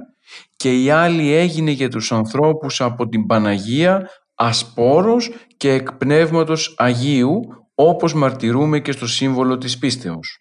και 0.56 0.84
η 0.84 0.90
άλλη 0.90 1.34
έγινε 1.34 1.72
για 1.72 1.90
τους 1.90 2.12
ανθρώπους 2.12 2.82
από 2.82 3.08
την 3.08 3.26
Παναγία 3.26 4.10
ασπόρος 4.36 5.30
και 5.58 5.72
εκ 5.72 5.94
Πνεύματος 5.94 6.76
Αγίου 6.78 7.40
όπως 7.76 8.14
μαρτυρούμε 8.14 8.80
και 8.80 8.92
στο 8.92 9.08
σύμβολο 9.08 9.58
της 9.58 9.78
πίστεως. 9.78 10.40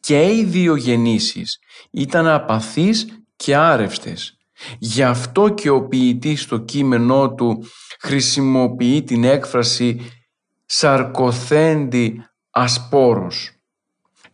Και 0.00 0.36
οι 0.36 0.44
δύο 0.44 0.76
γεννήσεις 0.76 1.58
ήταν 1.90 2.26
απαθείς 2.26 3.06
και 3.36 3.56
άρευστες. 3.56 4.38
Γι' 4.78 5.02
αυτό 5.02 5.48
και 5.48 5.70
ο 5.70 5.88
ποιητής 5.88 6.42
στο 6.42 6.58
κείμενό 6.58 7.34
του 7.34 7.64
χρησιμοποιεί 8.00 9.02
την 9.02 9.24
έκφραση 9.24 10.00
«σαρκοθέντη 10.66 12.20
ασπόρος» 12.50 13.53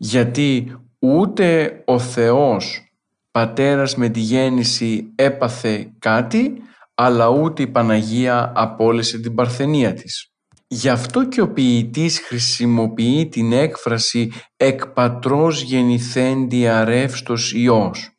γιατί 0.02 0.76
ούτε 0.98 1.82
ο 1.84 1.98
Θεός 1.98 2.92
πατέρας 3.30 3.96
με 3.96 4.08
τη 4.08 4.20
γέννηση 4.20 5.12
έπαθε 5.14 5.92
κάτι 5.98 6.52
αλλά 6.94 7.28
ούτε 7.28 7.62
η 7.62 7.66
Παναγία 7.66 8.52
απόλυσε 8.56 9.18
την 9.18 9.34
παρθενία 9.34 9.94
της. 9.94 10.32
Γι' 10.66 10.88
αυτό 10.88 11.28
και 11.28 11.40
ο 11.40 11.52
ποιητής 11.52 12.20
χρησιμοποιεί 12.20 13.28
την 13.28 13.52
έκφραση 13.52 14.32
«εκ 14.56 14.86
πατρός 14.86 15.62
γεννηθέντη 15.62 16.68
αρεύστος 16.68 17.52
Υιός» 17.52 18.10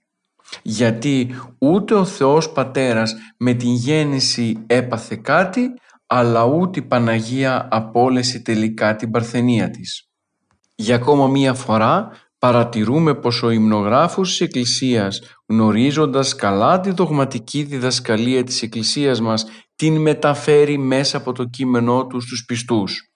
γιατί 0.62 1.36
ούτε 1.58 1.94
ο 1.94 2.06
Θεός 2.06 2.52
Πατέρας 2.52 3.16
με 3.38 3.54
την 3.54 3.74
γέννηση 3.74 4.64
έπαθε 4.68 5.16
κάτι 5.16 5.74
αλλά 6.08 6.44
ούτε 6.46 6.80
η 6.80 6.84
Παναγία 6.84 7.68
απόλυσε 7.72 8.40
τελικά 8.40 8.96
την 8.96 9.12
παρθενία 9.12 9.70
της. 9.70 10.11
Για 10.82 10.96
ακόμα 10.96 11.28
μία 11.28 11.54
φορά 11.54 12.12
παρατηρούμε 12.40 13.16
πως 13.16 13.44
ο 13.44 13.50
υμνογράφος 13.50 14.30
της 14.30 14.42
Εκκλησίας 14.42 15.22
γνωρίζοντας 15.48 16.36
καλά 16.36 16.80
τη 16.80 16.92
δογματική 16.92 17.64
διδασκαλία 17.64 18.44
της 18.44 18.62
Εκκλησίας 18.62 19.22
μας 19.22 19.46
την 19.76 20.02
μεταφέρει 20.02 20.78
μέσα 20.78 21.18
από 21.18 21.32
το 21.32 21.44
κείμενό 21.44 22.08
του 22.08 22.20
στους 22.22 22.46
πιστούς. 22.46 23.12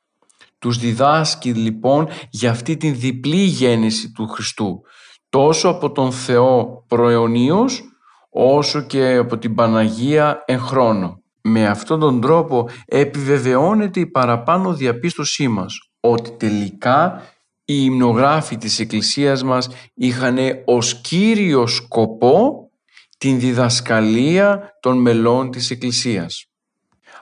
Τους 0.60 0.78
διδάσκει 0.78 1.54
λοιπόν 1.54 2.08
για 2.30 2.50
αυτή 2.50 2.78
την 2.78 2.96
διπλή 2.96 3.44
γέννηση 3.44 4.12
του 4.12 4.28
Χριστού 4.28 4.82
τόσο 5.30 5.70
από 5.70 5.92
τον 5.92 6.12
Θεό 6.12 6.84
προαιωνίως 6.88 7.82
όσο 8.30 8.82
και 8.82 9.16
από 9.16 9.38
την 9.38 9.56
Παναγία 9.56 10.44
εν 10.46 10.60
χρόνο. 10.60 11.22
Με 11.42 11.68
αυτόν 11.68 12.00
τον 12.00 12.22
τρόπο 12.22 12.70
επιβεβαιώνεται 12.86 14.00
η 14.00 14.06
παραπάνω 14.06 14.74
διαπίστωσή 14.74 15.48
μας 15.48 15.90
ότι 16.00 16.32
τελικά 16.32 17.22
οι 17.66 17.74
υμνογράφοι 17.84 18.58
της 18.58 18.80
Εκκλησίας 18.80 19.44
μας 19.44 19.70
είχαν 19.94 20.38
ως 20.66 21.02
κύριο 21.02 21.68
σκοπό 21.68 22.70
την 23.18 23.40
διδασκαλία 23.40 24.78
των 24.80 24.98
μελών 24.98 25.52
της 25.52 25.72
Εκκλησίας. 25.72 26.46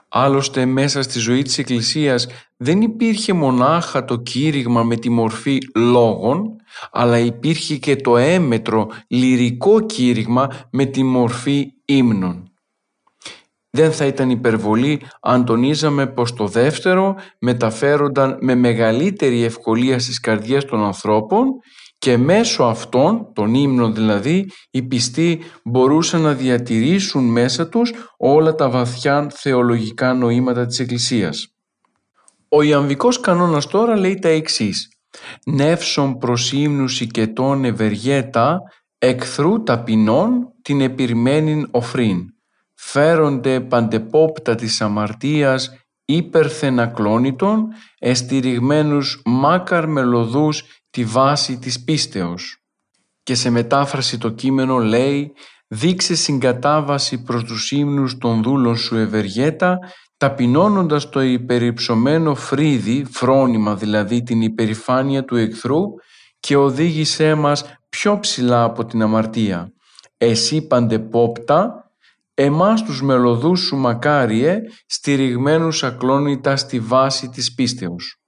Άλλωστε 0.08 0.64
μέσα 0.64 1.02
στη 1.02 1.18
ζωή 1.18 1.42
της 1.42 1.58
Εκκλησίας 1.58 2.26
δεν 2.56 2.80
υπήρχε 2.80 3.32
μονάχα 3.32 4.04
το 4.04 4.16
κήρυγμα 4.16 4.82
με 4.82 4.96
τη 4.96 5.10
μορφή 5.10 5.58
λόγων, 5.74 6.56
αλλά 6.92 7.18
υπήρχε 7.18 7.76
και 7.76 7.96
το 7.96 8.16
έμετρο 8.16 8.88
λυρικό 9.06 9.80
κήρυγμα 9.80 10.48
με 10.70 10.84
τη 10.84 11.02
μορφή 11.02 11.72
ύμνων. 11.84 12.53
Δεν 13.76 13.92
θα 13.92 14.06
ήταν 14.06 14.30
υπερβολή 14.30 15.00
αν 15.20 15.44
τονίζαμε 15.44 16.06
πως 16.06 16.34
το 16.34 16.46
δεύτερο 16.46 17.14
μεταφέρονταν 17.38 18.36
με 18.40 18.54
μεγαλύτερη 18.54 19.42
ευκολία 19.42 19.98
στις 19.98 20.20
καρδιές 20.20 20.64
των 20.64 20.84
ανθρώπων 20.84 21.46
και 21.98 22.16
μέσω 22.16 22.62
αυτών, 22.62 23.32
των 23.32 23.54
ύμνων 23.54 23.94
δηλαδή, 23.94 24.50
οι 24.70 24.82
πιστοί 24.82 25.40
μπορούσαν 25.64 26.20
να 26.20 26.32
διατηρήσουν 26.34 27.24
μέσα 27.24 27.68
τους 27.68 27.92
όλα 28.16 28.54
τα 28.54 28.70
βαθιά 28.70 29.30
θεολογικά 29.34 30.14
νοήματα 30.14 30.66
της 30.66 30.78
Εκκλησίας. 30.78 31.48
Ο 32.48 32.62
Ιαμβικός 32.62 33.20
κανόνας 33.20 33.66
τώρα 33.66 33.96
λέει 33.96 34.18
τα 34.18 34.28
εξής 34.28 34.88
«Νεύσον 35.46 36.18
προς 36.18 36.52
ύμνους 36.52 37.00
οικετών 37.00 37.64
ευεργέτα, 37.64 38.60
εχθρού 38.98 39.62
ταπεινών 39.62 40.52
την 40.62 40.80
επιρμένην 40.80 41.68
οφρήν. 41.70 42.33
Φέρονται 42.74 43.60
παντεπόπτα 43.60 44.54
της 44.54 44.80
αμαρτίας 44.80 45.70
υπερθεν 46.04 46.80
ακλόνητον, 46.80 47.68
εστηριγμένους 47.98 49.22
μάκαρ 49.24 49.88
μελωδούς 49.88 50.64
τη 50.90 51.04
βάση 51.04 51.58
της 51.58 51.84
πίστεως. 51.84 52.58
Και 53.22 53.34
σε 53.34 53.50
μετάφραση 53.50 54.18
το 54.18 54.30
κείμενο 54.30 54.78
λέει 54.78 55.32
«Δείξε 55.68 56.14
συγκατάβαση 56.14 57.22
προς 57.22 57.44
τους 57.44 57.70
ύμνους 57.70 58.18
των 58.18 58.42
δούλων 58.42 58.76
σου 58.76 58.96
ευεργέτα, 58.96 59.78
ταπεινώνοντας 60.16 61.08
το 61.08 61.22
υπερυψωμένο 61.22 62.34
φρύδι, 62.34 63.04
φρόνημα 63.10 63.74
δηλαδή 63.74 64.22
την 64.22 64.40
υπερηφάνεια 64.40 65.24
του 65.24 65.36
εχθρού 65.36 65.82
και 66.40 66.56
οδήγησέ 66.56 67.34
μας 67.34 67.64
πιο 67.88 68.18
ψηλά 68.20 68.64
από 68.64 68.84
την 68.84 69.02
αμαρτία. 69.02 69.72
Εσύ 70.18 70.66
παντεπόπτα, 70.66 71.83
εμάς 72.34 72.82
τους 72.82 73.02
μελωδούς 73.02 73.60
σου 73.60 73.76
μακάριε, 73.76 74.60
στηριγμένους 74.86 75.82
ακλόνητα 75.82 76.56
στη 76.56 76.80
βάση 76.80 77.28
της 77.28 77.54
πίστεως. 77.54 78.18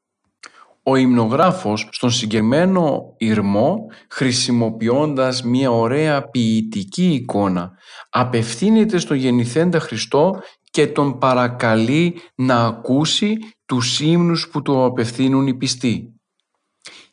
Ο 0.82 0.96
υμνογράφος 0.96 1.88
στον 1.90 2.10
συγκεκριμένο 2.10 3.14
ηρμό 3.16 3.76
χρησιμοποιώντας 4.10 5.42
μια 5.42 5.70
ωραία 5.70 6.28
ποιητική 6.30 7.12
εικόνα 7.12 7.70
απευθύνεται 8.10 8.98
στο 8.98 9.14
γεννηθέντα 9.14 9.80
Χριστό 9.80 10.40
και 10.70 10.86
τον 10.86 11.18
παρακαλεί 11.18 12.20
να 12.34 12.64
ακούσει 12.66 13.36
τους 13.66 14.00
ύμνους 14.00 14.48
που 14.48 14.62
του 14.62 14.84
απευθύνουν 14.84 15.46
οι 15.46 15.54
πιστοί. 15.54 16.10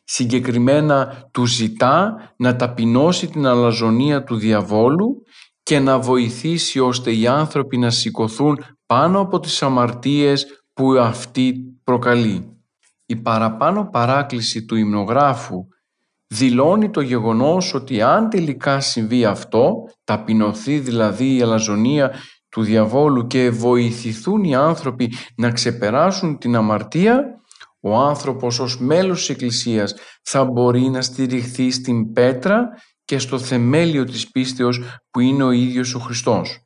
Συγκεκριμένα 0.04 1.28
του 1.32 1.46
ζητά 1.46 2.14
να 2.36 2.56
ταπεινώσει 2.56 3.26
την 3.26 3.46
αλαζονία 3.46 4.24
του 4.24 4.36
διαβόλου 4.36 5.22
και 5.64 5.78
να 5.78 5.98
βοηθήσει 5.98 6.78
ώστε 6.78 7.14
οι 7.14 7.26
άνθρωποι 7.26 7.78
να 7.78 7.90
σηκωθούν 7.90 8.64
πάνω 8.86 9.20
από 9.20 9.40
τις 9.40 9.62
αμαρτίες 9.62 10.46
που 10.72 10.92
αυτή 10.92 11.54
προκαλεί. 11.84 12.58
Η 13.06 13.16
παραπάνω 13.16 13.88
παράκληση 13.92 14.64
του 14.64 14.76
υμνογράφου 14.76 15.66
δηλώνει 16.26 16.90
το 16.90 17.00
γεγονός 17.00 17.74
ότι 17.74 18.02
αν 18.02 18.30
τελικά 18.30 18.80
συμβεί 18.80 19.24
αυτό, 19.24 19.74
ταπεινωθεί 20.04 20.78
δηλαδή 20.78 21.36
η 21.36 21.42
αλαζονία 21.42 22.14
του 22.48 22.62
διαβόλου 22.62 23.26
και 23.26 23.50
βοηθηθούν 23.50 24.44
οι 24.44 24.54
άνθρωποι 24.54 25.12
να 25.36 25.50
ξεπεράσουν 25.50 26.38
την 26.38 26.56
αμαρτία, 26.56 27.24
ο 27.80 27.96
άνθρωπος 27.96 28.58
ως 28.58 28.80
μέλος 28.80 29.18
της 29.18 29.28
Εκκλησίας 29.28 29.94
θα 30.22 30.44
μπορεί 30.44 30.88
να 30.88 31.02
στηριχθεί 31.02 31.70
στην 31.70 32.12
πέτρα 32.12 32.68
και 33.04 33.18
στο 33.18 33.38
θεμέλιο 33.38 34.04
της 34.04 34.30
πίστεως 34.30 34.80
που 35.10 35.20
είναι 35.20 35.42
ο 35.42 35.50
ίδιος 35.50 35.94
ο 35.94 35.98
Χριστός. 35.98 36.58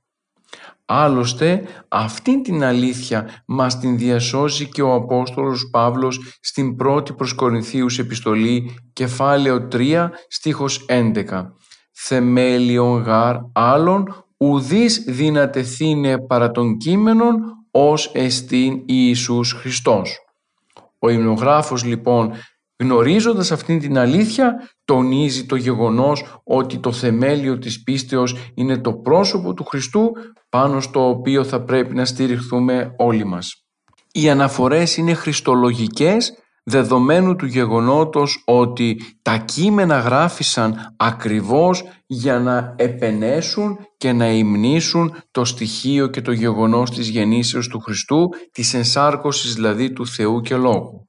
Άλλωστε 0.90 1.62
αυτήν 1.88 2.42
την 2.42 2.64
αλήθεια 2.64 3.42
μας 3.46 3.78
την 3.78 3.98
διασώζει 3.98 4.68
και 4.68 4.82
ο 4.82 4.94
Απόστολος 4.94 5.68
Παύλος 5.70 6.38
στην 6.40 6.76
πρώτη 6.76 7.12
προς 7.12 7.34
Κορινθίους 7.34 7.98
επιστολή 7.98 8.76
κεφάλαιο 8.92 9.68
3 9.72 10.10
στίχος 10.28 10.86
11 10.88 11.52
«Θεμέλιον 11.92 13.02
γάρ 13.02 13.36
άλλων 13.52 14.24
ουδείς 14.36 15.04
δυνατεθήνε 15.06 16.18
παρά 16.18 16.50
των 16.50 16.76
κείμενων 16.76 17.36
ως 17.70 18.10
εστίν 18.14 18.82
Ιησούς 18.86 19.52
Χριστός». 19.52 20.18
Ο 20.98 21.10
υμνογράφος 21.10 21.84
λοιπόν 21.84 22.32
γνωρίζοντας 22.78 23.52
αυτήν 23.52 23.78
την 23.78 23.98
αλήθεια 23.98 24.70
τονίζει 24.88 25.46
το 25.46 25.56
γεγονός 25.56 26.40
ότι 26.44 26.78
το 26.78 26.92
θεμέλιο 26.92 27.58
της 27.58 27.82
πίστεως 27.82 28.36
είναι 28.54 28.78
το 28.78 28.92
πρόσωπο 28.92 29.54
του 29.54 29.64
Χριστού 29.64 30.12
πάνω 30.48 30.80
στο 30.80 31.08
οποίο 31.08 31.44
θα 31.44 31.64
πρέπει 31.64 31.94
να 31.94 32.04
στηριχθούμε 32.04 32.94
όλοι 32.96 33.24
μας. 33.24 33.66
Οι 34.12 34.30
αναφορές 34.30 34.96
είναι 34.96 35.14
χριστολογικές 35.14 36.32
δεδομένου 36.64 37.36
του 37.36 37.46
γεγονότος 37.46 38.42
ότι 38.46 39.00
τα 39.22 39.36
κείμενα 39.36 39.98
γράφησαν 39.98 40.94
ακριβώς 40.96 41.84
για 42.06 42.38
να 42.38 42.74
επενέσουν 42.78 43.78
και 43.96 44.12
να 44.12 44.30
υμνήσουν 44.30 45.14
το 45.30 45.44
στοιχείο 45.44 46.06
και 46.06 46.20
το 46.20 46.32
γεγονός 46.32 46.90
της 46.90 47.08
γεννήσεως 47.08 47.68
του 47.68 47.80
Χριστού, 47.80 48.28
της 48.52 48.74
ενσάρκωσης 48.74 49.54
δηλαδή 49.54 49.92
του 49.92 50.06
Θεού 50.06 50.40
και 50.40 50.56
Λόγου. 50.56 51.07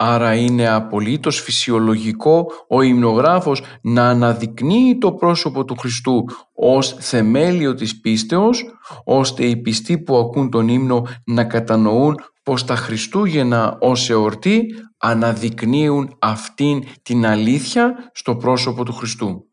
Άρα 0.00 0.34
είναι 0.34 0.68
απολύτως 0.68 1.40
φυσιολογικό 1.40 2.46
ο 2.68 2.82
υμνογράφος 2.82 3.62
να 3.80 4.08
αναδεικνύει 4.08 4.98
το 4.98 5.12
πρόσωπο 5.12 5.64
του 5.64 5.76
Χριστού 5.78 6.24
ως 6.54 6.96
θεμέλιο 6.98 7.74
της 7.74 8.00
πίστεως, 8.00 8.64
ώστε 9.04 9.44
οι 9.44 9.56
πιστοί 9.56 9.98
που 9.98 10.16
ακούν 10.16 10.50
τον 10.50 10.68
ύμνο 10.68 11.06
να 11.24 11.44
κατανοούν 11.44 12.14
πως 12.42 12.64
τα 12.64 12.76
Χριστούγεννα 12.76 13.76
ως 13.80 14.10
εορτή 14.10 14.66
αναδεικνύουν 14.98 16.16
αυτήν 16.18 16.84
την 17.02 17.26
αλήθεια 17.26 18.10
στο 18.12 18.36
πρόσωπο 18.36 18.84
του 18.84 18.92
Χριστού. 18.92 19.46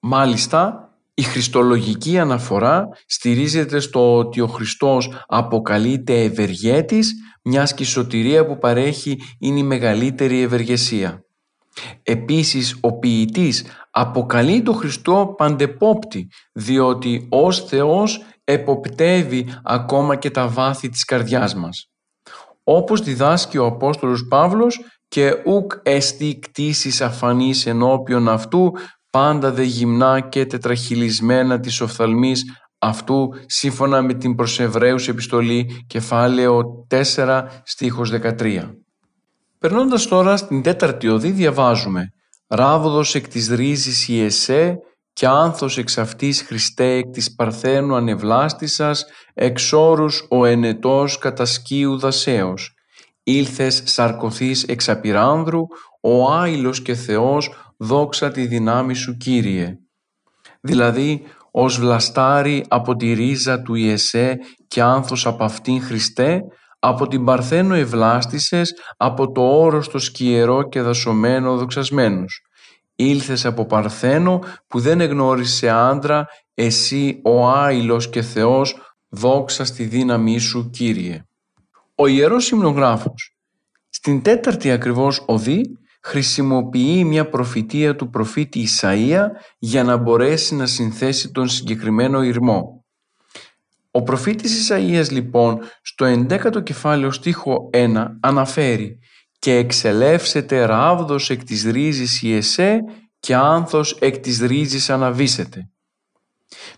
Μάλιστα, 0.00 0.89
η 1.14 1.22
χριστολογική 1.22 2.18
αναφορά 2.18 2.88
στηρίζεται 3.06 3.80
στο 3.80 4.16
ότι 4.16 4.40
ο 4.40 4.46
Χριστός 4.46 5.24
αποκαλείται 5.26 6.20
ευεργέτης, 6.20 7.14
μιας 7.42 7.74
και 7.74 7.82
η 7.82 7.86
σωτηρία 7.86 8.46
που 8.46 8.58
παρέχει 8.58 9.18
είναι 9.38 9.58
η 9.58 9.62
μεγαλύτερη 9.62 10.40
ευεργεσία. 10.40 11.24
Επίσης, 12.02 12.76
ο 12.80 12.98
ποιητής 12.98 13.64
αποκαλεί 13.90 14.62
τον 14.62 14.74
Χριστό 14.74 15.34
παντεπόπτη, 15.36 16.28
διότι 16.52 17.26
ως 17.30 17.64
Θεός 17.64 18.24
εποπτεύει 18.44 19.46
ακόμα 19.64 20.16
και 20.16 20.30
τα 20.30 20.48
βάθη 20.48 20.88
της 20.88 21.04
καρδιάς 21.04 21.54
μας. 21.54 21.90
Όπως 22.64 23.00
διδάσκει 23.00 23.58
ο 23.58 23.66
Απόστολος 23.66 24.26
Παύλος 24.28 24.80
και 25.08 25.42
ουκ 25.46 25.72
εστί 25.82 26.38
κτήσεις 26.38 27.00
αφανής 27.00 27.66
ενώπιον 27.66 28.28
αυτού 28.28 28.72
πάντα 29.10 29.52
δε 29.52 29.62
γυμνά 29.62 30.20
και 30.20 30.46
τετραχυλισμένα 30.46 31.60
της 31.60 31.80
οφθαλμής 31.80 32.44
αυτού 32.78 33.28
σύμφωνα 33.46 34.02
με 34.02 34.14
την 34.14 34.34
προς 34.34 34.60
Εβραίους 34.60 35.08
επιστολή 35.08 35.84
κεφάλαιο 35.86 36.86
4 37.16 37.42
στίχος 37.64 38.10
13. 38.10 38.74
Περνώντας 39.58 40.06
τώρα 40.06 40.36
στην 40.36 40.62
τέταρτη 40.62 41.08
οδή 41.08 41.30
διαβάζουμε 41.30 42.12
«Ράβοδος 42.46 43.14
εκ 43.14 43.28
της 43.28 43.48
ρίζης 43.48 44.08
η 44.08 44.20
εσέ 44.20 44.78
και 45.12 45.26
άνθος 45.26 45.78
εξ 45.78 45.98
αυτής 45.98 46.42
Χριστέ 46.42 46.92
εκ 46.92 47.10
της 47.10 47.34
παρθένου 47.34 47.94
ανεβλάστησας 47.94 49.04
εξ 49.34 49.72
όρους 49.72 50.26
ο 50.30 50.44
ενετός 50.44 51.18
κατασκίου 51.18 51.98
δασέως. 51.98 52.74
Ήλθες 53.22 53.82
σαρκωθείς 53.84 54.62
εξ 54.62 54.88
απειράνδρου, 54.88 55.60
ο 56.00 56.32
άειλος 56.32 56.82
και 56.82 56.94
Θεός 56.94 57.69
δόξα 57.80 58.30
τη 58.30 58.46
δυνάμει 58.46 58.94
σου 58.94 59.16
Κύριε. 59.16 59.78
Δηλαδή, 60.60 61.22
ως 61.50 61.78
βλαστάρι 61.78 62.64
από 62.68 62.96
τη 62.96 63.12
ρίζα 63.12 63.62
του 63.62 63.74
Ιεσέ 63.74 64.38
και 64.68 64.82
άνθος 64.82 65.26
από 65.26 65.44
αυτήν 65.44 65.82
Χριστέ, 65.82 66.40
από 66.78 67.08
την 67.08 67.24
Παρθένο 67.24 67.74
ευλάστησες, 67.74 68.74
από 68.96 69.32
το 69.32 69.60
όρος 69.60 69.88
το 69.88 69.98
σκιερό 69.98 70.68
και 70.68 70.80
δασωμένο 70.80 71.56
δοξασμένος. 71.56 72.42
Ήλθες 72.94 73.44
από 73.46 73.66
Παρθένο 73.66 74.40
που 74.66 74.80
δεν 74.80 75.00
εγνώρισε 75.00 75.68
άντρα, 75.68 76.26
εσύ 76.54 77.20
ο 77.24 77.48
άειλος 77.48 78.08
και 78.08 78.22
Θεός, 78.22 78.76
δόξα 79.08 79.64
στη 79.64 79.84
δύναμή 79.84 80.38
σου 80.38 80.70
Κύριε. 80.70 81.24
Ο 81.94 82.06
Ιερός 82.06 82.50
Υμνογράφος 82.50 83.34
στην 83.88 84.22
τέταρτη 84.22 84.70
ακριβώς 84.70 85.22
οδή 85.26 85.60
χρησιμοποιεί 86.00 87.04
μια 87.04 87.28
προφητεία 87.28 87.96
του 87.96 88.10
προφήτη 88.10 88.68
Ισαΐα 88.68 89.26
για 89.58 89.84
να 89.84 89.96
μπορέσει 89.96 90.54
να 90.54 90.66
συνθέσει 90.66 91.30
τον 91.30 91.48
συγκεκριμένο 91.48 92.22
ηρμό. 92.22 92.84
Ο 93.90 94.02
προφήτης 94.02 94.68
Ισαΐας 94.68 95.10
λοιπόν 95.10 95.58
στο 95.82 96.06
11ο 96.06 96.62
κεφάλαιο 96.62 97.10
στίχο 97.10 97.70
1 97.72 98.06
αναφέρει 98.20 98.98
«Και 99.38 99.54
εξελεύσετε 99.54 100.64
ράβδος 100.64 101.30
εκ 101.30 101.44
της 101.44 101.64
ρίζης 101.64 102.22
η 102.22 102.34
εσέ 102.34 102.80
και 103.20 103.34
άνθος 103.34 103.96
εκ 104.00 104.18
της 104.18 104.40
ρίζης 104.40 104.90
αναβήσετε». 104.90 105.70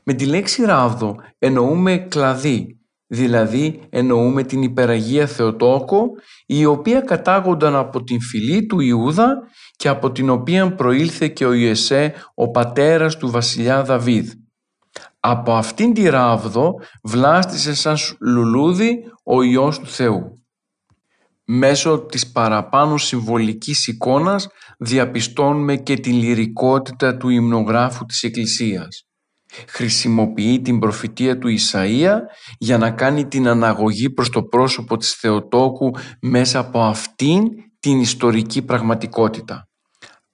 Με 0.03 0.15
τη 0.15 0.27
λέξη 0.27 0.65
ράβδο 0.65 1.17
εννοούμε 1.39 1.99
κλαδί, 1.99 2.82
δηλαδή 3.13 3.81
εννοούμε 3.91 4.43
την 4.43 4.63
υπεραγία 4.63 5.27
Θεοτόκο, 5.27 6.07
η 6.47 6.65
οποία 6.65 7.01
κατάγονταν 7.01 7.75
από 7.75 8.03
την 8.03 8.21
φυλή 8.21 8.67
του 8.67 8.81
Ιούδα 8.81 9.39
και 9.77 9.89
από 9.89 10.13
την 10.13 10.31
οποία 10.31 10.75
προήλθε 10.75 11.29
και 11.29 11.47
ο 11.47 11.53
Ιεσέ, 11.53 12.15
ο 12.35 12.51
πατέρας 12.51 13.17
του 13.17 13.31
βασιλιά 13.31 13.83
Δαβίδ. 13.83 14.33
Από 15.21 15.55
αυτήν 15.55 15.95
τη 15.95 16.09
ράβδο 16.09 16.75
βλάστησε 17.03 17.75
σαν 17.75 17.97
λουλούδι 18.21 18.99
ο 19.25 19.43
Υιός 19.43 19.79
του 19.79 19.87
Θεού. 19.87 20.45
Μέσω 21.45 21.99
της 21.99 22.33
παραπάνω 22.33 22.97
συμβολικής 22.97 23.87
εικόνας 23.87 24.49
διαπιστώνουμε 24.79 25.77
και 25.77 25.97
τη 25.97 26.13
λυρικότητα 26.13 27.17
του 27.17 27.29
υμνογράφου 27.29 28.05
της 28.05 28.23
Εκκλησίας. 28.23 29.07
Χρησιμοποιεί 29.69 30.61
την 30.61 30.79
προφητεία 30.79 31.39
του 31.39 31.49
Ισαΐα 31.49 32.19
για 32.59 32.79
να 32.79 32.91
κάνει 32.91 33.27
την 33.27 33.49
αναγωγή 33.49 34.11
προς 34.11 34.31
το 34.31 34.43
πρόσωπο 34.43 34.97
της 34.97 35.13
Θεοτόκου 35.13 35.91
μέσα 36.21 36.59
από 36.59 36.83
αυτήν 36.83 37.43
την 37.81 38.01
ιστορική 38.01 38.63
πραγματικότητα. 38.63 39.69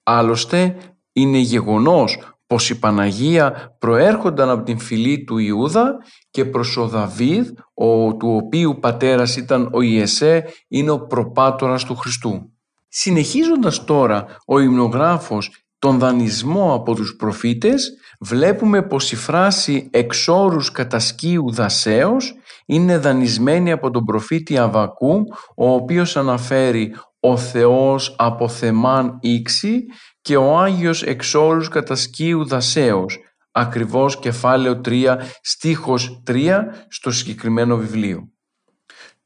Άλλωστε 0.03 0.75
είναι 1.11 1.37
γεγονός 1.37 2.19
πως 2.47 2.69
η 2.69 2.79
Παναγία 2.79 3.75
προέρχονταν 3.79 4.49
από 4.49 4.63
την 4.63 4.79
φυλή 4.79 5.23
του 5.23 5.37
Ιούδα 5.37 5.97
και 6.29 6.45
προς 6.45 6.77
ο 6.77 6.87
Δαβίδ, 6.87 7.49
ο, 7.73 8.15
του 8.15 8.39
οποίου 8.43 8.77
πατέρας 8.79 9.35
ήταν 9.35 9.69
ο 9.73 9.81
Ιεσέ, 9.81 10.45
είναι 10.67 10.91
ο 10.91 10.99
προπάτορας 10.99 11.83
του 11.83 11.95
Χριστού. 11.95 12.53
Συνεχίζοντας 12.87 13.83
τώρα 13.83 14.25
ο 14.45 14.59
υμνογράφος 14.59 15.51
τον 15.79 15.99
δανεισμό 15.99 16.73
από 16.73 16.95
τους 16.95 17.15
προφήτες, 17.15 17.89
βλέπουμε 18.19 18.81
πως 18.81 19.11
η 19.11 19.15
φράση 19.15 19.89
«εξόρους 19.91 20.71
κατασκίου 20.71 21.51
δασέως» 21.51 22.33
είναι 22.65 22.97
δανεισμένη 22.97 23.71
από 23.71 23.89
τον 23.89 24.05
προφήτη 24.05 24.57
Αβακού, 24.57 25.23
ο 25.55 25.73
οποίος 25.73 26.17
αναφέρει 26.17 26.95
«Ο 27.19 27.37
Θεός 27.37 28.15
από 28.17 28.47
θεμάν 28.47 29.17
ήξη 29.21 29.85
και 30.21 30.37
ο 30.37 30.57
Άγιος 30.57 31.03
εξόρους 31.03 31.67
κατασκίου 31.67 32.45
δασέως» 32.45 33.19
ακριβώς 33.51 34.19
κεφάλαιο 34.19 34.81
3 34.85 35.17
στίχος 35.41 36.23
3 36.27 36.59
στο 36.87 37.11
συγκεκριμένο 37.11 37.77
βιβλίο. 37.77 38.31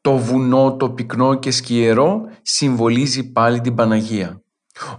Το 0.01 0.17
βουνό, 0.17 0.75
το 0.75 0.89
πυκνό 0.89 1.35
και 1.35 1.51
σκιερό 1.51 2.21
συμβολίζει 2.41 3.31
πάλι 3.31 3.61
την 3.61 3.75
Παναγία. 3.75 4.42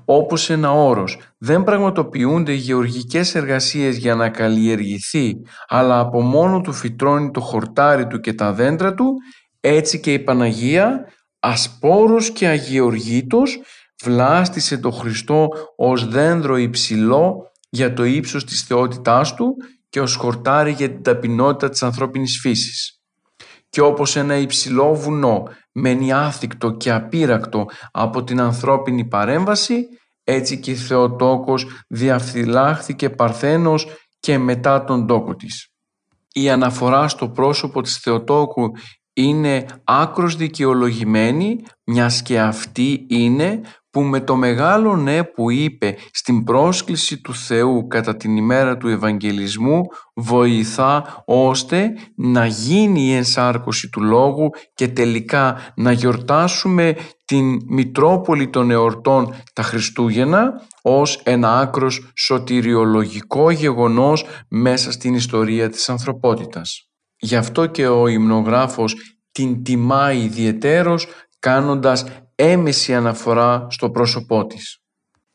Όπως 0.05 0.51
ένα 0.51 0.73
όρος 0.73 1.19
δεν 1.39 1.65
πραγματοποιούνται 1.65 2.53
γεωργικές 2.53 3.35
εργασίες 3.35 3.97
για 3.97 4.15
να 4.15 4.29
καλλιεργηθεί, 4.29 5.35
αλλά 5.69 5.99
από 5.99 6.21
μόνο 6.21 6.61
του 6.61 6.73
φυτρώνει 6.73 7.31
το 7.31 7.41
χορτάρι 7.41 8.07
του 8.07 8.21
και 8.21 8.33
τα 8.33 8.53
δέντρα 8.53 8.95
του, 8.95 9.15
έτσι 9.61 10.01
και 10.01 10.13
η 10.13 10.19
Παναγία, 10.19 11.09
ασπόρος 11.41 12.31
και 12.31 12.47
αγιοργήτος, 12.47 13.61
βλάστησε 14.03 14.79
το 14.79 14.91
Χριστό 14.91 15.49
ως 15.77 16.09
δέντρο 16.09 16.57
υψηλό 16.57 17.53
για 17.71 17.93
το 17.93 18.05
ύψος 18.05 18.45
της 18.45 18.63
θεότητάς 18.63 19.35
του 19.35 19.57
και 19.89 20.01
ως 20.01 20.15
χορτάρι 20.15 20.73
για 20.73 20.89
την 20.89 21.03
ταπεινότητα 21.03 21.69
της 21.69 21.83
ανθρώπινης 21.83 22.39
φύσης. 22.41 23.04
Και 23.75 23.81
όπως 23.81 24.17
ένα 24.17 24.37
υψηλό 24.37 24.95
βουνό 24.95 25.43
μένει 25.73 26.13
άθικτο 26.13 26.71
και 26.71 26.93
απείρακτο 26.93 27.67
από 27.91 28.25
την 28.25 28.41
ανθρώπινη 28.41 29.05
παρέμβαση, 29.05 29.87
έτσι 30.25 30.61
και 30.61 30.71
η 30.71 30.75
Θεοτόκος 30.75 31.67
διαφυλάχθηκε 31.89 33.11
παρθένος 33.11 33.87
και 34.21 34.39
μετά 34.39 34.85
τον 34.85 35.07
τόκο 35.07 35.35
της. 35.35 35.69
Η 36.33 36.51
αναφορά 36.51 37.09
στο 37.09 37.29
πρόσωπο 37.29 37.81
της 37.81 37.99
Θεοτόκου 37.99 38.71
είναι 39.13 39.67
άκρος 39.85 40.37
δικαιολογημένη, 40.37 41.65
μιας 41.85 42.23
και 42.23 42.41
αυτή 42.41 43.07
είναι 43.09 43.61
που 43.95 44.03
με 44.03 44.21
το 44.21 44.37
μεγάλο 44.37 44.97
ναι 44.97 45.25
που 45.25 45.51
είπε 45.51 45.97
στην 46.13 46.45
πρόσκληση 46.45 47.21
του 47.21 47.35
Θεού 47.35 47.87
κατά 47.87 48.17
την 48.17 48.37
ημέρα 48.37 48.77
του 48.77 48.89
Ευαγγελισμού 48.89 49.81
βοηθά 50.15 51.23
ώστε 51.27 51.93
να 52.17 52.47
γίνει 52.47 53.01
η 53.01 53.13
ενσάρκωση 53.13 53.89
του 53.89 54.03
Λόγου 54.03 54.51
και 54.75 54.89
τελικά 54.89 55.73
να 55.77 55.93
γιορτάσουμε 55.93 56.97
την 57.25 57.59
Μητρόπολη 57.67 58.49
των 58.49 58.71
εορτών 58.71 59.35
τα 59.53 59.63
Χριστούγεννα 59.63 60.53
ως 60.83 61.21
ένα 61.25 61.59
άκρος 61.59 62.13
σωτηριολογικό 62.17 63.51
γεγονός 63.51 64.25
μέσα 64.49 64.93
στην 64.93 65.15
ιστορία 65.15 65.71
της 65.71 65.89
ανθρωπότητας. 65.89 66.89
Γι' 67.17 67.37
αυτό 67.37 67.67
και 67.67 67.87
ο 67.87 68.09
υμνογράφος 68.09 68.95
την 69.33 69.63
τιμά 69.63 70.13
ιδιαιτέρως 70.13 71.07
κάνοντας 71.39 72.05
έμεση 72.35 72.95
αναφορά 72.95 73.67
στο 73.71 73.91
πρόσωπό 73.91 74.47
της. 74.47 74.79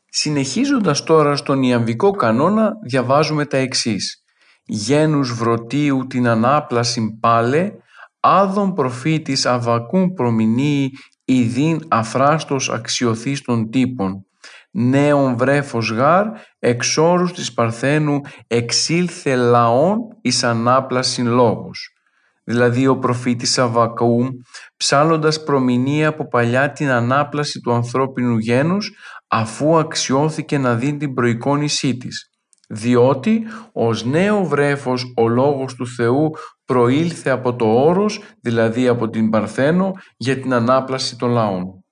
Συνεχίζοντας 0.06 1.02
τώρα 1.02 1.36
στον 1.36 1.62
Ιαμβικό 1.62 2.10
κανόνα 2.10 2.72
διαβάζουμε 2.86 3.44
τα 3.44 3.56
εξής. 3.56 4.24
«Γένους 4.64 5.34
βρωτίου 5.34 6.06
την 6.06 6.28
ανάπλαση 6.28 7.18
πάλε, 7.20 7.72
άδων 8.20 8.74
προφήτης 8.74 9.46
αβακούν 9.46 10.12
προμηνύει, 10.12 10.90
ιδίν 11.24 11.80
αφράστος 11.88 12.70
αξιωθής 12.70 13.42
των 13.42 13.70
τύπων. 13.70 14.24
Νέον 14.70 15.36
βρέφος 15.36 15.90
γάρ, 15.90 16.26
εξόρους 16.58 17.32
της 17.32 17.52
Παρθένου, 17.52 18.20
εξήλθε 18.46 19.36
λαών 19.36 19.98
εις 20.20 20.44
ανάπλασιν 20.44 21.26
λόγους 21.26 21.99
δηλαδή 22.44 22.86
ο 22.86 22.98
προφήτης 22.98 23.58
Αβακαούμ, 23.58 24.28
ψάλλοντας 24.76 25.42
προμηνία 25.42 26.08
από 26.08 26.28
παλιά 26.28 26.72
την 26.72 26.90
ανάπλαση 26.90 27.60
του 27.60 27.72
ανθρώπινου 27.72 28.38
γένους, 28.38 28.92
αφού 29.28 29.78
αξιώθηκε 29.78 30.58
να 30.58 30.74
δει 30.74 30.96
την 30.96 31.14
προεικόνησή 31.14 31.96
της. 31.96 32.30
Διότι 32.68 33.42
ως 33.72 34.04
νέο 34.04 34.44
βρέφος 34.44 35.12
ο 35.16 35.28
Λόγος 35.28 35.74
του 35.74 35.86
Θεού 35.86 36.30
προήλθε 36.64 37.30
από 37.30 37.56
το 37.56 37.64
όρος, 37.64 38.22
δηλαδή 38.40 38.88
από 38.88 39.08
την 39.08 39.30
Παρθένο, 39.30 39.92
για 40.16 40.40
την 40.40 40.52
ανάπλαση 40.52 41.16
των 41.16 41.30
λαών. 41.30 41.84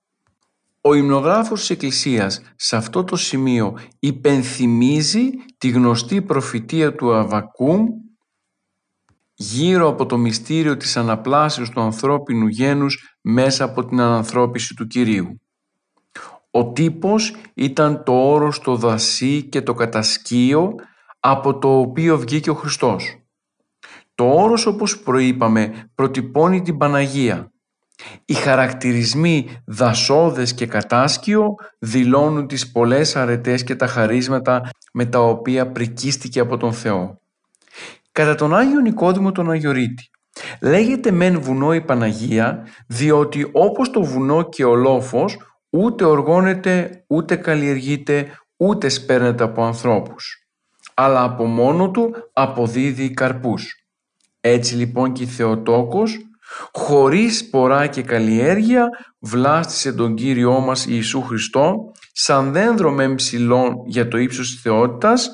Ο 0.80 0.94
υμνογράφος 0.94 1.60
της 1.60 1.70
Εκκλησίας 1.70 2.40
σε 2.56 2.76
αυτό 2.76 3.04
το 3.04 3.16
σημείο 3.16 3.78
υπενθυμίζει 3.98 5.30
τη 5.58 5.68
γνωστή 5.68 6.22
προφητεία 6.22 6.94
του 6.94 7.14
Αβακούμ 7.14 7.86
γύρω 9.40 9.88
από 9.88 10.06
το 10.06 10.16
μυστήριο 10.18 10.76
της 10.76 10.96
αναπλάσεως 10.96 11.70
του 11.70 11.80
ανθρώπινου 11.80 12.46
γένους 12.46 13.16
μέσα 13.20 13.64
από 13.64 13.84
την 13.84 14.00
ανανθρώπιση 14.00 14.74
του 14.74 14.86
Κυρίου. 14.86 15.40
Ο 16.50 16.72
τύπος 16.72 17.34
ήταν 17.54 18.04
το 18.04 18.12
όρος 18.12 18.60
το 18.60 18.76
δασί 18.76 19.42
και 19.42 19.62
το 19.62 19.74
κατασκείο 19.74 20.74
από 21.20 21.58
το 21.58 21.78
οποίο 21.78 22.18
βγήκε 22.18 22.50
ο 22.50 22.54
Χριστός. 22.54 23.18
Το 24.14 24.32
όρος 24.32 24.66
όπως 24.66 24.98
προείπαμε 24.98 25.90
προτυπώνει 25.94 26.62
την 26.62 26.76
Παναγία. 26.76 27.52
Οι 28.24 28.34
χαρακτηρισμοί 28.34 29.48
δασόδες 29.66 30.54
και 30.54 30.66
κατάσκιο 30.66 31.54
δηλώνουν 31.78 32.46
τις 32.46 32.70
πολλές 32.72 33.16
αρετές 33.16 33.64
και 33.64 33.76
τα 33.76 33.86
χαρίσματα 33.86 34.70
με 34.92 35.06
τα 35.06 35.20
οποία 35.20 35.72
πρικίστηκε 35.72 36.40
από 36.40 36.56
τον 36.56 36.72
Θεό 36.72 37.18
κατά 38.18 38.34
τον 38.34 38.54
Άγιο 38.54 38.80
Νικόδημο 38.80 39.32
τον 39.32 39.50
Αγιορείτη. 39.50 40.10
Λέγεται 40.62 41.10
μεν 41.10 41.40
βουνό 41.40 41.74
η 41.74 41.80
Παναγία 41.80 42.66
διότι 42.86 43.48
όπως 43.52 43.90
το 43.90 44.02
βουνό 44.02 44.48
και 44.48 44.64
ο 44.64 44.74
λόφος 44.74 45.38
ούτε 45.70 46.04
οργώνεται, 46.04 47.04
ούτε 47.08 47.36
καλλιεργείται, 47.36 48.26
ούτε 48.56 48.88
σπέρνεται 48.88 49.44
από 49.44 49.64
ανθρώπους. 49.64 50.48
Αλλά 50.94 51.22
από 51.22 51.44
μόνο 51.44 51.90
του 51.90 52.14
αποδίδει 52.32 53.10
καρπούς. 53.10 53.86
Έτσι 54.40 54.74
λοιπόν 54.74 55.12
και 55.12 55.22
η 55.22 55.26
Θεοτόκος 55.26 56.18
χωρίς 56.72 57.38
σπορά 57.38 57.86
και 57.86 58.02
καλλιέργεια 58.02 58.88
βλάστησε 59.20 59.92
τον 59.92 60.14
Κύριό 60.14 60.60
μας 60.60 60.86
Ιησού 60.86 61.22
Χριστό 61.22 61.74
σαν 62.12 62.52
δένδρο 62.52 62.90
με 62.90 63.14
για 63.86 64.08
το 64.08 64.18
ύψος 64.18 64.50
της 64.50 64.60
θεότητας 64.60 65.30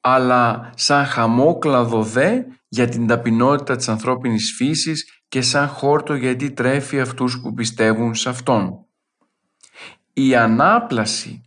αλλά 0.00 0.72
σαν 0.76 1.04
χαμόκλαδο 1.04 2.02
δε 2.02 2.42
για 2.68 2.88
την 2.88 3.06
ταπεινότητα 3.06 3.76
της 3.76 3.88
ανθρώπινης 3.88 4.52
φύσης 4.56 5.22
και 5.28 5.40
σαν 5.40 5.68
χόρτο 5.68 6.14
γιατί 6.14 6.50
τρέφει 6.50 7.00
αυτούς 7.00 7.40
που 7.40 7.54
πιστεύουν 7.54 8.14
σε 8.14 8.28
Αυτόν. 8.28 8.86
Η 10.12 10.34
ανάπλαση 10.34 11.42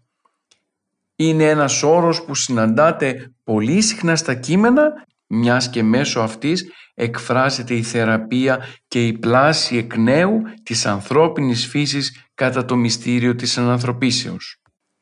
είναι 1.16 1.44
ένας 1.44 1.84
όρος 1.84 2.26
που 2.26 2.36
συναντάται 2.36 3.34
πολύ 3.44 3.82
συχνά 3.82 4.16
στα 4.16 4.34
κείμενα 4.34 5.06
μιας 5.28 5.70
και 5.70 5.84
μέσω 5.84 6.20
αυτής 6.20 6.72
εκφράζεται 6.94 7.74
η 7.74 7.84
θεραπεία 7.84 8.66
και 8.88 9.08
η 9.08 9.18
πλάση 9.18 9.78
εκ 9.78 9.98
νέου 9.98 10.42
της 10.64 10.86
ανθρώπινης 10.86 11.68
φύσης 11.68 12.26
κατά 12.34 12.66
το 12.66 12.76
μυστήριο 12.76 13.36
της 13.36 13.58
ανθρωπίσεως. 13.58 14.61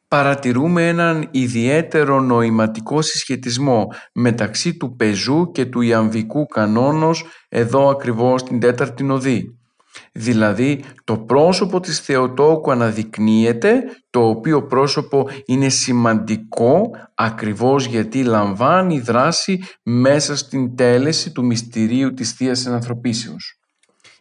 Παρατηρούμε 0.10 0.88
έναν 0.88 1.28
ιδιαίτερο 1.32 2.20
νοηματικό 2.20 3.02
συσχετισμό 3.02 3.88
μεταξύ 4.14 4.78
του 4.78 4.96
πεζού 4.96 5.52
και 5.52 5.66
του 5.66 5.82
ιαμβικού 5.82 6.46
κανόνος 6.46 7.26
εδώ 7.50 7.90
ακριβώς 7.90 8.42
στην 8.42 8.60
τέταρτη 8.60 9.04
νοδή. 9.04 9.60
Δηλαδή 10.12 10.84
το 11.04 11.18
πρόσωπο 11.18 11.80
της 11.80 12.00
Θεοτόκου 12.00 12.72
αναδεικνύεται, 12.72 13.84
το 14.10 14.28
οποίο 14.28 14.64
πρόσωπο 14.66 15.30
είναι 15.46 15.70
σημαντικό 15.70 16.82
ακριβώς 17.16 17.86
γιατί 17.86 18.24
λαμβάνει 18.24 19.00
δράση 19.00 19.64
μέσα 19.84 20.36
στην 20.38 20.76
τέλεση 20.76 21.32
του 21.32 21.46
μυστηρίου 21.46 22.14
της 22.14 22.32
Θείας 22.32 22.66
Ενανθρωπίσεως. 22.66 23.59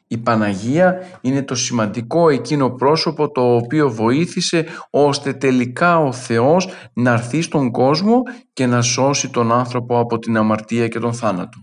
Η 0.09 0.18
Παναγία 0.18 1.18
είναι 1.20 1.42
το 1.42 1.54
σημαντικό 1.54 2.28
εκείνο 2.28 2.70
πρόσωπο 2.70 3.30
το 3.30 3.54
οποίο 3.54 3.90
βοήθησε 3.90 4.66
ώστε 4.90 5.32
τελικά 5.32 5.98
ο 5.98 6.12
Θεός 6.12 6.68
να 6.92 7.12
έρθει 7.12 7.42
στον 7.42 7.70
κόσμο 7.70 8.22
και 8.52 8.66
να 8.66 8.82
σώσει 8.82 9.28
τον 9.28 9.52
άνθρωπο 9.52 9.98
από 9.98 10.18
την 10.18 10.36
αμαρτία 10.36 10.88
και 10.88 10.98
τον 10.98 11.14
θάνατο 11.14 11.59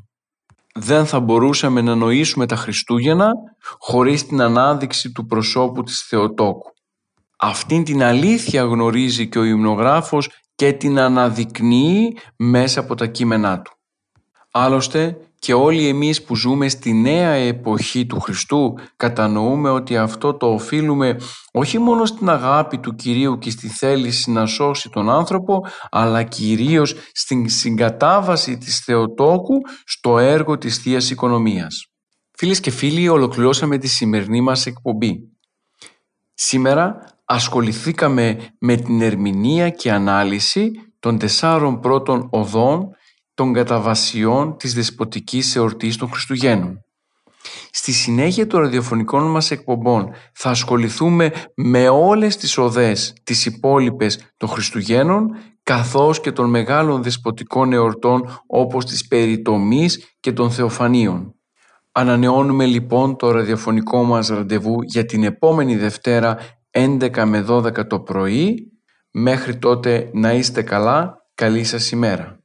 δεν 0.79 1.05
θα 1.05 1.19
μπορούσαμε 1.19 1.81
να 1.81 1.95
νοήσουμε 1.95 2.45
τα 2.45 2.55
Χριστούγεννα 2.55 3.31
χωρίς 3.77 4.25
την 4.25 4.41
ανάδειξη 4.41 5.11
του 5.11 5.25
προσώπου 5.25 5.83
της 5.83 6.05
Θεοτόκου. 6.09 6.73
Αυτήν 7.37 7.83
την 7.83 8.03
αλήθεια 8.03 8.63
γνωρίζει 8.63 9.29
και 9.29 9.39
ο 9.39 9.43
υμνογράφος 9.43 10.29
και 10.55 10.73
την 10.73 10.99
αναδεικνύει 10.99 12.17
μέσα 12.35 12.79
από 12.79 12.95
τα 12.95 13.05
κείμενά 13.05 13.61
του. 13.61 13.71
Άλλωστε 14.51 15.17
και 15.45 15.53
όλοι 15.53 15.87
εμείς 15.87 16.23
που 16.23 16.35
ζούμε 16.35 16.69
στη 16.69 16.93
νέα 16.93 17.29
εποχή 17.29 18.05
του 18.05 18.19
Χριστού 18.19 18.73
κατανοούμε 18.95 19.69
ότι 19.69 19.97
αυτό 19.97 20.33
το 20.33 20.53
οφείλουμε 20.53 21.17
όχι 21.51 21.79
μόνο 21.79 22.05
στην 22.05 22.29
αγάπη 22.29 22.77
του 22.77 22.95
Κυρίου 22.95 23.37
και 23.37 23.49
στη 23.49 23.67
θέληση 23.67 24.31
να 24.31 24.45
σώσει 24.45 24.89
τον 24.89 25.09
άνθρωπο 25.09 25.65
αλλά 25.91 26.23
κυρίως 26.23 26.95
στην 27.13 27.49
συγκατάβαση 27.49 28.57
της 28.57 28.79
Θεοτόκου 28.79 29.61
στο 29.85 30.17
έργο 30.17 30.57
της 30.57 30.77
θείας 30.77 31.09
Οικονομίας. 31.09 31.85
Φίλες 32.37 32.59
και 32.59 32.71
φίλοι 32.71 33.07
ολοκληρώσαμε 33.07 33.77
τη 33.77 33.87
σημερινή 33.87 34.41
μας 34.41 34.65
εκπομπή. 34.65 35.19
Σήμερα 36.33 36.97
ασχοληθήκαμε 37.25 38.37
με 38.59 38.75
την 38.75 39.01
ερμηνεία 39.01 39.69
και 39.69 39.91
ανάλυση 39.91 40.71
των 40.99 41.17
τεσσάρων 41.17 41.79
πρώτων 41.79 42.27
οδών 42.31 42.95
των 43.35 43.53
καταβασιών 43.53 44.57
της 44.57 44.73
δεσποτικής 44.73 45.55
εορτής 45.55 45.97
των 45.97 46.09
Χριστουγέννων. 46.09 46.79
Στη 47.71 47.91
συνέχεια 47.91 48.47
των 48.47 48.61
ραδιοφωνικών 48.61 49.31
μας 49.31 49.51
εκπομπών 49.51 50.09
θα 50.33 50.49
ασχοληθούμε 50.49 51.31
με 51.55 51.89
όλες 51.89 52.37
τις 52.37 52.57
οδές 52.57 53.13
τις 53.23 53.45
υπόλοιπες 53.45 54.33
των 54.37 54.49
Χριστουγέννων 54.49 55.29
καθώς 55.63 56.21
και 56.21 56.31
των 56.31 56.49
μεγάλων 56.49 57.03
δεσποτικών 57.03 57.73
εορτών 57.73 58.39
όπως 58.47 58.85
της 58.85 59.07
περιτομής 59.07 60.15
και 60.19 60.31
των 60.31 60.51
Θεοφανίων. 60.51 61.35
Ανανεώνουμε 61.91 62.65
λοιπόν 62.65 63.15
το 63.15 63.31
ραδιοφωνικό 63.31 64.03
μας 64.03 64.27
ραντεβού 64.27 64.81
για 64.81 65.05
την 65.05 65.23
επόμενη 65.23 65.75
Δευτέρα 65.75 66.37
11 66.71 67.23
με 67.25 67.45
12 67.49 67.87
το 67.87 67.99
πρωί. 67.99 68.71
Μέχρι 69.11 69.57
τότε 69.57 70.09
να 70.13 70.33
είστε 70.33 70.61
καλά. 70.61 71.23
Καλή 71.35 71.63
σας 71.63 71.91
ημέρα. 71.91 72.44